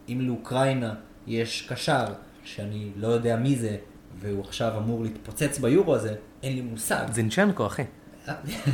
[0.09, 0.93] אם לאוקראינה
[1.27, 2.05] יש קשר
[2.43, 3.77] שאני לא יודע מי זה,
[4.19, 7.05] והוא עכשיו אמור להתפוצץ ביורו הזה, אין לי מושג.
[7.11, 7.83] זינצ'נקו, אחי.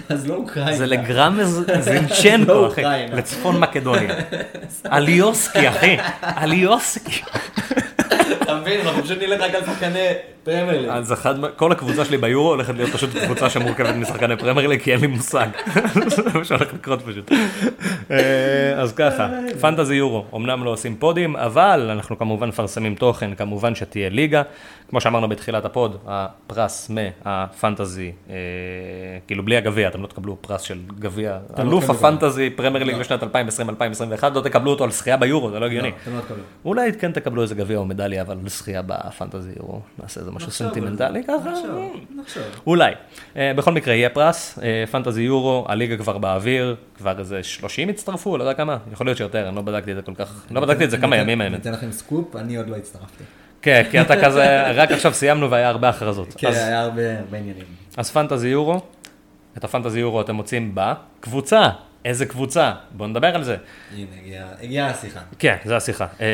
[0.09, 0.77] אז לא אוקראינה.
[0.77, 2.81] זה לגרמז לא זינצ'נקו, אחי.
[2.81, 3.15] אוקראינה.
[3.15, 4.15] לצפון מקדוניה.
[4.91, 5.97] אליוסקי, אחי.
[6.23, 7.21] אליוסקי.
[8.51, 10.07] אתה מבין, אנחנו פשוט נלך רק על שחקני
[10.43, 10.89] פרמייר ליג.
[10.89, 14.93] אז אחד, כל הקבוצה שלי ביורו הולכת להיות פשוט קבוצה שמורכבת משחקני פרמייר ליג, כי
[14.93, 15.47] אין לי מושג.
[16.07, 17.31] זה מה שהולך לקרות פשוט.
[18.11, 19.29] אה, אז ככה,
[19.61, 24.41] fantasy יורו, אמנם לא עושים פודים, אבל אנחנו כמובן מפרסמים תוכן, כמובן שתהיה ליגה.
[24.89, 28.35] כמו שאמרנו בתחילת ה pod, הפרס מה fantasy, אה,
[29.27, 31.89] כאילו בלי הגביע, אתם לא תקבלו פרס של גביע, לא אלוף.
[31.89, 33.01] ה fantasy פרמייר ליג לא.
[33.01, 35.91] לשנת 2020-2021, לא תקבלו אותו על זכייה ביורו, זה לא הגיוני.
[36.07, 36.19] לא.
[36.65, 40.51] אולי כן תקבלו איזה גביע או מדליה, אבל זכייה ב fantasy יורו, נעשה איזה משהו
[40.51, 41.27] סנטימנטלי זה.
[41.27, 41.49] ככה.
[41.51, 42.43] נחשוב, נחשוב.
[42.67, 42.93] אולי.
[43.35, 48.37] אה, בכל מקרה יהיה פרס, אה, פנטזי יורו, הליגה כבר באוויר, כבר איזה 30 הצטרפו,
[48.37, 50.83] לא יודע כמה, יכול להיות שיותר, אני לא בדקתי את זה כל כך, לא בדקתי
[50.85, 51.61] את זה כמה אני ימים אני האמת.
[51.61, 53.23] אתן לכם סקופ, אני עוד לא הצטרפתי.
[53.61, 56.33] כן, כי אתה כזה, רק עכשיו סיימנו והיה הרבה הכרזות.
[56.37, 57.65] כן, היה הרבה הרבה עניינים.
[57.97, 58.81] אז פנטזי יורו,
[59.57, 61.69] את הפנטזי יורו אתם מוצאים בקבוצה.
[62.05, 62.71] איזה קבוצה?
[62.91, 63.57] בואו נדבר על זה.
[63.95, 65.19] הנה, הגיעה- הגיעה השיחה.
[65.39, 66.07] כן, זו השיחה.
[66.21, 66.27] אה,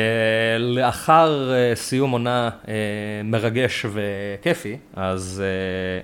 [0.58, 2.74] לאחר אה, סיום עונה אה,
[3.24, 6.00] מרגש וכיפי, אז אה,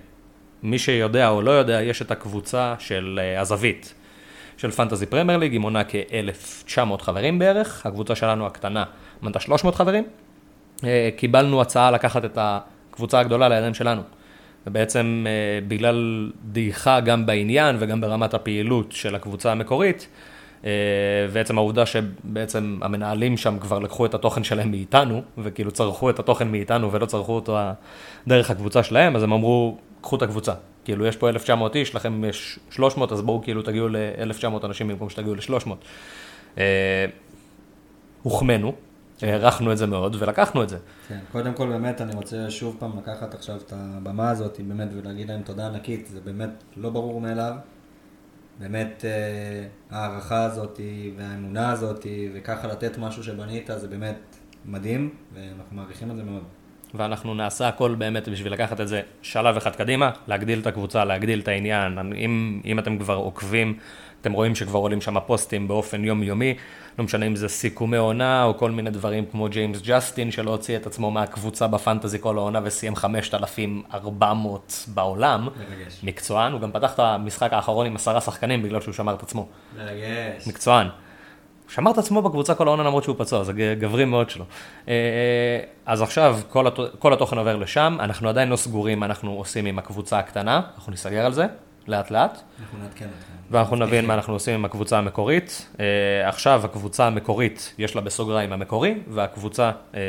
[0.62, 3.94] מי שיודע או לא יודע, יש את הקבוצה של אה, הזווית
[4.56, 8.84] של פנטזי פרמייר ליג, היא מונה כ-1,900 חברים בערך, הקבוצה שלנו הקטנה
[9.22, 10.04] מנתה 300 חברים.
[10.84, 14.02] אה, קיבלנו הצעה לקחת את הקבוצה הגדולה לידיים שלנו.
[14.66, 20.08] ובעצם אה, בגלל דעיכה גם בעניין וגם ברמת הפעילות של הקבוצה המקורית,
[20.64, 20.70] אה,
[21.30, 26.48] ועצם העובדה שבעצם המנהלים שם כבר לקחו את התוכן שלהם מאיתנו, וכאילו צרכו את התוכן
[26.48, 27.58] מאיתנו ולא צרכו אותו
[28.26, 30.52] דרך הקבוצה שלהם, אז הם אמרו, קחו את הקבוצה.
[30.84, 35.10] כאילו, יש פה 1,900 איש, לכם יש 300, אז בואו כאילו תגיעו ל-1,900 אנשים במקום
[35.10, 35.70] שתגיעו ל-300.
[36.58, 37.06] אה,
[38.22, 38.74] הוחמאנו,
[39.24, 40.78] הערכנו את זה מאוד ולקחנו את זה.
[41.08, 45.28] כן, קודם כל באמת אני רוצה שוב פעם לקחת עכשיו את הבמה הזאת באמת ולהגיד
[45.28, 47.54] להם תודה ענקית, זה באמת לא ברור מאליו.
[48.58, 50.80] באמת אה, ההערכה הזאת
[51.16, 56.42] והאמונה הזאת וככה לתת משהו שבנית זה באמת מדהים ואנחנו מעריכים את זה מאוד.
[56.94, 61.40] ואנחנו נעשה הכל באמת בשביל לקחת את זה שלב אחד קדימה, להגדיל את הקבוצה, להגדיל
[61.40, 61.98] את העניין.
[61.98, 63.78] אם, אם אתם כבר עוקבים,
[64.24, 66.54] אתם רואים שכבר עולים שם פוסטים באופן יומיומי,
[66.98, 70.76] לא משנה אם זה סיכומי עונה או כל מיני דברים כמו ג'יימס ג'סטין, שלא הוציא
[70.76, 75.48] את עצמו מהקבוצה בפנטזי כל העונה וסיים 5,400 בעולם.
[75.56, 76.00] מרגש.
[76.02, 79.46] מקצוען, הוא גם פתח את המשחק האחרון עם עשרה שחקנים בגלל שהוא שמר את עצמו.
[79.76, 80.46] מרגש.
[80.46, 80.86] מקצוען.
[81.68, 84.44] שמר את עצמו בקבוצה כל העונה למרות שהוא פצוע, זה גברי מאוד שלו.
[84.88, 84.94] אה,
[85.86, 86.40] אז עכשיו.
[86.98, 90.92] כל התוכן עובר לשם, אנחנו עדיין לא סגורים מה אנחנו עושים עם הקבוצה הקטנה, אנחנו
[90.92, 91.46] נסגר על זה,
[91.88, 93.32] לאט לאט, אנחנו נעדכן אתכם.
[93.50, 95.68] ואנחנו נבין מה אנחנו עושים עם הקבוצה המקורית.
[95.80, 100.00] אה, עכשיו הקבוצה המקורית, יש לה בסוגריים המקורי, והקבוצה, אה,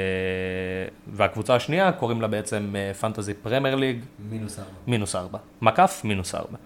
[1.08, 4.00] והקבוצה השנייה קוראים לה בעצם פנטזי פרמייר ליג,
[4.30, 4.72] מינוס ארבע.
[4.88, 5.40] מינוס ארבע.
[5.62, 6.58] מקף, מינוס ארבע.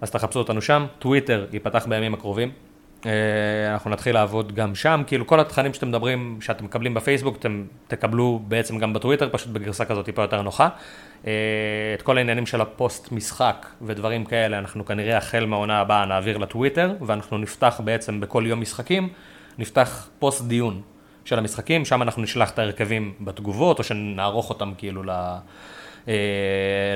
[0.00, 2.50] אז תחפשו אותנו שם, טוויטר ייפתח בימים הקרובים.
[3.06, 7.64] אה, אנחנו נתחיל לעבוד גם שם, כאילו כל התכנים שאתם מדברים, שאתם מקבלים בפייסבוק, אתם
[7.88, 10.68] תקבלו בעצם גם בטוויטר, פשוט בגרסה כזאת טיפה יותר נוחה.
[11.26, 11.32] אה,
[11.94, 16.94] את כל העניינים של הפוסט משחק ודברים כאלה, אנחנו כנראה החל מהעונה הבאה נעביר לטוויטר,
[17.06, 19.08] ואנחנו נפתח בעצם בכל יום משחקים,
[19.58, 20.82] נפתח פוסט דיון
[21.24, 25.10] של המשחקים, שם אנחנו נשלח את ההרכבים בתגובות, או שנערוך אותם כאילו ל...
[26.08, 26.14] אה,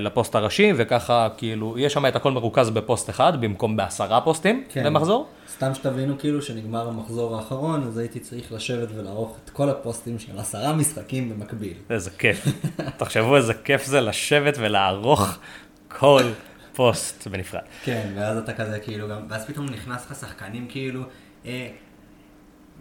[0.00, 4.84] לפוסט הראשי, וככה כאילו, יש שם את הכל מרוכז בפוסט אחד, במקום בעשרה פוסטים כן.
[4.84, 5.28] במחזור.
[5.48, 10.38] סתם שתבינו כאילו שנגמר המחזור האחרון, אז הייתי צריך לשבת ולערוך את כל הפוסטים של
[10.38, 11.74] עשרה משחקים במקביל.
[11.90, 12.46] איזה כיף.
[12.96, 15.38] תחשבו איזה כיף זה לשבת ולערוך
[15.88, 16.22] כל
[16.72, 17.60] פוסט בנפרד.
[17.84, 21.02] כן, ואז אתה כזה כאילו גם, ואז פתאום נכנס לך שחקנים כאילו,
[21.46, 21.68] אה,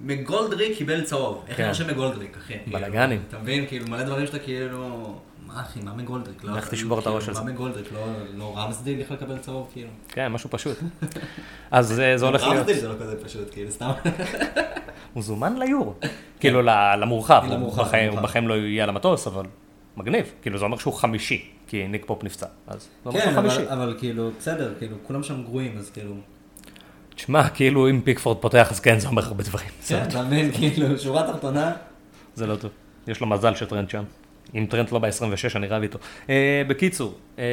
[0.02, 1.72] מקגולדריק קיבל צהוב, איך כן.
[1.72, 2.54] חושב מקגולדריק, אחי?
[2.68, 3.22] בלאגנים.
[3.28, 5.16] אתה מבין, כאילו מלא דברים שאתה כאילו,
[5.62, 6.44] אחי, מה מקגולדריק?
[6.44, 7.50] לא, לך תשבור את הראש כאילו, על זה.
[7.50, 7.92] מה מקגולדריק?
[7.94, 8.00] לא-
[8.38, 9.90] לא רמסדיל יכול לקבל צהוב, כאילו.
[10.08, 10.78] כן, משהו פשוט.
[11.72, 13.92] אז אה, זה הולך להיות, רמסדיל זה לא כזה פשוט, כאילו, סתם.
[15.14, 15.94] הוא זומן ליורו.
[16.40, 16.62] כאילו
[17.00, 17.82] למורחב, למורחב,
[18.24, 19.46] בחיים- לא יהיה על המטוס, אבל
[19.98, 20.32] מגניב.
[20.42, 22.46] כאילו זה אומר שהוא חמישי, כי ניק פופ נפצע.
[22.68, 23.58] אז זה אומר שהוא כן, חמישי.
[23.58, 26.14] אבל- אבל כאילו, בסדר, כאילו, כולם שם גרועים, אז כאילו,
[27.16, 29.68] תשמע, כאילו אם פיקפורד פותח אז כן, זה אומר הרבה דברים.
[29.88, 31.72] כן, אתה מבין, כאילו, שורה תחתונה,
[32.36, 32.72] זה לא טוב.
[33.08, 34.04] יש לו מזל שטרנט שם.
[34.56, 36.00] אם טרנט לא ב-26, אני רב איתו.
[36.30, 37.44] אה, בקיצור, אה,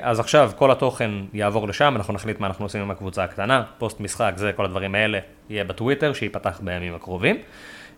[0.00, 4.00] אז עכשיו כל התוכן יעבור לשם, אנחנו נחליט מה אנחנו עושים עם הקבוצה הקטנה, פוסט
[4.00, 5.18] משחק, זה, כל הדברים האלה,
[5.50, 7.36] יהיה בטוויטר, שייפתח בימים הקרובים.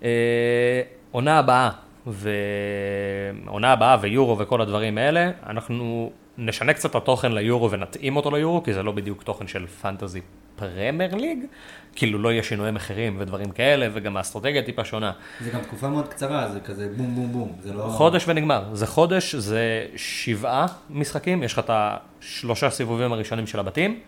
[0.02, 1.70] אה, עונה הבאה,
[2.06, 8.62] ועונה הבאה ויורו וכל הדברים האלה, אנחנו נשנה קצת את התוכן ליורו ונתאים אותו ליורו,
[8.62, 10.20] כי זה לא בדיוק תוכן של פנטזי
[10.56, 11.38] Premier League,
[11.94, 15.12] כאילו לא יהיה שינויי מחירים ודברים כאלה, וגם האסטרטגיה טיפה שונה.
[15.40, 17.82] זה גם תקופה מאוד קצרה, זה כזה בום בום בום, זה לא...
[17.82, 18.64] חודש ונגמר.
[18.72, 24.00] זה חודש, זה שבעה משחקים, יש לך את השלושה סיבובים הראשונים של הבתים,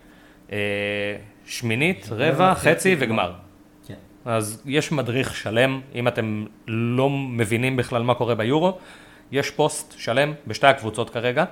[0.53, 0.57] אה,
[1.47, 3.33] שמינית, רבע, חצי וגמר.
[3.87, 3.95] כן.
[4.25, 8.79] אז יש מדריך שלם, אם אתם לא מבינים בכלל מה קורה ביורו,
[9.33, 11.45] יש פוסט שלם בשתי הקבוצות כרגע.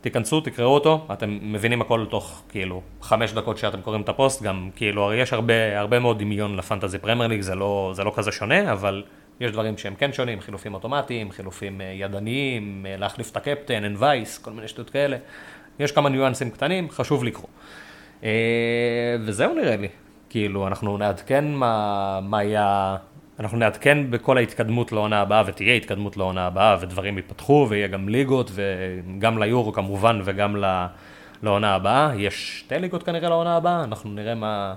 [0.00, 4.70] תיכנסו, תקראו אותו, אתם מבינים הכל תוך כאילו חמש דקות שאתם קוראים את הפוסט, גם
[4.76, 8.32] כאילו הרי יש הרבה, הרבה מאוד דמיון לפנטזי Premier League, זה לא, זה לא כזה
[8.32, 9.02] שונה, אבל
[9.40, 13.96] יש דברים שהם כן שונים, חילופים אוטומטיים, חילופים אה, ידניים, אה, להחליף את הקפטן, אין
[13.98, 15.16] וייס, כל מיני שטויות כאלה.
[15.78, 17.48] יש כמה ניואנסים קטנים, חשוב לקרוא.
[18.24, 19.88] אה, וזהו נראה לי,
[20.30, 22.96] כאילו אנחנו נעדכן מה, מה היה...
[23.40, 28.50] אנחנו נעדכן בכל ההתקדמות לעונה הבאה, ותהיה התקדמות לעונה הבאה, ודברים ייפתחו, ויהיה גם ליגות,
[28.54, 30.86] וגם ליורו כמובן, וגם ל-
[31.42, 32.10] לעונה הבאה.
[32.16, 34.74] יש שתי ליגות כנראה לעונה הבאה, אנחנו נראה מה,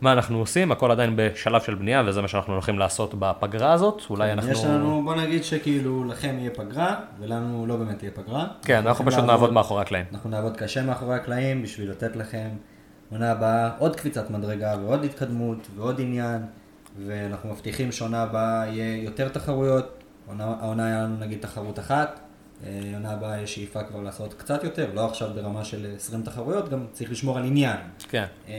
[0.00, 4.02] מה אנחנו עושים, הכל עדיין בשלב של בנייה, וזה מה שאנחנו הולכים לעשות בפגרה הזאת.
[4.10, 4.50] אולי אנחנו...
[4.50, 8.46] יש לנו, בוא נגיד שכאילו לכם יהיה פגרה, ולנו לא באמת תהיה פגרה.
[8.64, 10.04] כן, אנחנו פשוט נעבוד מאחורי הקלעים.
[10.12, 12.48] אנחנו נעבוד קשה מאחורי הקלעים בשביל לתת לכם
[13.10, 16.42] עונה הבאה עוד קפיצת מדרגה ועוד התקדמות ועוד עניין,
[17.06, 19.94] ואנחנו מבטיחים שעונה הבאה יהיה יותר תחרויות.
[20.26, 22.20] עונה- העונה היה לנו נגיד תחרות אחת,
[22.66, 26.68] אה, עונה הבאה יש שאיפה כבר לעשות קצת יותר, לא עכשיו ברמה של 20 תחרויות,
[26.68, 27.76] גם צריך לשמור על עניין.
[28.08, 28.54] כן, אה,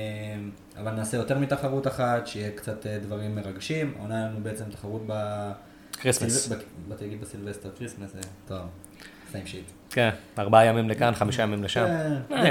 [0.77, 3.93] אבל נעשה יותר מתחרות אחת, שיהיה קצת אה, דברים מרגשים.
[3.99, 5.13] העונה היה לנו בעצם תחרות ב...
[5.93, 6.47] Christmas.
[6.51, 6.55] ב-
[6.87, 8.59] באתי להגיד בסילבסטר, Christmas, זה טוב,
[9.31, 9.63] same shit.
[9.89, 10.09] כן,
[10.39, 11.85] ארבעה ימים לכאן, חמישה ימים לשם.
[12.29, 12.49] כן, אה,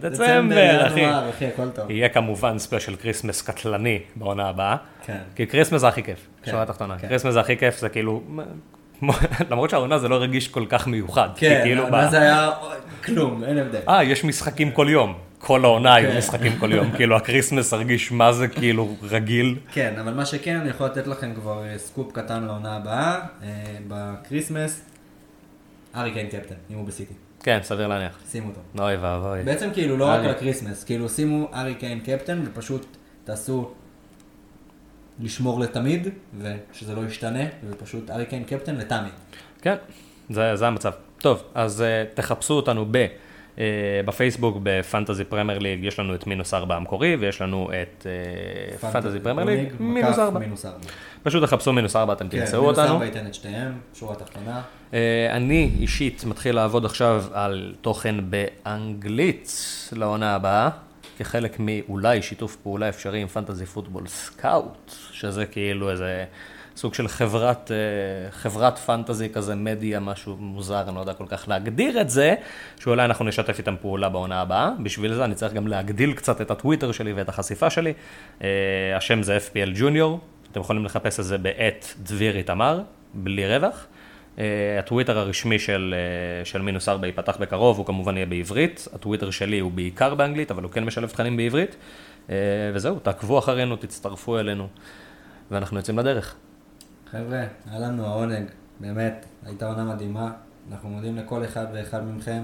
[0.00, 0.86] דצמבר, דצמבר,
[1.30, 1.46] אחי.
[1.46, 1.90] הכל טוב.
[1.90, 4.76] יהיה כמובן special Christmas קטלני בעונה הבאה.
[5.06, 5.18] כן.
[5.36, 6.98] כי Christmas זה הכי כיף, כן, שורה תחתונה.
[6.98, 7.08] כן.
[7.08, 8.22] Christmas זה הכי כיף, זה כאילו,
[9.50, 11.28] למרות שהעונה זה לא הרגיש כל כך מיוחד.
[11.36, 12.50] כן, כאילו מה זה היה?
[13.04, 13.80] כלום, אין הבדל.
[13.88, 15.14] אה, יש משחקים כל יום.
[15.38, 16.18] כל העונה היו כן.
[16.18, 16.90] משחקים כל יום.
[16.96, 19.56] כאילו ה Christmas הרגיש מה זה כאילו רגיל.
[19.72, 23.48] כן, אבל מה שכן, אני יכול לתת לכם כבר אה, סקופ קטן לעונה הבאה, אה,
[23.88, 24.82] ב Christmas,
[25.94, 27.14] הארי קיין קפטן, אם הוא בסיטי.
[27.42, 28.18] כן, סביר להניח.
[28.30, 28.60] שימו אותו.
[28.78, 29.42] אוי ואבוי.
[29.42, 30.20] בעצם כאילו לא רק.
[30.20, 32.86] על ה Christmas, כאילו שימו הארי קיין קפטן ופשוט
[33.24, 33.70] תעשו
[35.20, 39.12] לשמור לתמיד, ושזה לא ישתנה, ופשוט הארי קיין קפטן לתמיד.
[39.62, 39.74] כן,
[40.30, 40.92] זה, זה המצב.
[41.18, 43.06] טוב, אז uh, תחפשו אותנו ב,
[44.04, 48.06] בפייסבוק ב Fantasy Premier League, יש לנו את מינוס ארבע המקורי, ויש לנו את
[48.80, 50.38] uh, Fantasy Premier League, מינוס ארבע.
[50.38, 50.66] מינוס.
[51.22, 52.92] פשוט תחפשו מינוס ארבע, אתם כן, תמצאו מינוס אותנו.
[52.94, 54.62] ארבע ייתן את שתיהם, שורה תחתונה.
[54.94, 59.52] אה, אני אישית מתחיל לעבוד עכשיו על תוכן באנגלית
[59.92, 60.68] לעונה הבאה,
[61.18, 66.24] כחלק מאולי שיתוף פעולה אפשרי עם Fantasy Football Scout, שזה כאילו איזה
[66.76, 71.48] סוג של חברת, אה, חברת פנטזי כזה, מדיה, משהו מוזר, אני לא יודע כל כך
[71.48, 72.34] להגדיר את זה,
[72.80, 74.70] שאולי אנחנו נשתף איתם פעולה בעונה הבאה.
[74.82, 77.92] בשביל זה אני צריך גם להגדיל קצת את הטוויטר שלי ואת החשיפה שלי.
[78.42, 78.48] אה,
[78.96, 80.20] השם זה FPL ג'וניור,
[80.52, 82.80] אתם יכולים לחפש את זה בעת דביר איתמר,
[83.14, 83.86] בלי רווח.
[84.36, 84.40] Uh,
[84.78, 85.94] הטוויטר הרשמי של,
[86.44, 88.88] uh, של מינוס ארבע ייפתח בקרוב, הוא כמובן יהיה בעברית.
[88.92, 91.76] הטוויטר שלי הוא בעיקר באנגלית, אבל הוא כן משלב תכנים בעברית.
[92.26, 92.30] Uh,
[92.74, 94.68] וזהו, תעקבו אחרינו, תצטרפו אלינו,
[95.50, 96.36] ואנחנו יוצאים לדרך.
[97.12, 98.44] חבר'ה, היה לנו העונג,
[98.80, 100.30] באמת, הייתה עונה מדהימה.
[100.72, 102.42] אנחנו מודים לכל אחד ואחד מכם.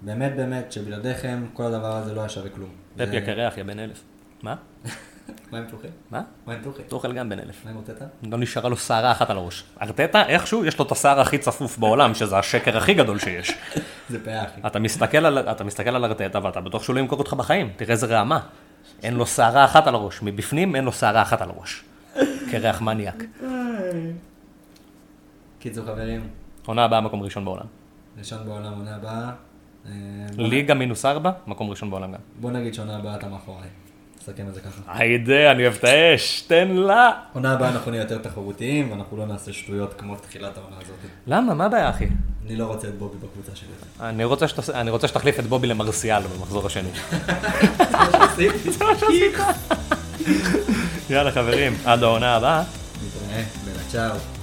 [0.00, 2.70] באמת באמת, שבלעדיכם כל הדבר הזה לא היה שווה כלום.
[2.96, 4.02] פפ יקרח, יא בן אלף.
[4.42, 4.54] מה?
[5.52, 5.88] מה עם טוחי?
[6.10, 6.22] מה?
[6.46, 6.82] מה עם טוחי?
[6.82, 7.64] תוכל גם בן אלף.
[7.64, 8.04] מה עם אוטטה?
[8.22, 9.64] לא נשארה לו שערה אחת על הראש.
[9.82, 13.58] ארטטה, איכשהו, יש לו את השיער הכי צפוף בעולם, שזה השקר הכי גדול שיש.
[14.10, 14.60] זה פאה, אחי.
[14.66, 18.40] אתה מסתכל על ארטטה ואתה בטוח שהוא לא ימכור אותך בחיים, תראה איזה רעמה.
[19.02, 21.84] אין לו שערה אחת על הראש, מבפנים אין לו שערה אחת על הראש.
[22.50, 23.24] קרח מניאק.
[25.58, 26.28] קיצור חברים,
[26.66, 27.66] עונה הבאה מקום ראשון בעולם.
[28.18, 29.30] ראשון בעולם עונה הבאה.
[29.86, 29.92] אה,
[30.38, 32.18] ליגה מינוס ארבע, מקום ראשון בעולם גם.
[32.40, 33.68] בוא נגיד שעונה הבאה אתה מאחוריי.
[34.28, 34.82] נסכם את זה ככה.
[34.86, 37.10] היידה, אני אוהב את האש, תן לה.
[37.32, 40.96] עונה הבאה אנחנו נהיה יותר תחרותיים, ואנחנו לא נעשה שטויות כמו תחילת העונה הזאת.
[41.26, 41.54] למה?
[41.54, 42.06] מה הבעיה, אחי?
[42.46, 43.68] אני לא רוצה את בובי בקבוצה שלי.
[44.00, 44.70] אני רוצה, שת...
[44.70, 46.88] אני רוצה שתחליף את בובי למרסיאל במחזור השני.
[51.10, 52.62] יאללה חברים, עד העונה הבאה.
[52.62, 53.42] נתראה,
[53.88, 54.35] 加油。